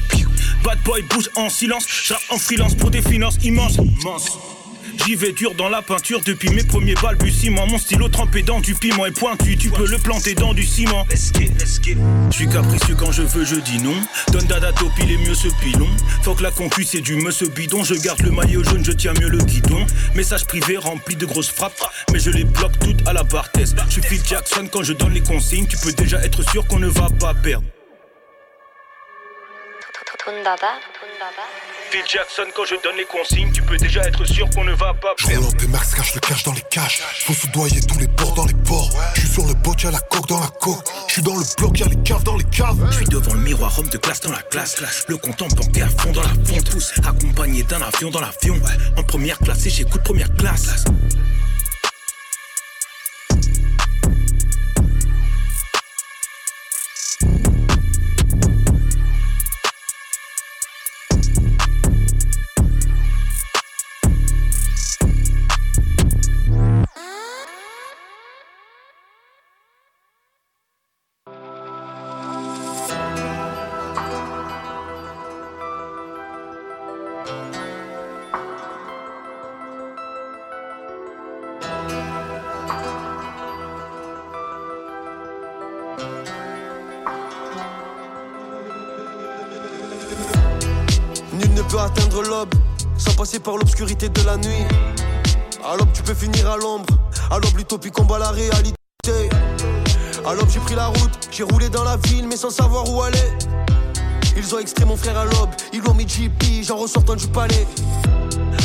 Bad 0.64 0.80
boy 0.84 1.02
bouge 1.04 1.30
en 1.36 1.50
silence. 1.50 1.86
J'rappe 2.06 2.22
en 2.30 2.38
freelance 2.38 2.76
pour 2.76 2.92
des 2.92 3.02
finances 3.02 3.38
immenses. 3.44 3.78
J'y 5.06 5.16
vais 5.16 5.32
dur 5.32 5.56
dans 5.56 5.70
la 5.70 5.82
peinture 5.82 6.22
depuis 6.26 6.50
mes 6.50 6.64
premiers 6.64 6.94
balbutiements. 6.96 7.66
Mon 7.68 7.78
stylo 7.78 8.10
trempé 8.10 8.42
dans 8.42 8.60
du 8.60 8.76
piment 8.76 9.06
est 9.06 9.12
pointu, 9.12 9.58
tu 9.58 9.70
peux 9.70 9.88
le 9.88 9.98
planter 9.98 10.36
dans 10.36 10.54
du 10.54 10.66
ciment. 10.66 11.06
Je 11.12 12.36
suis 12.36 12.48
capricieux 12.48 12.96
quand 12.96 13.12
je 13.12 13.24
veux, 13.24 13.46
je 13.46 13.56
dis 13.56 13.80
non. 13.80 13.96
Donne 14.32 14.46
dada 14.48 14.72
top, 14.74 14.92
il 15.02 15.12
est 15.12 15.18
mieux 15.18 15.34
ce 15.34 15.48
pilon. 15.62 15.88
Faut 16.24 16.36
que 16.36 16.44
la 16.44 16.52
concu 16.52 16.84
c'est 16.84 17.02
du 17.02 17.16
monsieur 17.16 17.48
bidon. 17.48 17.84
Je 17.84 17.96
garde 17.96 18.22
le 18.22 18.32
maillot 18.32 18.64
jaune, 18.64 18.84
je 18.84 18.92
tiens 18.92 19.14
mieux 19.20 19.30
le 19.30 19.40
guidon. 19.40 19.86
Message 20.16 20.46
privé 20.46 20.78
rempli 20.78 21.16
de 21.16 21.26
grosses 21.26 21.50
frappes, 21.50 21.82
mais 22.12 22.20
je 22.20 22.32
les 22.32 22.44
bloque 22.44 22.78
toutes 22.80 23.08
à 23.08 23.14
la 23.14 23.24
bartesse. 23.24 23.76
Je 23.88 23.94
suis 23.94 24.02
Phil 24.02 24.22
Jackson 24.26 24.68
quand 24.72 24.84
je 24.84 24.94
donne 24.94 25.14
les 25.14 25.22
consignes, 25.22 25.68
tu 25.68 25.78
peux 25.78 25.94
déjà 25.94 26.24
être 26.24 26.48
sûr 26.52 26.66
qu'on 26.68 26.80
ne 26.80 26.88
va 26.88 27.08
pas 27.20 27.34
perdre. 27.34 27.66
Phil 31.92 32.04
Jackson, 32.06 32.44
quand 32.56 32.66
je 32.66 32.76
donne 32.84 32.98
les 32.98 33.06
consignes, 33.06 33.52
tu 33.52 33.62
peux 33.62 33.78
déjà 33.78 34.02
être 34.04 34.26
sûr 34.26 34.50
qu'on 34.50 34.64
ne 34.64 34.74
va 34.74 34.94
pas 34.94 35.16
Je 35.18 35.28
relance 35.28 35.56
des 35.56 35.68
marques, 35.68 35.96
cache 35.96 36.14
le 36.14 36.20
cash 36.20 36.44
dans 36.44 36.52
les 36.52 36.62
caches. 36.62 37.02
Faut 37.26 37.34
soudoyer 37.34 37.82
tous 37.82 37.98
les 37.98 38.08
ports 38.08 38.34
dans 38.34 38.46
les 38.46 38.54
ports. 38.54 38.90
Je 39.16 39.22
suis 39.22 39.30
sur 39.30 39.48
le 39.48 39.54
bot, 39.54 39.74
y'a 39.82 39.92
la 39.92 40.00
coque 40.00 40.28
dans 40.28 40.40
la 40.40 40.48
coque. 40.48 40.86
Je 41.08 41.14
suis 41.14 41.22
dans 41.22 41.36
le 41.36 41.44
bloc, 41.58 41.80
y'a 41.80 41.88
les 41.88 42.04
caves 42.04 42.24
dans 42.24 42.38
les 42.38 42.44
caves. 42.44 42.78
Je 42.92 42.98
suis 42.98 43.06
devant 43.06 43.34
le 43.34 43.40
miroir, 43.40 43.78
homme 43.80 43.90
de 43.90 43.98
classe 43.98 44.20
dans 44.22 44.32
la 44.32 44.42
classe. 44.42 45.06
Le 45.08 45.18
compte 45.18 45.42
en 45.42 45.48
banque 45.48 45.78
à 45.78 45.88
fond 45.88 46.12
dans 46.12 46.22
la 46.22 46.30
fonte. 46.46 46.70
Tous 46.70 46.94
accompagné 47.08 47.64
d'un 47.64 47.82
avion 47.82 48.10
dans 48.12 48.22
l'avion. 48.22 48.60
En 48.98 49.04
première 49.04 49.40
classe 49.40 49.66
et 49.66 49.70
j'écoute 49.70 50.04
première 50.04 50.34
classe. 50.36 50.86
Passer 93.20 93.40
par 93.42 93.58
l'obscurité 93.58 94.08
de 94.08 94.22
la 94.22 94.38
nuit. 94.38 94.66
À 95.70 95.76
l'aube, 95.76 95.90
tu 95.94 96.02
peux 96.04 96.14
finir 96.14 96.50
à 96.50 96.56
l'ombre. 96.56 96.86
À 97.30 97.38
l'aube, 97.38 97.58
l'utopie 97.58 97.92
combat 97.92 98.18
la 98.18 98.32
réalité. 98.32 99.30
À 100.26 100.34
l'aube, 100.36 100.48
j'ai 100.50 100.62
pris 100.62 100.76
la 100.76 100.86
route, 100.86 101.28
j'ai 101.30 101.44
roulé 101.44 101.68
dans 101.68 101.84
la 101.84 101.98
ville, 101.98 102.26
mais 102.30 102.38
sans 102.38 102.50
savoir 102.50 102.90
où 102.90 103.02
aller. 103.02 103.30
Ils 104.38 104.56
ont 104.56 104.60
extrait 104.60 104.86
mon 104.86 104.96
frère 104.96 105.18
à 105.18 105.26
l'aube, 105.26 105.50
ils 105.74 105.82
l'ont 105.82 105.96
mis 105.96 106.08
JP, 106.08 106.64
j'en 106.64 106.78
ressortant 106.78 107.16
du 107.16 107.28
palais. 107.28 107.68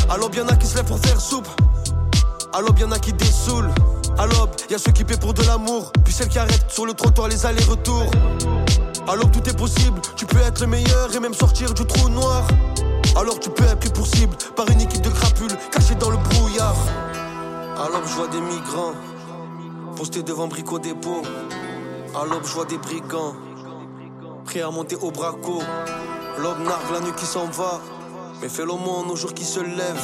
À 0.09 0.15
l'aube, 0.15 0.33
y'en 0.35 0.47
a 0.47 0.55
qui 0.55 0.67
se 0.67 0.77
lèvent 0.77 0.85
pour 0.85 0.99
faire 0.99 1.19
soupe. 1.19 1.49
À 2.53 2.61
l'aube, 2.61 2.79
y'en 2.79 2.93
a 2.93 2.99
qui 2.99 3.11
dessoulent. 3.11 3.71
À 4.17 4.25
l'aube, 4.25 4.51
y'a 4.69 4.77
ceux 4.77 4.93
qui 4.93 5.03
paient 5.03 5.17
pour 5.17 5.33
de 5.33 5.43
l'amour, 5.43 5.91
puis 6.05 6.13
celles 6.13 6.29
qui 6.29 6.39
arrêtent 6.39 6.71
sur 6.71 6.85
le 6.85 6.93
trottoir 6.93 7.27
les 7.27 7.45
allers-retours. 7.45 8.09
À 9.05 9.17
l'aube, 9.17 9.31
tout 9.31 9.49
est 9.49 9.57
possible, 9.57 9.99
tu 10.15 10.25
peux 10.25 10.39
être 10.39 10.61
le 10.61 10.67
meilleur 10.67 11.13
et 11.13 11.19
même 11.19 11.33
sortir 11.33 11.73
du 11.73 11.85
trou 11.85 12.07
noir. 12.07 12.47
Alors 13.15 13.39
tu 13.39 13.49
peux 13.49 13.63
être 13.63 13.79
pris 13.79 13.89
pour 13.89 14.05
cible 14.05 14.35
par 14.55 14.69
une 14.69 14.81
équipe 14.81 15.01
de 15.01 15.09
crapules 15.09 15.55
cachée 15.71 15.95
dans 15.95 16.09
le 16.09 16.17
brouillard. 16.17 16.75
À 17.77 17.89
l'aube, 17.89 18.03
je 18.05 18.13
vois 18.13 18.27
des 18.27 18.41
migrants 18.41 18.93
postés 19.95 20.21
devant 20.21 20.47
Brico 20.47 20.79
Dépôt. 20.79 21.21
À 22.13 22.25
l'aube, 22.25 22.43
je 22.45 22.51
vois 22.51 22.65
des 22.65 22.77
brigands 22.77 23.35
prêts 24.43 24.61
à 24.61 24.69
monter 24.69 24.97
au 25.01 25.11
braco. 25.11 25.61
L'aube 26.39 26.59
nargue 26.59 26.91
la 26.91 26.99
nuit 26.99 27.13
qui 27.15 27.25
s'en 27.25 27.45
va, 27.45 27.79
mais 28.41 28.49
fait 28.49 28.65
l'aumône 28.65 29.09
au 29.09 29.15
jour 29.15 29.33
qui 29.33 29.45
se 29.45 29.61
lève. 29.61 30.03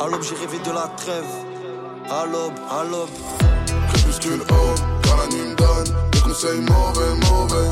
À 0.00 0.06
l'aube, 0.06 0.22
j'ai 0.22 0.34
rêvé 0.34 0.58
de 0.58 0.70
la 0.70 0.88
trêve. 0.96 1.24
À 2.10 2.24
l'aube, 2.24 2.58
à 2.70 2.84
l'aube. 2.84 3.08
Crépuscule 3.92 4.40
haut, 4.40 4.74
car 5.02 5.16
la 5.18 5.26
nuit 5.28 5.50
me 5.50 5.54
donne 5.54 5.94
des 6.10 6.20
conseils 6.20 6.60
mauvais, 6.60 7.14
mauvais. 7.30 7.68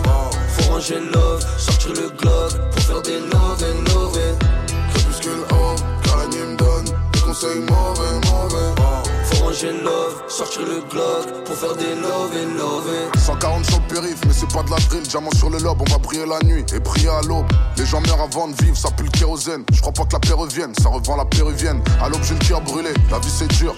Faut 0.49 0.73
ranger 0.73 1.01
love, 1.01 1.43
sortir 1.59 1.93
le 1.95 2.11
pour 2.71 2.82
faire 2.93 3.03
des 3.03 3.17
and 3.17 3.95
love. 3.95 4.19
Crépuscule 4.93 5.41
haut, 5.51 5.77
car 6.05 6.17
la 6.19 6.27
nuit 6.27 6.43
me 6.51 6.57
donne 6.57 6.85
des 7.13 7.21
conseils 7.21 7.61
mauvais, 7.61 8.15
mauvais. 8.31 8.83
Faut 9.25 9.45
ranger 9.45 9.73
love, 9.85 10.23
sortir 10.29 10.63
le 10.63 10.83
Glock 10.91 11.45
pour 11.45 11.57
faire 11.57 11.77
des 11.77 11.95
love 11.95 12.33
and 12.35 12.59
love. 12.59 12.91
140 13.19 13.65
sur 13.65 13.81
le 13.81 13.95
périph, 13.95 14.21
mais 14.27 14.33
c'est 14.33 14.53
pas 14.53 14.63
de 14.63 14.71
la 14.71 14.77
drill. 14.77 15.03
Diamant 15.03 15.31
sur 15.37 15.51
le 15.51 15.59
lobe, 15.59 15.81
on 15.81 15.91
va 15.91 15.99
briller 15.99 16.27
la 16.27 16.41
nuit 16.47 16.65
et 16.75 16.81
prier 16.81 17.09
à 17.09 17.23
l'aube. 17.23 17.47
Les 17.77 17.87
gens 17.87 18.01
meurent 18.01 18.21
avant 18.21 18.49
de 18.49 18.63
vivre, 18.63 18.77
ça 18.77 18.91
pue 18.91 19.05
le 19.05 19.11
kérosène. 19.11 19.65
Je 19.73 19.81
crois 19.81 19.93
pas 19.93 20.05
que 20.05 20.13
la 20.13 20.21
paix 20.21 20.33
revienne, 20.33 20.75
ça 20.81 20.89
revend 20.89 21.17
la 21.17 21.25
péruvienne. 21.25 21.83
À 22.03 22.09
l'aube, 22.09 22.23
j'ai 22.23 22.35
le 22.35 22.41
cœur 22.41 22.61
brûlé, 22.61 22.91
la 23.11 23.19
vie 23.19 23.31
c'est 23.31 23.49
dur. 23.49 23.75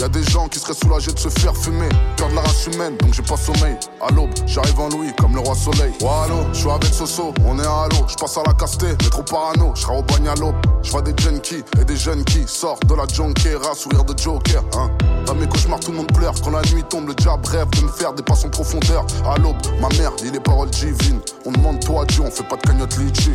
Y 0.00 0.02
a 0.02 0.08
des 0.08 0.22
gens 0.30 0.48
qui 0.48 0.58
seraient 0.58 0.72
soulagés 0.72 1.12
de 1.12 1.18
se 1.18 1.28
faire 1.28 1.54
fumer. 1.54 1.90
Peur 2.16 2.30
de 2.30 2.34
la 2.34 2.40
race 2.40 2.66
humaine, 2.68 2.96
donc 2.96 3.12
j'ai 3.12 3.20
pas 3.20 3.36
sommeil. 3.36 3.76
À 4.00 4.10
l'aube, 4.10 4.30
j'arrive 4.46 4.80
en 4.80 4.88
Louis 4.88 5.12
comme 5.20 5.34
le 5.34 5.40
roi 5.40 5.54
soleil. 5.54 5.92
Allô, 6.00 6.36
je 6.54 6.60
suis 6.60 6.70
avec 6.70 6.94
Soso, 6.94 7.34
on 7.44 7.58
est 7.58 7.66
à 7.66 7.86
l'eau. 7.90 8.06
Je 8.08 8.14
passe 8.14 8.38
à 8.38 8.42
la 8.46 8.54
casté, 8.54 8.86
mais 8.86 9.10
trop 9.10 9.22
parano. 9.22 9.72
Je 9.74 9.82
serai 9.82 9.98
au 9.98 10.02
bagne 10.02 10.28
à 10.28 10.34
l'aube. 10.36 10.54
Je 10.82 10.90
vois 10.90 11.02
des 11.02 11.12
junkies 11.22 11.62
et 11.78 11.84
des 11.84 11.96
jeunes 11.96 12.24
qui 12.24 12.48
sortent 12.48 12.86
de 12.86 12.94
la 12.94 13.04
junkiera, 13.12 13.74
sourire 13.74 14.04
de 14.04 14.18
Joker. 14.18 14.62
Hein. 14.74 14.90
Dans 15.26 15.34
mes 15.34 15.46
cauchemars, 15.46 15.80
tout 15.80 15.90
le 15.90 15.98
monde 15.98 16.12
pleure. 16.14 16.32
Quand 16.42 16.50
la 16.50 16.62
nuit 16.72 16.84
tombe, 16.88 17.06
le 17.06 17.14
diable 17.14 17.46
rêve 17.46 17.68
de 17.68 17.82
me 17.82 17.88
faire 17.88 18.14
des 18.14 18.22
passes 18.22 18.46
en 18.46 18.48
profondeur. 18.48 19.04
À 19.26 19.36
l'aube, 19.36 19.58
ma 19.82 19.90
mère 19.98 20.12
lit 20.22 20.30
les 20.30 20.40
paroles 20.40 20.70
divines. 20.70 21.20
On 21.44 21.52
demande 21.52 21.78
toi 21.84 22.06
Dieu, 22.06 22.22
on 22.26 22.30
fait 22.30 22.48
pas 22.48 22.56
de 22.56 22.62
cagnotte 22.62 22.96
litchi. 22.96 23.32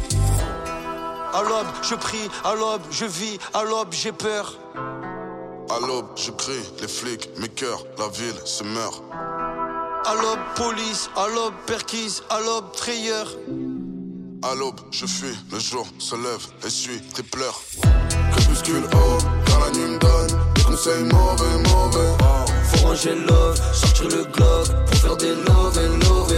À 1.32 1.44
l'aube, 1.44 1.68
je 1.84 1.94
prie, 1.94 2.28
à 2.44 2.56
l'aube, 2.56 2.82
je 2.90 3.06
vis, 3.06 3.38
à 3.54 3.64
l'aube, 3.64 3.90
j'ai 3.92 4.12
peur. 4.12 4.58
À 5.68 5.80
l'aube, 5.80 6.06
je 6.16 6.30
crie, 6.30 6.64
les 6.80 6.88
flics, 6.88 7.30
mes 7.40 7.50
cœurs, 7.50 7.84
la 7.98 8.08
ville 8.10 8.40
se 8.46 8.64
meurt. 8.64 9.02
À 10.06 10.14
l'aube, 10.14 10.40
police, 10.56 11.10
à 11.16 11.28
l'aube, 11.28 11.56
perquise, 11.66 12.22
à 12.30 12.40
l'aube, 12.40 12.66
frayeur. 12.76 13.28
À 14.44 14.54
l'aube, 14.54 14.80
je 14.92 15.08
fuis, 15.08 15.36
le 15.52 15.58
jour 15.58 15.88
se 15.98 16.16
lève, 16.16 16.46
essuie 16.64 17.02
tes 17.16 17.24
pleurs. 17.24 17.60
Crépuscule 18.34 18.84
haut, 18.94 19.18
car 19.48 19.60
la 19.62 19.72
nuit 19.72 19.90
me 19.94 19.98
donne 19.98 20.40
des 20.54 20.64
conseils 20.64 21.04
mauvais, 21.06 21.58
mauvais. 21.74 22.14
Faut 22.66 22.88
ranger 22.88 23.16
love, 23.16 23.60
sortir 23.74 24.08
le 24.10 24.24
Glock 24.26 24.68
pour 24.86 24.98
faire 24.98 25.18
des 25.18 25.34
love 25.34 25.80
and 25.80 25.98
love. 26.06 26.34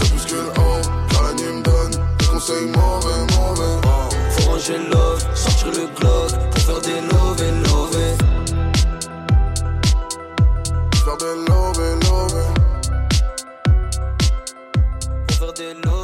Crépuscule 0.00 0.48
haut, 0.56 0.80
car 1.10 1.22
la 1.24 1.32
nuit 1.34 1.52
me 1.52 1.62
donne 1.62 1.90
des 2.18 2.26
conseils 2.26 2.66
mauvais, 2.66 3.20
mauvais. 3.36 3.88
Faut 4.30 4.50
ranger 4.50 4.78
love, 4.78 5.36
sortir 5.36 5.72
le 5.72 5.86
Glock 5.94 6.50
pour 6.52 6.62
faire 6.62 6.80
des 6.80 7.00
love 7.02 7.42
love. 7.68 7.75
Des 11.26 11.48
love 11.48 11.76
love. 15.84 15.95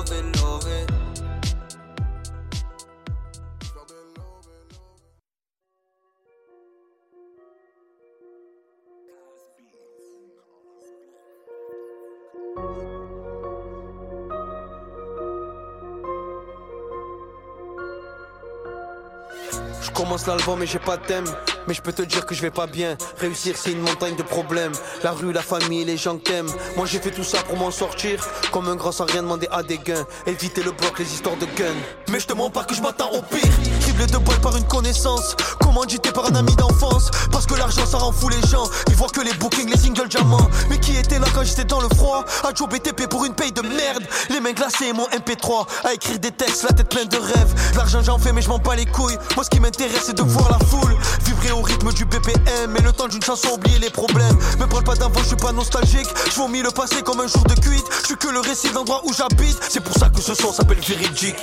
Commence 20.13 20.27
l'album 20.27 20.63
et 20.63 20.67
j'ai 20.67 20.79
pas 20.79 20.99
de 20.99 21.07
thème. 21.07 21.25
Mais 21.67 21.73
je 21.73 21.81
peux 21.81 21.93
te 21.93 22.03
dire 22.03 22.27
que 22.27 22.35
je 22.35 22.43
vais 22.43 22.51
pas 22.51 22.67
bien. 22.67 22.99
Réussir 23.19 23.57
c'est 23.57 23.73
une 23.73 23.81
montagne 23.81 24.15
de 24.15 24.23
problèmes. 24.23 24.73
La 25.03 25.13
rue, 25.13 25.33
la 25.33 25.41
famille, 25.41 25.87
les 25.87 25.97
gens 25.97 26.19
t'aiment 26.19 26.51
Moi 26.77 26.85
j'ai 26.85 26.99
fait 26.99 27.13
tout 27.13 27.25
ça 27.25 27.43
pour 27.45 27.57
m'en 27.57 27.71
sortir. 27.71 28.23
Comme 28.53 28.69
un 28.69 28.77
grand 28.77 28.93
sans 28.93 29.07
rien 29.07 29.23
demander 29.23 29.49
à 29.51 29.63
des 29.63 29.79
gains. 29.79 30.05
Éviter 30.27 30.63
le 30.63 30.73
bloc, 30.73 30.99
les 30.99 31.11
histoires 31.15 31.37
de 31.37 31.47
gun 31.57 31.75
Mais 32.11 32.21
je 32.21 32.27
te 32.27 32.35
mens 32.35 32.51
pas 32.51 32.65
que 32.65 32.75
je 32.75 32.83
m'attends 32.83 33.11
au 33.11 33.23
pire 33.23 33.72
De 34.03 34.19
balles 34.19 34.41
par 34.41 34.57
une 34.57 34.65
reconnaissance. 34.65 35.37
Commandité 35.61 36.11
par 36.11 36.27
un 36.27 36.35
ami 36.35 36.55
d'enfance. 36.57 37.11
Parce 37.31 37.47
que 37.47 37.55
l'argent 37.55 37.87
ça 37.87 37.99
rend 37.99 38.11
fou 38.11 38.29
les 38.29 38.49
gens. 38.49 38.65
Ils 38.89 38.97
voient 38.97 39.09
que 39.09 39.21
les 39.21 39.33
bookings, 39.35 39.71
les 39.71 39.79
singles 39.79 40.09
diamants. 40.09 40.49
Mais 40.69 40.79
qui 40.79 40.97
était 40.97 41.21
là 41.21 41.27
quand 41.33 41.45
j'étais 41.45 41.65
dans 41.65 41.81
le 41.81 41.89
froid? 41.95 42.25
À 42.43 42.53
Joe 42.53 42.69
BTP 42.69 43.07
pour 43.09 43.25
une 43.25 43.35
paye 43.35 43.53
de 43.53 43.63
merde. 43.63 44.03
Les 44.29 44.41
mains 44.41 44.53
glacées 44.53 44.87
et 44.87 44.93
mon 44.93 45.07
MP3. 45.07 45.67
À 45.85 45.95
écrire 45.95 46.19
des 46.19 46.33
textes, 46.33 46.65
la 46.65 46.71
tête 46.71 46.89
pleine 46.89 47.09
de 47.09 47.17
rêves. 47.17 47.55
L'argent 47.77 48.03
j'en 48.03 48.19
fais, 48.19 48.33
mais 48.33 48.43
je 48.43 48.49
m'en 48.49 48.59
bats 48.59 48.75
les 48.75 48.87
couilles. 48.87 49.17
Moi 49.37 49.45
ce 49.45 49.51
qui 49.51 49.61
m'intéresse 49.61 50.03
c'est 50.07 50.17
de 50.17 50.23
voir 50.23 50.51
la 50.51 50.59
foule. 50.67 50.97
Vibrer 51.25 51.53
au 51.53 51.63
rythme 51.63 51.93
du 51.93 52.05
BPM. 52.05 52.77
Et 52.77 52.83
le 52.83 52.93
temps 52.93 53.09
d'une 53.09 53.23
chanson, 53.23 53.51
oublier 53.55 53.79
les 53.79 53.91
problèmes. 53.91 54.37
Me 54.59 54.67
parle 54.67 54.85
pas 54.85 54.97
d'avant, 54.97 55.21
je 55.21 55.29
suis 55.29 55.37
pas 55.37 55.53
nostalgique. 55.53 56.09
Je 56.27 56.37
vomis 56.37 56.63
le 56.63 56.73
passé 56.73 57.03
comme 57.03 57.21
un 57.21 57.29
jour 57.29 57.45
de 57.45 57.55
cuite. 57.55 57.87
Je 58.03 58.07
suis 58.07 58.17
que 58.17 58.29
le 58.29 58.41
récit 58.41 58.69
de 58.69 58.75
l'endroit 58.75 59.03
où 59.05 59.13
j'habite. 59.13 59.59
C'est 59.71 59.81
pour 59.81 59.95
ça 59.95 60.09
que 60.09 60.21
ce 60.21 60.35
son 60.35 60.53
s'appelle 60.53 60.81
véridique. 60.81 61.37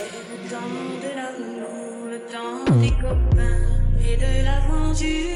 De 4.17 4.43
l'aventure. 4.43 5.28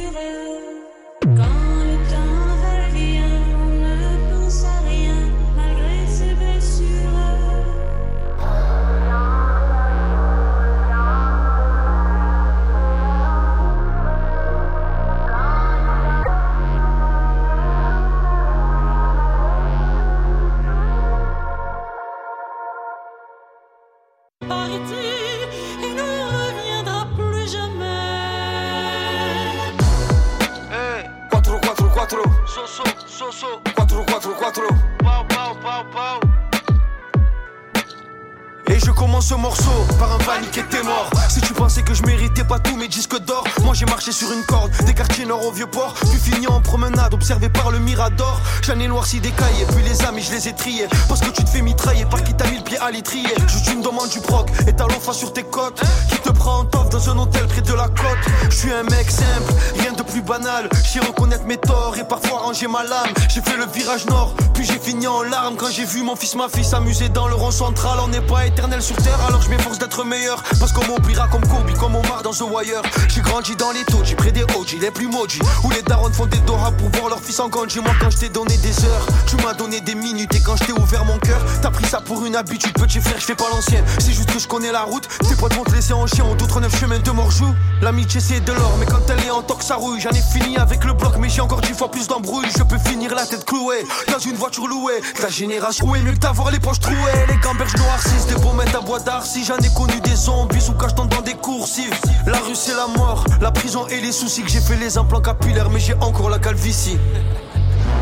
Marché 44.04 44.12
sur 44.12 44.34
une 44.34 44.44
corde, 44.44 44.72
des 44.86 44.94
quartiers 44.94 45.26
nord 45.26 45.46
au 45.46 45.52
vieux 45.52 45.68
port, 45.68 45.94
puis 45.94 46.20
fini 46.20 46.46
en 46.48 46.60
promenade, 46.60 47.14
observé 47.14 47.48
par 47.48 47.72
le 47.72 47.80
mirador. 47.80 48.42
J'en 48.62 48.78
ai 48.80 48.88
noirci 48.88 49.22
des 49.22 49.32
cahiers, 49.32 49.66
puis 49.74 49.84
les 49.84 50.04
amis 50.04 50.22
je 50.22 50.32
les 50.32 50.50
ai 50.50 50.54
triés. 50.54 50.88
Parce 51.08 51.22
que 51.22 51.30
tu 51.30 51.44
te 51.44 51.50
fais 51.50 51.62
mitrailler 51.62 52.04
par 52.06 52.22
qui 52.22 52.34
t'a 52.34 52.46
mis 52.48 52.58
le 52.58 52.64
pied 52.64 52.78
à 52.80 52.92
l'étrier. 52.92 53.34
Juste 53.48 53.72
une 53.72 53.82
demande 53.82 54.10
du 54.10 54.20
proc, 54.20 54.50
et 54.68 54.74
t'as 54.74 54.88
l'enfant 54.88 55.14
sur 55.14 55.32
tes 55.32 55.44
côtes. 55.44 55.82
Qui 56.10 56.18
te 56.18 56.32
prend 56.32 56.60
en 56.60 56.66
toffe 56.66 56.90
dans 56.90 57.10
un 57.12 57.18
hôtel 57.18 57.48
près 57.48 57.62
de 57.62 57.74
la 57.74 57.88
côte. 57.88 58.26
Je 58.50 58.56
suis 58.56 58.74
un 58.74 58.84
mec 58.84 59.10
simple, 59.10 59.54
rien 59.80 59.94
de 59.94 60.04
plus 60.04 60.22
banal. 60.22 60.68
J'ai 60.92 61.00
reconnaître 61.00 61.46
mes 61.46 61.58
torts 61.58 61.96
et 61.98 62.06
parfois 62.06 62.40
ranger 62.40 62.68
ma 62.68 62.84
lame. 62.84 63.14
J'ai 63.30 63.42
fait 63.42 63.56
le 63.56 63.68
virage 63.68 64.06
nord, 64.08 64.34
j'ai 64.64 64.80
fini 64.80 65.08
en 65.08 65.22
larmes 65.24 65.56
quand 65.58 65.70
j'ai 65.70 65.86
vu 65.86 66.04
mon 66.04 66.16
fils, 66.16 66.36
ma 66.36 66.48
fille 66.48 66.64
s'amuser 66.64 67.10
dans 67.10 67.28
le 67.28 67.36
rond 67.36 67.52
central. 67.52 67.98
On 68.04 68.08
n'est 68.08 68.22
pas 68.22 68.46
éternel 68.46 68.82
sur 68.82 68.96
terre, 68.98 69.20
alors 69.28 69.42
je 69.42 69.50
m'efforce 69.50 69.80
d'être 69.80 70.04
meilleur. 70.04 70.42
Parce 70.60 70.72
qu'on 70.72 70.86
m'oubliera 70.86 71.28
comme 71.28 71.42
Kobe, 71.42 71.72
comme 71.80 71.96
Omar 71.96 72.24
dans 72.24 72.32
The 72.32 72.42
Wire. 72.42 72.82
J'ai 73.10 73.22
grandi 73.22 73.56
dans 73.56 73.72
les 73.72 73.84
taudis, 73.86 74.16
près 74.16 74.32
des 74.32 74.44
OG, 74.44 74.78
les 74.80 74.92
plus 74.92 75.08
maudits. 75.08 75.42
Où 75.64 75.72
les 75.72 75.82
darons 75.82 76.12
font 76.12 76.26
des 76.26 76.38
doras 76.40 76.72
pour 76.72 76.90
voir 76.90 77.10
leur 77.10 77.20
fils 77.20 77.40
en 77.40 77.50
Ganji. 77.50 77.80
Moi, 77.80 77.94
quand 78.00 78.10
je 78.10 78.18
t'ai 78.18 78.30
donné 78.30 78.56
des 78.58 78.86
heures, 78.86 79.06
tu 79.28 79.36
m'as 79.38 79.54
donné 79.54 79.82
des 79.82 79.96
minutes. 79.96 80.34
Et 80.36 80.40
quand 80.40 80.56
je 80.56 80.66
t'ai 80.66 80.74
ouvert 80.74 81.06
mon 81.06 81.18
cœur, 81.20 81.42
t'as 81.62 81.72
pris 81.72 81.86
ça 81.86 82.02
pour 82.02 82.26
une 82.26 82.36
habitude. 82.36 82.74
Petit 82.74 83.02
frère, 83.02 83.20
je 83.20 83.26
fais 83.26 83.36
pas 83.36 83.50
l'ancien. 83.52 83.84
C'est 84.00 84.14
juste 84.14 84.32
que 84.32 84.40
je 84.40 84.48
connais 84.48 84.72
la 84.72 84.84
route. 84.84 85.08
Tes 85.28 85.36
potes 85.36 85.54
vont 85.54 85.64
te 85.64 85.72
laisser 85.72 85.94
en 85.94 86.08
chien, 86.08 86.26
d'autres 86.38 86.62
neuf 86.62 86.80
chemins 86.80 87.00
de 87.00 87.12
morjou. 87.12 87.54
L'amitié, 87.82 88.22
c'est 88.22 88.40
de 88.40 88.54
l'or, 88.54 88.76
mais 88.80 88.86
quand 88.86 89.10
elle 89.10 89.26
est 89.26 89.32
en 89.32 89.42
tox, 89.42 89.66
ça 89.66 89.76
rouille. 89.76 90.00
J'en 90.00 90.12
ai 90.12 90.22
fini 90.22 90.58
avec 90.58 90.84
le 90.86 90.94
bloc, 90.94 91.14
mais 91.20 91.30
j'ai 91.30 91.42
encore 91.42 91.62
dix 91.62 91.74
fois 91.74 91.92
plus 91.92 92.08
d'embrouilles. 92.08 92.48
Je 92.58 92.64
peux 92.64 92.78
finir 92.78 93.14
la 93.14 93.26
tête 93.26 93.46
clouée 93.46 93.86
dans 94.12 94.20
une 94.20 94.36
voiture 94.36 94.53
louée. 94.62 95.02
Ta 95.20 95.30
génération, 95.30 95.94
est 95.96 96.02
mieux 96.02 96.14
que 96.14 96.20
d'avoir 96.20 96.52
les 96.52 96.60
poches 96.60 96.80
trouées. 96.80 96.96
Les 97.28 97.38
gamberges 97.38 97.76
noircissent, 97.78 98.28
des 98.28 98.36
pommettes 98.36 98.76
à 98.76 98.82
bois 98.82 99.00
d'arcy. 99.00 99.44
J'en 99.44 99.58
ai 99.58 99.74
connu 99.74 100.00
des 100.02 100.16
zombies 100.16 100.62
sous 100.62 100.74
cachetant 100.74 101.06
dans 101.06 101.22
des 101.22 101.34
coursives. 101.34 101.94
La 102.26 102.38
rue, 102.40 102.56
c'est 102.56 102.76
la 102.76 102.88
mort, 102.88 103.26
la 103.42 103.52
prison 103.52 103.88
et 103.88 104.00
les 104.00 104.12
soucis. 104.12 104.44
Que 104.44 104.50
j'ai 104.50 104.62
fait 104.62 104.78
les 104.78 104.98
implants 104.98 105.22
capillaires, 105.22 105.70
mais 105.70 105.80
j'ai 105.80 105.96
encore 105.96 106.30
la 106.30 106.40
calvitie. 106.40 106.98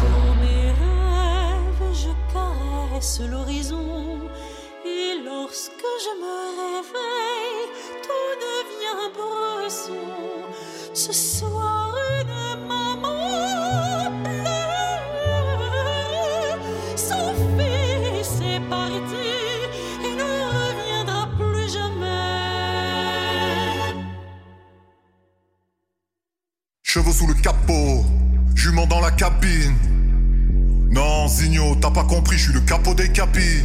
Dans 0.04 0.36
mes 0.42 0.68
rêves, 0.68 1.94
je 1.94 2.10
caresse 2.34 3.22
l'horizon. 3.30 4.20
Et 4.86 5.24
lorsque 5.26 5.88
je 6.04 6.12
me 6.22 6.36
réveille, 6.62 7.70
tout 8.04 8.32
devient 8.46 9.12
bresson. 9.16 9.94
Ce 10.94 11.14
soir, 11.14 11.81
Cheveux 26.94 27.14
sous 27.14 27.26
le 27.26 27.36
capot, 27.36 28.04
jument 28.54 28.86
dans 28.86 29.00
la 29.00 29.12
cabine. 29.12 29.78
Non, 30.90 31.26
Zigno, 31.26 31.74
t'as 31.76 31.90
pas 31.90 32.04
compris, 32.04 32.38
je 32.38 32.44
suis 32.44 32.54
le 32.54 32.60
capot 32.60 32.94
des 32.94 33.08
capis. 33.08 33.64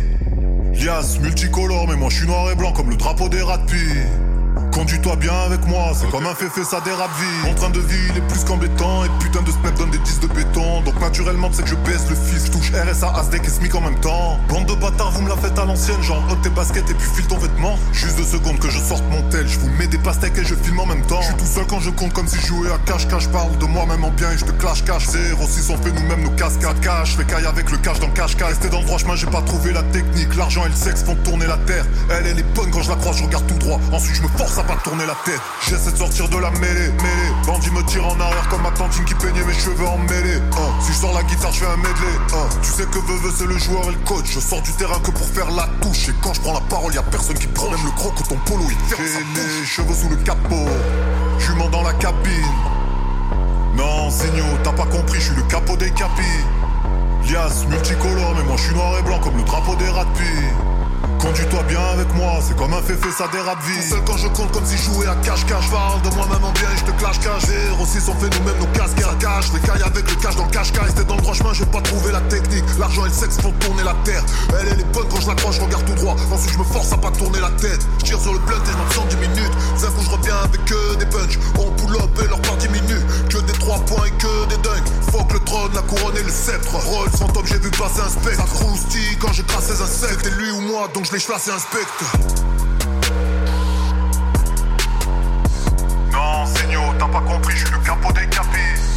Lias 0.74 1.18
multicolore, 1.20 1.88
mais 1.88 1.96
moi 1.96 2.08
je 2.08 2.18
suis 2.18 2.26
noir 2.28 2.48
et 2.52 2.54
blanc 2.54 2.70
comme 2.70 2.88
le 2.88 2.94
drapeau 2.94 3.28
des 3.28 3.42
ratpis. 3.42 3.98
Conduis-toi 4.76 5.16
bien 5.16 5.32
avec 5.32 5.66
moi, 5.66 5.92
c'est 5.94 6.10
comme 6.10 6.26
un 6.26 6.34
féfé, 6.34 6.62
ça 6.62 6.82
dérape 6.82 7.10
vie. 7.18 7.48
Mon 7.48 7.54
train 7.54 7.70
de 7.70 7.80
vie, 7.80 7.96
il 8.10 8.18
est 8.18 8.26
plus 8.28 8.44
qu'embêtant. 8.44 9.06
Et 9.06 9.08
putain 9.20 9.40
de 9.40 9.50
snap 9.50 9.74
donne 9.78 9.88
des 9.88 9.96
10 9.96 10.20
de 10.20 10.26
béton. 10.26 10.82
Donc 10.82 11.00
naturellement, 11.00 11.48
c'est 11.50 11.62
que 11.62 11.70
je 11.70 11.76
baisse 11.76 12.04
le 12.10 12.14
fils. 12.14 12.44
Je 12.44 12.50
touche 12.50 12.72
RSA, 12.72 13.10
Asdec 13.16 13.42
et 13.46 13.48
SMIC 13.48 13.74
en 13.74 13.80
même 13.80 13.98
temps. 14.00 14.38
Bande 14.50 14.66
de 14.66 14.74
bâtards, 14.74 15.12
vous 15.12 15.22
me 15.22 15.30
la 15.30 15.36
faites 15.36 15.58
à 15.58 15.64
l'ancienne. 15.64 16.02
Genre, 16.02 16.22
ôte 16.30 16.42
tes 16.42 16.50
baskets 16.50 16.90
et 16.90 16.92
puis 16.92 17.08
file 17.08 17.26
ton 17.26 17.38
vêtement. 17.38 17.78
Juste 17.94 18.18
deux 18.18 18.24
secondes 18.24 18.58
que 18.58 18.68
je 18.68 18.78
sorte 18.78 19.02
mon 19.10 19.22
tel. 19.30 19.48
Je 19.48 19.58
vous 19.58 19.70
mets 19.78 19.86
des 19.86 19.96
pastèques 19.96 20.36
et 20.36 20.44
je 20.44 20.54
filme 20.54 20.80
en 20.80 20.84
même 20.86 21.06
temps. 21.06 21.22
Je 21.22 21.28
suis 21.28 21.36
tout 21.36 21.46
seul 21.46 21.66
quand 21.66 21.80
je 21.80 21.88
compte 21.88 22.12
comme 22.12 22.28
si 22.28 22.38
je 22.38 22.48
jouais 22.48 22.70
à 22.70 22.76
cache-cache. 22.84 23.28
Parle 23.28 23.56
de 23.56 23.64
moi-même 23.64 24.04
en 24.04 24.10
bien 24.10 24.30
et 24.30 24.36
je 24.36 24.44
te 24.44 24.52
clash 24.52 24.84
cache. 24.84 25.06
06 25.06 25.70
on 25.70 25.78
fait 25.78 25.90
nous-mêmes 25.90 26.22
nos 26.22 26.36
cascades 26.36 26.80
cash. 26.80 27.16
Fais 27.16 27.24
caille 27.24 27.46
avec 27.46 27.70
le 27.70 27.78
cash 27.78 27.98
dans 27.98 28.10
cache-cache. 28.10 28.48
Rester 28.48 28.68
dans 28.68 28.80
le 28.80 28.84
droit 28.84 28.98
chemin, 28.98 29.16
j'ai 29.16 29.26
pas 29.26 29.40
trouvé 29.40 29.72
la 29.72 29.84
technique. 29.84 30.36
L'argent 30.36 30.66
et 30.66 30.68
le 30.68 30.74
sexe 30.74 31.02
font 31.02 31.14
tourner 31.24 31.46
la 31.46 31.56
terre. 31.56 31.86
Elle, 32.10 32.26
elle 32.26 32.38
est 32.38 32.54
bonne 32.54 32.70
quand 32.70 32.82
je 32.82 32.90
la 32.90 32.96
crois, 32.96 33.12
je 33.12 33.24
regarde 33.24 33.46
tout 33.46 33.54
droit. 33.54 33.80
Ensuite, 33.90 34.16
je 34.16 34.22
me 34.22 34.28
force 34.28 34.58
à 34.58 34.65
pas 34.66 34.76
tourner 34.82 35.06
la 35.06 35.14
tête. 35.24 35.40
J'essaie 35.68 35.92
de 35.92 35.96
sortir 35.96 36.28
de 36.28 36.38
la 36.38 36.50
mêlée, 36.50 36.90
mêlée. 36.90 37.32
Bandit 37.46 37.70
me 37.70 37.82
tire 37.84 38.06
en 38.06 38.18
arrière 38.20 38.48
comme 38.48 38.62
ma 38.62 38.70
tantine 38.70 39.04
qui 39.04 39.14
peignait 39.14 39.44
mes 39.44 39.54
cheveux 39.54 39.86
en 39.86 39.98
mêlée. 39.98 40.40
Hein. 40.52 40.70
Si 40.80 40.92
je 40.92 40.98
sors 40.98 41.14
la 41.14 41.22
guitare, 41.22 41.52
je 41.52 41.60
fais 41.60 41.66
un 41.66 41.76
medley. 41.76 42.16
Hein. 42.34 42.48
Tu 42.62 42.70
sais 42.70 42.84
que 42.86 42.98
Veuve 42.98 43.32
c'est 43.36 43.46
le 43.46 43.58
joueur 43.58 43.84
et 43.84 43.92
le 43.92 44.04
coach. 44.04 44.26
Je 44.26 44.40
sors 44.40 44.60
du 44.62 44.72
terrain 44.72 44.98
que 45.00 45.10
pour 45.10 45.26
faire 45.26 45.50
la 45.50 45.68
touche. 45.80 46.08
Et 46.08 46.14
quand 46.22 46.34
je 46.34 46.40
prends 46.40 46.54
la 46.54 46.60
parole, 46.60 46.94
y 46.94 46.98
a 46.98 47.02
personne 47.02 47.38
qui 47.38 47.46
prend 47.46 47.70
même 47.70 47.84
le 47.84 47.90
gros 47.92 48.10
que 48.10 48.22
ton 48.22 48.36
polo 48.46 48.64
il 48.68 48.76
ferme 48.88 49.06
sa 49.06 49.40
les 49.40 49.64
cheveux 49.64 49.94
sous 49.94 50.08
le 50.08 50.16
capot, 50.16 50.68
jument 51.38 51.68
dans 51.68 51.82
la 51.82 51.92
cabine. 51.94 52.32
Non, 53.76 54.10
Signo, 54.10 54.44
t'as 54.64 54.72
pas 54.72 54.86
compris, 54.86 55.20
je 55.20 55.32
suis 55.32 55.36
le 55.36 55.42
capot 55.42 55.76
des 55.76 55.90
capis. 55.90 56.22
Lias 57.28 57.64
multicolore, 57.68 58.34
mais 58.36 58.44
moi 58.44 58.56
je 58.56 58.62
suis 58.62 58.74
noir 58.74 58.98
et 58.98 59.02
blanc 59.02 59.18
comme 59.22 59.36
le 59.36 59.42
drapeau 59.42 59.74
des 59.76 59.88
ratpis. 59.88 60.75
Conduis-toi 61.20 61.62
bien 61.64 61.82
avec 61.92 62.12
moi, 62.14 62.38
c'est 62.46 62.56
comme 62.56 62.72
un 62.72 62.82
féfé, 62.82 63.08
ça 63.16 63.26
dérape 63.32 63.62
vie. 63.64 63.82
Seul 63.82 64.00
quand 64.06 64.16
je 64.16 64.28
compte 64.28 64.52
comme 64.52 64.64
si 64.64 64.76
je 64.76 64.84
jouais 64.84 65.06
à 65.06 65.14
cache-cache. 65.16 65.70
Parle 65.70 66.02
de 66.02 66.10
moi-même 66.14 66.44
en 66.44 66.52
bien 66.52 66.68
et 66.72 66.78
je 66.78 66.84
te 66.84 66.92
clash 66.98 67.18
cache. 67.20 67.44
06 67.44 68.08
on 68.08 68.14
fait 68.14 68.30
nous-mêmes 68.38 68.58
nos 68.58 68.70
casques 68.78 68.98
et 68.98 69.02
la 69.02 69.14
cache. 69.14 69.52
Les 69.52 69.60
cailles 69.60 69.82
avec 69.82 70.08
le 70.08 70.16
cash 70.16 70.36
dans 70.36 70.44
le 70.44 70.50
cache-cache. 70.50 70.84
Rester 70.86 71.04
dans 71.04 71.16
le 71.16 71.22
droit 71.22 71.34
chemin, 71.34 71.52
j'ai 71.52 71.66
pas 71.66 71.80
trouvé 71.80 72.12
la 72.12 72.20
technique. 72.22 72.64
L'argent 72.78 73.04
et 73.06 73.08
le 73.08 73.14
sexe 73.14 73.38
font 73.40 73.52
tourner 73.58 73.82
la 73.82 73.94
terre. 74.04 74.22
Elle, 74.60 74.68
elle 74.72 74.80
est 74.80 74.92
bonne 74.92 75.08
quand 75.10 75.20
je 75.20 75.28
la 75.28 75.34
crois, 75.34 75.52
je 75.52 75.60
regarde 75.60 75.84
tout 75.84 75.94
droit. 75.94 76.16
Ensuite, 76.30 76.52
je 76.52 76.58
me 76.58 76.64
force 76.64 76.92
à 76.92 76.96
pas 76.96 77.10
tourner 77.10 77.40
la 77.40 77.50
tête. 77.50 77.80
Je 77.98 78.04
tire 78.04 78.20
sur 78.20 78.32
le 78.32 78.38
blunt 78.40 78.62
et 78.62 78.72
je 78.72 78.76
m'absente 78.76 79.08
10 79.08 79.16
minutes. 79.16 79.52
Ça 79.76 79.88
où 79.88 80.02
je 80.02 80.10
reviens 80.10 80.36
avec 80.44 80.64
que 80.64 80.94
des 80.96 81.06
punch. 81.06 81.38
On 81.58 81.70
pull 81.72 81.96
up 81.96 82.10
et 82.22 82.28
leur 82.28 82.40
part 82.42 82.56
diminue. 82.56 83.02
Que 83.30 83.38
des 83.38 83.52
3 83.54 83.78
points 83.86 84.06
et 84.06 84.10
que 84.12 84.46
des 84.48 84.58
dunks. 84.62 84.88
Fuck 85.10 85.32
le 85.32 85.40
trône, 85.40 85.72
la 85.74 85.82
couronne 85.82 86.16
et 86.16 86.22
le 86.22 86.30
sceptre. 86.30 86.74
Rolls 86.76 87.10
fantôme, 87.10 87.46
j'ai 87.46 87.58
vu 87.58 87.70
passer 87.70 88.00
un 88.00 88.10
spectre. 88.10 88.46
Ça 88.46 88.54
croustille 88.54 89.16
quand 89.18 89.32
je 89.32 89.42
crasse 89.42 89.66
ces 89.66 89.82
insectes. 89.82 90.20
C'est 90.22 90.34
lui 90.38 90.50
ou 90.52 90.60
moi, 90.60 90.85
donc 90.94 91.06
je 91.06 91.12
les 91.12 91.18
chasse 91.18 91.48
et 91.48 91.50
inspecte. 91.50 92.04
Non, 96.12 96.46
Signo, 96.46 96.80
t'as 96.98 97.06
pas 97.06 97.20
compris, 97.20 97.56
je 97.56 97.66
suis 97.66 97.74
le 97.74 97.80
capot 97.80 98.12
des 98.12 98.26
capis. 98.28 98.95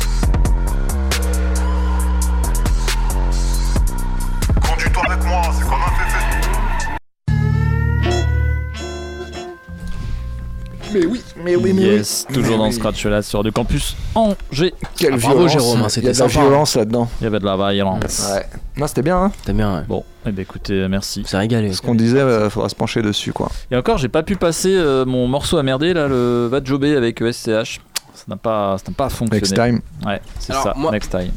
Mais 11.44 11.56
oui, 11.56 11.72
Mais 11.74 11.82
yes, 11.84 12.26
oui. 12.30 12.36
toujours 12.36 12.52
Mais 12.54 12.58
dans 12.58 12.68
oui. 12.68 12.74
Scratch 12.74 13.06
là 13.06 13.22
sur 13.22 13.44
du 13.44 13.52
campus 13.52 13.96
Angers. 14.16 14.74
Quelle 14.98 15.14
Ah, 15.14 15.18
bravo, 15.18 15.36
violence. 15.48 15.52
Jérôme, 15.54 15.80
hein, 15.82 15.84
Il 15.84 15.88
y 15.88 15.92
c'était 15.92 16.08
a 16.10 16.14
de 16.14 16.20
la 16.20 16.30
sympa. 16.30 16.42
violence 16.46 16.76
là-dedans. 16.76 17.10
Il 17.20 17.24
y 17.24 17.28
avait 17.28 17.40
de 17.40 17.46
la 17.46 17.72
violence. 17.72 18.30
Ouais. 18.34 18.46
Non, 18.78 18.88
c'était 18.88 19.02
bien, 19.02 19.18
hein. 19.24 19.32
C'était 19.40 19.54
bien, 19.54 19.78
ouais. 19.78 19.84
Bon, 19.88 20.04
eh 20.26 20.32
ben 20.32 20.42
écoutez, 20.42 20.88
merci. 20.90 21.24
C'est 21.26 21.38
régalé. 21.38 21.72
Ce 21.74 21.82
qu'on 21.82 21.96
disait, 21.96 22.20
euh, 22.20 22.50
faudra 22.50 22.68
se 22.70 22.76
pencher 22.76 23.02
dessus, 23.02 23.32
quoi. 23.34 23.50
Et 23.72 23.76
encore, 23.78 23.98
j'ai 23.98 24.10
pas 24.10 24.24
pu 24.24 24.36
passer 24.36 24.74
euh, 24.76 25.06
mon 25.06 25.28
morceau 25.28 25.58
à 25.58 25.64
merder 25.64 25.94
là, 25.94 26.08
le 26.08 26.48
Va 26.52 26.62
Jobé 26.64 26.96
avec 26.96 27.20
SCH. 27.20 27.80
Ça 28.14 28.26
n'a 28.28 28.36
pas, 28.36 28.78
ça 28.78 28.84
n'a 28.92 28.96
pas 28.96 29.08
fonctionné. 29.10 29.40
Next 29.42 29.54
time. 29.56 29.82
Ouais, 30.06 30.22
c'est 30.40 30.52
Alors, 30.52 30.64
ça. 30.64 30.74
moi- 30.76 30.92
Next 30.92 31.10
time. 31.12 31.32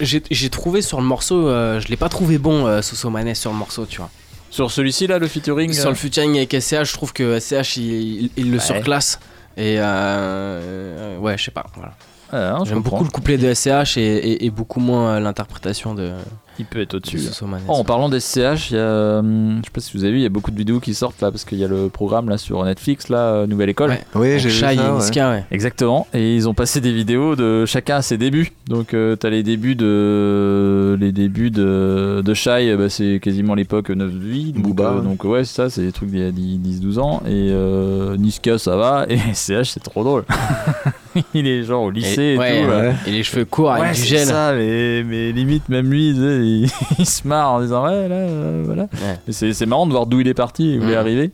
J'ai 0.00 0.22
j'ai 0.30 0.50
trouvé 0.50 0.80
sur 0.80 1.00
le 1.00 1.06
morceau, 1.06 1.48
euh, 1.48 1.80
je 1.80 1.88
l'ai 1.88 1.96
pas 1.96 2.08
trouvé 2.08 2.38
bon, 2.38 2.66
euh, 2.66 2.82
Soso 2.82 3.10
Manet 3.10 3.34
sur 3.34 3.50
le 3.50 3.56
morceau, 3.56 3.84
tu 3.84 3.96
vois. 3.98 4.10
Sur 4.56 4.70
celui-ci 4.70 5.06
là, 5.06 5.18
le 5.18 5.28
featuring. 5.28 5.70
Sur 5.74 5.86
euh, 5.86 5.90
le 5.90 5.94
featuring 5.96 6.34
avec 6.38 6.52
SCH, 6.58 6.84
je 6.84 6.92
trouve 6.94 7.12
que 7.12 7.38
SCH 7.38 7.76
il, 7.76 7.82
il- 8.24 8.30
il 8.38 8.50
le 8.50 8.56
Ouais. 8.56 8.64
surclasse. 8.64 9.20
Et 9.58 9.76
euh, 9.78 9.84
euh, 9.84 11.18
ouais, 11.18 11.36
je 11.36 11.44
sais 11.44 11.50
pas. 11.50 11.66
Voilà. 11.76 11.92
hein, 12.32 12.64
J'aime 12.64 12.80
beaucoup 12.80 13.04
le 13.04 13.10
couplet 13.10 13.36
de 13.36 13.52
SCH 13.52 13.98
et, 13.98 14.00
et- 14.00 14.46
et 14.46 14.50
beaucoup 14.50 14.80
moins 14.80 15.16
euh, 15.16 15.20
l'interprétation 15.20 15.94
de. 15.94 16.12
Il 16.58 16.66
peut 16.66 16.80
être 16.80 16.94
au-dessus. 16.94 17.20
Oh, 17.42 17.72
en 17.72 17.84
parlant 17.84 18.08
d'SCH, 18.08 18.70
il 18.70 18.76
y 18.76 18.78
a, 18.78 18.80
euh, 18.80 19.56
je 19.58 19.64
sais 19.64 19.70
pas 19.72 19.80
si 19.80 19.96
vous 19.96 20.04
avez 20.04 20.12
vu, 20.12 20.18
il 20.18 20.22
y 20.22 20.26
a 20.26 20.30
beaucoup 20.30 20.50
de 20.50 20.56
vidéos 20.56 20.80
qui 20.80 20.94
sortent 20.94 21.20
là 21.20 21.30
parce 21.30 21.44
qu'il 21.44 21.58
y 21.58 21.64
a 21.64 21.68
le 21.68 21.88
programme 21.88 22.28
là 22.28 22.38
sur 22.38 22.64
Netflix 22.64 23.08
là, 23.08 23.18
euh, 23.18 23.46
Nouvelle 23.46 23.68
École. 23.68 23.90
Ouais. 23.90 24.04
Oui, 24.14 24.38
j'ai 24.38 24.48
vu 24.48 24.56
et 24.56 24.60
ça, 24.60 24.68
ouais. 24.68 24.98
Niska, 24.98 25.30
ouais. 25.30 25.44
Exactement. 25.50 26.06
Et 26.14 26.34
ils 26.34 26.48
ont 26.48 26.54
passé 26.54 26.80
des 26.80 26.92
vidéos 26.92 27.36
de 27.36 27.66
chacun 27.66 27.96
à 27.96 28.02
ses 28.02 28.16
débuts. 28.16 28.52
Donc 28.68 28.94
euh, 28.94 29.16
t'as 29.16 29.30
les 29.30 29.42
débuts 29.42 29.76
de 29.76 30.96
les 31.00 31.12
débuts 31.12 31.50
de 31.50 32.22
de 32.24 32.34
Shai, 32.34 32.70
euh, 32.70 32.76
bah, 32.76 32.88
c'est 32.88 33.20
quasiment 33.22 33.54
l'époque 33.54 33.90
9 33.90 34.12
de 34.12 34.18
vie. 34.18 34.52
Donc, 34.52 34.62
Booba, 34.64 34.84
euh, 34.84 34.98
ouais. 34.98 35.04
donc 35.04 35.24
ouais, 35.24 35.44
c'est 35.44 35.54
ça, 35.54 35.70
c'est 35.70 35.82
des 35.82 35.92
trucs 35.92 36.10
d'il 36.10 36.20
y 36.20 36.26
a 36.26 36.30
10-12 36.30 36.98
ans. 36.98 37.22
Et 37.26 37.50
euh, 37.50 38.16
Niska 38.16 38.58
ça 38.58 38.76
va. 38.76 39.06
Et 39.08 39.18
SCH 39.18 39.70
c'est 39.70 39.82
trop 39.82 40.04
drôle. 40.04 40.24
il 41.34 41.46
est 41.46 41.62
genre 41.62 41.84
au 41.84 41.90
lycée 41.90 42.34
et, 42.34 42.38
ouais, 42.38 42.64
tout. 42.64 43.08
Et 43.08 43.12
les 43.12 43.22
cheveux 43.22 43.44
courts 43.44 43.72
avec 43.72 43.94
du 43.94 44.00
c'est 44.00 44.06
gel. 44.06 44.26
ça, 44.26 44.52
mais, 44.54 45.02
mais 45.04 45.32
limite, 45.32 45.68
même 45.68 45.90
lui, 45.90 46.14
sais, 46.14 46.45
il, 46.46 46.70
il 46.98 47.06
se 47.06 47.26
marre 47.26 47.52
en 47.52 47.60
disant 47.60 47.84
Ouais, 47.84 48.08
là, 48.08 48.14
euh, 48.14 48.62
voilà. 48.64 48.82
Ouais. 48.84 49.18
Mais 49.26 49.32
c'est 49.32 49.52
c'est 49.52 49.66
marrant 49.66 49.86
de 49.86 49.92
voir 49.92 50.06
d'où 50.06 50.20
il 50.20 50.28
est 50.28 50.34
parti 50.34 50.70
et 50.70 50.78
où 50.78 50.82
il 50.84 50.90
est 50.90 50.96
arrivé. 50.96 51.30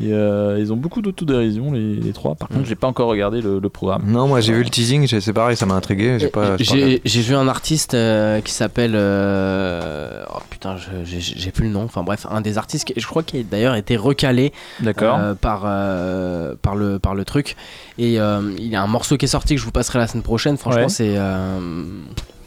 Et 0.00 0.10
euh, 0.14 0.56
ils 0.58 0.72
ont 0.72 0.76
beaucoup 0.78 1.02
d'autodérision, 1.02 1.70
les, 1.70 1.96
les 1.96 2.12
trois. 2.14 2.34
Par 2.34 2.48
contre, 2.48 2.64
j'ai 2.64 2.76
pas 2.76 2.86
encore 2.86 3.08
regardé 3.10 3.42
le, 3.42 3.58
le 3.58 3.68
programme. 3.68 4.04
Non, 4.06 4.26
moi 4.26 4.40
j'ai 4.40 4.54
vu 4.54 4.62
le 4.64 4.70
teasing, 4.70 5.06
c'est 5.06 5.32
pareil, 5.34 5.54
ça 5.54 5.66
m'a 5.66 5.74
intrigué. 5.74 6.16
J'ai 6.18 6.28
pas. 6.28 6.56
j'ai 6.58 7.20
vu 7.20 7.34
un 7.34 7.46
artiste 7.46 7.92
euh, 7.92 8.40
qui 8.40 8.52
s'appelle. 8.52 8.92
euh, 8.94 10.24
Oh 10.34 10.38
putain, 10.48 10.78
je- 10.78 11.04
j'ai 11.04 11.20
j'ai 11.20 11.50
plus 11.50 11.66
le 11.66 11.72
nom. 11.72 11.82
Enfin 11.82 12.04
bref, 12.04 12.26
un 12.30 12.40
des 12.40 12.56
artistes 12.56 12.86
qui, 12.86 12.94
je 12.98 13.06
crois, 13.06 13.22
qui 13.22 13.40
a 13.40 13.42
d'ailleurs 13.42 13.74
été 13.74 13.98
recalé 13.98 14.54
D'accord. 14.80 15.18
euh, 15.20 15.34
par, 15.34 15.64
euh, 15.66 16.54
par, 16.62 16.74
le, 16.74 16.98
par 16.98 17.14
le 17.14 17.26
truc. 17.26 17.54
Et 17.98 18.18
euh, 18.18 18.40
il 18.56 18.68
y 18.68 18.76
a 18.76 18.82
un 18.82 18.86
morceau 18.86 19.18
qui 19.18 19.26
est 19.26 19.28
sorti 19.28 19.56
que 19.56 19.60
je 19.60 19.66
vous 19.66 19.72
passerai 19.72 19.98
la 19.98 20.06
semaine 20.06 20.22
prochaine. 20.22 20.56
Franchement, 20.56 20.84
Ouais. 20.84 20.88
c'est. 20.88 21.18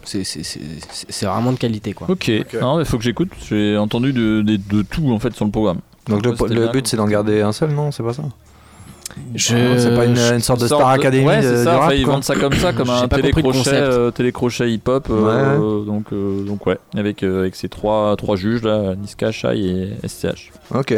C'est- 0.06 1.26
vraiment 1.26 1.52
de 1.52 1.58
qualité 1.58 1.94
quoi. 1.94 2.10
Ok, 2.10 2.32
non, 2.62 2.78
mais 2.78 2.86
faut 2.86 2.98
que 2.98 3.04
j'écoute. 3.04 3.30
J'ai 3.50 3.78
entendu 3.78 4.14
de, 4.14 4.42
de, 4.42 4.58
de 4.58 4.82
tout 4.84 5.10
en 5.12 5.20
fait 5.20 5.34
sur 5.36 5.46
le 5.46 5.52
programme. 5.52 5.80
Donc 6.08 6.24
le, 6.26 6.72
but 6.72 6.88
c'est 6.88 6.98
d'en 6.98 7.08
garder 7.08 7.42
un 7.42 7.52
seul, 7.52 7.72
non? 7.72 7.92
C'est 7.92 8.04
pas 8.04 8.14
ça? 8.14 8.24
Je- 9.34 9.56
Non, 9.56 9.78
C'est 9.78 9.96
pas 9.96 10.06
une, 10.06 10.40
sorte 10.42 10.62
de 10.62 10.66
Star 10.68 10.88
Academy 10.90 11.26
Ouais, 11.26 11.38
de, 11.38 11.42
c'est 11.44 11.58
du 11.60 11.64
ça. 11.64 11.74
rap, 11.74 11.84
enfin, 11.84 11.94
ils 11.94 12.06
vendent 12.06 12.24
ça 12.24 12.36
comme 12.36 12.54
ça, 12.54 12.74
comme 12.74 12.90
un 12.92 13.08
télécrochet, 13.08 13.70
euh, 13.74 14.12
télécrochet 14.12 14.72
hip-hop. 14.72 15.08
euh, 15.10 15.86
donc, 15.86 16.06
euh, 16.12 16.44
donc 16.44 16.66
ouais, 16.66 16.78
avec, 16.96 17.24
euh, 17.24 17.40
avec 17.42 17.56
ces 17.56 17.70
trois, 17.70 18.16
trois 18.18 18.36
juges 18.36 18.64
là, 18.64 18.96
Niska, 18.96 19.32
Shai 19.32 19.58
et 20.04 20.08
SCH. 20.08 20.52
Ok. 20.74 20.96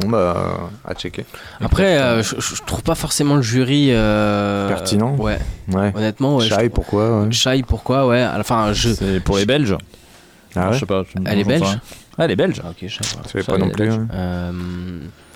Bon 0.00 0.08
bah, 0.10 0.70
à 0.84 0.94
checker. 0.94 1.24
Après, 1.60 1.98
euh, 1.98 2.22
je, 2.22 2.36
je 2.38 2.62
trouve 2.62 2.82
pas 2.82 2.94
forcément 2.94 3.34
le 3.36 3.42
jury 3.42 3.88
euh, 3.90 4.68
Pertinent. 4.68 5.16
Ouais. 5.16 5.38
Ouais. 5.72 5.92
Honnêtement, 5.94 6.36
ouais. 6.36 6.44
je 6.44 6.50
Shai, 6.50 6.56
trouve- 6.56 6.70
pourquoi 6.70 7.22
ouais. 7.22 7.62
Pourquoi 7.66 8.06
Ouais. 8.06 8.24
Enfin, 8.38 8.72
je. 8.72 8.90
C'est 8.92 9.20
pour 9.20 9.38
les 9.38 9.46
Belges. 9.46 9.76
Ah 10.56 10.68
ouais 10.68 10.74
Je 10.74 10.78
sais 10.80 10.86
pas. 10.86 11.02
je- 11.02 11.20
Elle 11.26 11.40
est 11.40 11.44
belge. 11.44 11.78
Ah, 12.16 12.24
elle 12.24 12.30
est 12.32 12.36
belge. 12.36 12.60
Ok, 12.68 12.76
je 12.82 12.88
sais 12.88 13.16
pas. 13.16 13.22
Je 13.32 13.40
Ça, 13.42 13.52
pas 13.52 13.58
non 13.58 13.68
plus. 13.68 13.90
ouais. 13.90 13.98
Euh, 14.14 14.52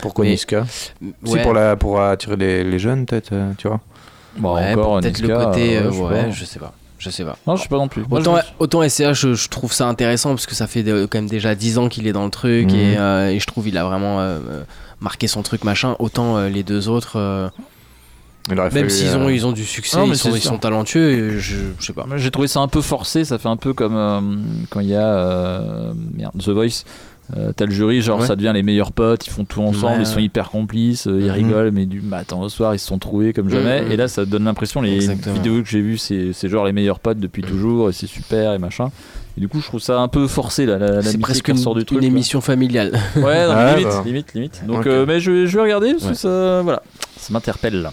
Pourquoi 0.00 0.24
mais- 0.24 0.30
Niska 0.32 0.64
Si 0.68 0.90
ouais. 1.26 1.42
pour, 1.42 1.52
la, 1.52 1.76
pour 1.76 2.00
attirer 2.00 2.36
les, 2.36 2.64
les 2.64 2.78
jeunes, 2.78 3.04
peut-être, 3.06 3.32
euh, 3.32 3.52
tu 3.58 3.68
vois. 3.68 3.80
Bon, 4.36 4.54
Ouais, 4.54 4.72
encore 4.72 5.00
peut-être 5.00 5.20
le 5.20 5.28
côté. 5.28 5.78
je 5.84 5.90
sais 5.90 5.98
ouais, 6.00 6.32
je 6.32 6.44
sais 6.44 6.58
pas. 6.58 6.72
Je 7.04 7.10
sais 7.10 7.24
pas. 7.24 7.36
Non, 7.48 7.56
je 7.56 7.62
sais 7.62 7.68
pas 7.68 7.78
non 7.78 7.88
plus. 7.88 8.04
Moi, 8.08 8.20
je 8.20 8.28
Autant, 8.28 8.38
autant 8.60 8.88
SCH, 8.88 9.12
je, 9.14 9.34
je 9.34 9.48
trouve 9.48 9.72
ça 9.72 9.86
intéressant 9.88 10.30
parce 10.30 10.46
que 10.46 10.54
ça 10.54 10.68
fait 10.68 10.84
de- 10.84 11.04
quand 11.10 11.18
même 11.18 11.28
déjà 11.28 11.54
10 11.56 11.78
ans 11.78 11.88
qu'il 11.88 12.06
est 12.06 12.12
dans 12.12 12.24
le 12.24 12.30
truc 12.30 12.70
Mhm. 12.70 12.76
et, 12.76 12.96
euh, 12.96 13.28
et 13.30 13.40
je 13.40 13.46
trouve 13.46 13.66
il 13.68 13.76
a 13.76 13.84
vraiment 13.84 14.20
euh, 14.20 14.38
euh, 14.48 14.62
marqué 15.00 15.26
son 15.26 15.42
truc 15.42 15.64
machin. 15.64 15.96
Autant 15.98 16.36
euh, 16.36 16.48
les 16.48 16.62
deux 16.62 16.88
autres, 16.88 17.18
euh, 17.18 17.48
même 18.72 18.88
s'ils 18.90 19.16
ont, 19.16 19.26
euh, 19.26 19.32
ils 19.32 19.46
ont 19.46 19.52
du 19.52 19.64
succès, 19.64 19.96
Non, 19.96 20.04
ils, 20.06 20.16
sont, 20.16 20.34
ils 20.34 20.40
sont 20.40 20.58
talentueux, 20.58 21.10
et 21.10 21.40
je, 21.40 21.56
je 21.78 21.84
sais 21.86 21.92
pas. 21.92 22.06
J'ai 22.16 22.30
trouvé 22.30 22.48
ça 22.48 22.60
un 22.60 22.68
peu 22.68 22.80
forcé, 22.82 23.24
ça 23.24 23.38
fait 23.38 23.48
un 23.48 23.56
peu 23.56 23.72
comme 23.72 23.96
euh, 23.96 24.20
quand 24.70 24.80
il 24.80 24.88
y 24.88 24.94
a 24.96 25.06
euh, 25.06 25.92
merde, 26.14 26.32
The 26.40 26.48
Voice. 26.50 26.84
Euh, 27.36 27.52
T'as 27.56 27.64
le 27.64 27.70
jury, 27.72 28.02
genre 28.02 28.20
Ouais. 28.20 28.26
ça 28.26 28.36
devient 28.36 28.52
les 28.54 28.62
meilleurs 28.62 28.92
potes, 28.92 29.26
ils 29.26 29.30
font 29.30 29.44
tout 29.44 29.62
ensemble, 29.62 29.94
Ouais, 29.94 30.00
ils 30.02 30.06
sont 30.06 30.16
ouais. 30.16 30.24
hyper 30.24 30.50
complices, 30.50 31.06
euh, 31.06 31.18
ils 31.18 31.26
Mhm. 31.26 31.30
rigolent, 31.32 31.70
mais 31.72 31.86
du 31.86 32.00
matin 32.02 32.36
au 32.36 32.48
soir 32.50 32.74
ils 32.74 32.78
se 32.78 32.86
sont 32.86 32.98
trouvés 32.98 33.32
comme 33.32 33.48
jamais. 33.48 33.82
Mhm. 33.82 33.92
Et 33.92 33.96
là 33.96 34.06
ça 34.08 34.24
donne 34.26 34.44
l'impression, 34.44 34.82
les 34.82 34.94
Exactement. 34.96 35.34
vidéos 35.36 35.62
que 35.62 35.68
j'ai 35.68 35.80
vues, 35.80 35.96
c'est 35.98 36.32
c'est 36.34 36.48
genre 36.48 36.66
les 36.66 36.72
meilleurs 36.72 37.00
potes 37.00 37.18
depuis 37.18 37.42
toujours, 37.42 37.88
et 37.88 37.92
c'est 37.92 38.06
super 38.06 38.52
et 38.52 38.58
machin. 38.58 38.90
Et 39.38 39.40
du 39.40 39.48
coup, 39.48 39.60
je 39.62 39.66
trouve 39.66 39.80
ça 39.80 39.98
un 39.98 40.08
peu 40.08 40.26
forcé 40.26 40.66
là, 40.66 40.76
la, 40.76 40.88
C'est 40.88 40.94
l'amitié 41.12 41.18
presque 41.20 41.48
une, 41.48 41.54
ressort 41.54 41.74
du 41.74 41.80
une 41.80 41.86
truc. 41.86 42.00
là. 42.02 42.06
émission 42.06 42.42
familiale. 42.42 42.92
Ouais, 43.16 43.46
non, 43.46 43.54
Ah, 43.56 43.76
limite, 43.76 43.88
bah. 43.88 44.02
limite, 44.04 44.34
limite. 44.34 44.62
Donc, 44.66 44.86
euh, 44.86 45.06
mais 45.06 45.20
je, 45.20 45.46
je 45.46 45.56
vais 45.56 45.62
regarder 45.62 45.92
parce 45.92 46.04
Ouais. 46.04 46.10
que 46.10 46.16
ça, 46.18 46.60
voilà, 46.62 46.82
ça 47.16 47.32
m'interpelle. 47.32 47.88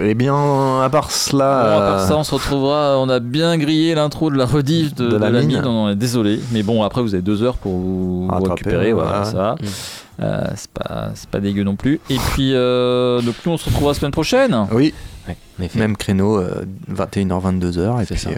Eh 0.00 0.14
bien, 0.14 0.80
à 0.82 0.88
part 0.90 1.10
cela. 1.10 1.62
Bon, 1.62 1.76
à 1.76 1.80
part 1.80 2.00
euh, 2.00 2.06
ça, 2.06 2.16
on 2.16 2.24
se 2.24 2.34
retrouvera. 2.34 2.98
On 2.98 3.08
a 3.08 3.20
bien 3.20 3.56
grillé 3.58 3.94
l'intro 3.94 4.30
de 4.30 4.36
la 4.36 4.46
rediff 4.46 4.94
de, 4.94 5.08
De 5.08 5.16
la 5.16 5.28
de 5.28 5.34
la 5.34 5.40
mine. 5.40 5.58
mine. 5.58 5.66
On 5.66 5.88
est 5.88 5.96
désolé. 5.96 6.40
Mais 6.52 6.62
bon, 6.62 6.82
après, 6.82 7.02
vous 7.02 7.14
avez 7.14 7.22
deux 7.22 7.42
heures 7.42 7.56
pour 7.56 7.72
vous, 7.72 8.28
récupérer. 8.30 8.92
Voilà, 8.92 9.24
ça. 9.24 9.56
Mm. 9.60 9.66
Euh, 10.20 10.44
c'est 10.54 10.70
pas, 10.70 11.10
c'est 11.14 11.28
pas 11.28 11.40
dégueu 11.40 11.64
non 11.64 11.76
plus. 11.76 12.00
Et 12.10 12.18
puis, 12.32 12.52
euh, 12.54 13.20
donc 13.22 13.34
nous, 13.44 13.52
on 13.52 13.56
se 13.56 13.64
retrouvera 13.64 13.92
la 13.92 13.98
semaine 13.98 14.12
prochaine. 14.12 14.66
Oui, 14.72 14.94
Ouais, 15.28 15.36
en 15.60 15.62
effet. 15.62 15.78
même 15.78 15.96
créneau, 15.96 16.38
euh, 16.38 16.64
21h-22h, 16.92 18.00
et 18.02 18.04
C'est 18.06 18.14
puis 18.14 18.22
ça. 18.24 18.30
euh, 18.30 18.34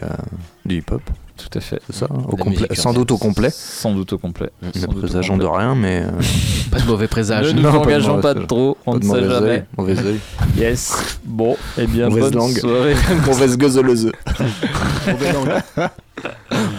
du 0.66 0.76
hip-hop, 0.78 1.00
Tout 1.38 1.58
à 1.58 1.60
fait. 1.60 1.80
c'est 1.86 1.96
ça, 1.96 2.06
hein, 2.10 2.22
au 2.28 2.36
complet, 2.36 2.50
musique 2.62 2.76
sans 2.76 2.90
urbaine. 2.90 3.00
doute 3.00 3.10
au 3.12 3.18
complet. 3.18 3.48
Sans 3.50 3.94
doute 3.94 4.12
au 4.12 4.18
complet. 4.18 4.50
Ne 4.62 4.70
doute 4.70 4.88
au 4.96 5.00
présageons 5.00 5.36
de 5.38 5.46
rien, 5.46 5.74
mais. 5.74 6.02
euh, 6.02 6.10
Pas 6.70 6.80
de 6.80 6.86
mauvais 6.86 7.04
Ne 7.04 7.08
présage. 7.08 7.54
nous 7.54 7.62
pas 7.62 7.70
de 7.70 7.76
engageons 7.78 8.20
pas 8.20 8.32
présage. 8.32 8.46
trop. 8.48 8.76
On 8.84 8.92
pas 8.92 8.98
ne 8.98 9.02
de 9.02 9.08
sait 9.24 9.28
jamais. 9.30 9.64
mauvais 9.78 9.98
œil. 9.98 10.18
Yes. 10.56 11.18
Bon, 11.24 11.56
et 11.78 11.86
bien, 11.86 12.08
Mauvaise 12.08 12.24
bonne 12.24 12.34
langue. 12.34 12.58
soirée. 12.58 12.94
Mauvaise 13.26 13.56
gueuseleuse. 13.56 14.12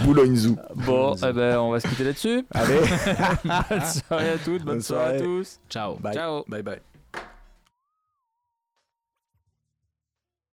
Boulogne 0.04 0.36
Zoo. 0.36 0.56
Bon, 0.76 1.16
eh 1.18 1.34
ben, 1.34 1.58
on 1.60 1.72
va 1.72 1.80
se 1.80 1.88
quitter 1.88 2.04
là-dessus. 2.06 2.46
Allez. 2.54 2.80
bonne 3.44 3.82
soirée 3.82 4.30
à 4.30 4.38
toutes. 4.38 4.64
Bonne, 4.64 4.76
Bonne 4.76 4.82
soirée 4.82 5.16
à 5.16 5.18
soirée. 5.18 5.24
tous. 5.24 5.60
Ciao. 5.70 5.96
Bye. 6.00 6.14
Ciao. 6.14 6.44
Bye 6.48 6.62
bye. 6.64 6.95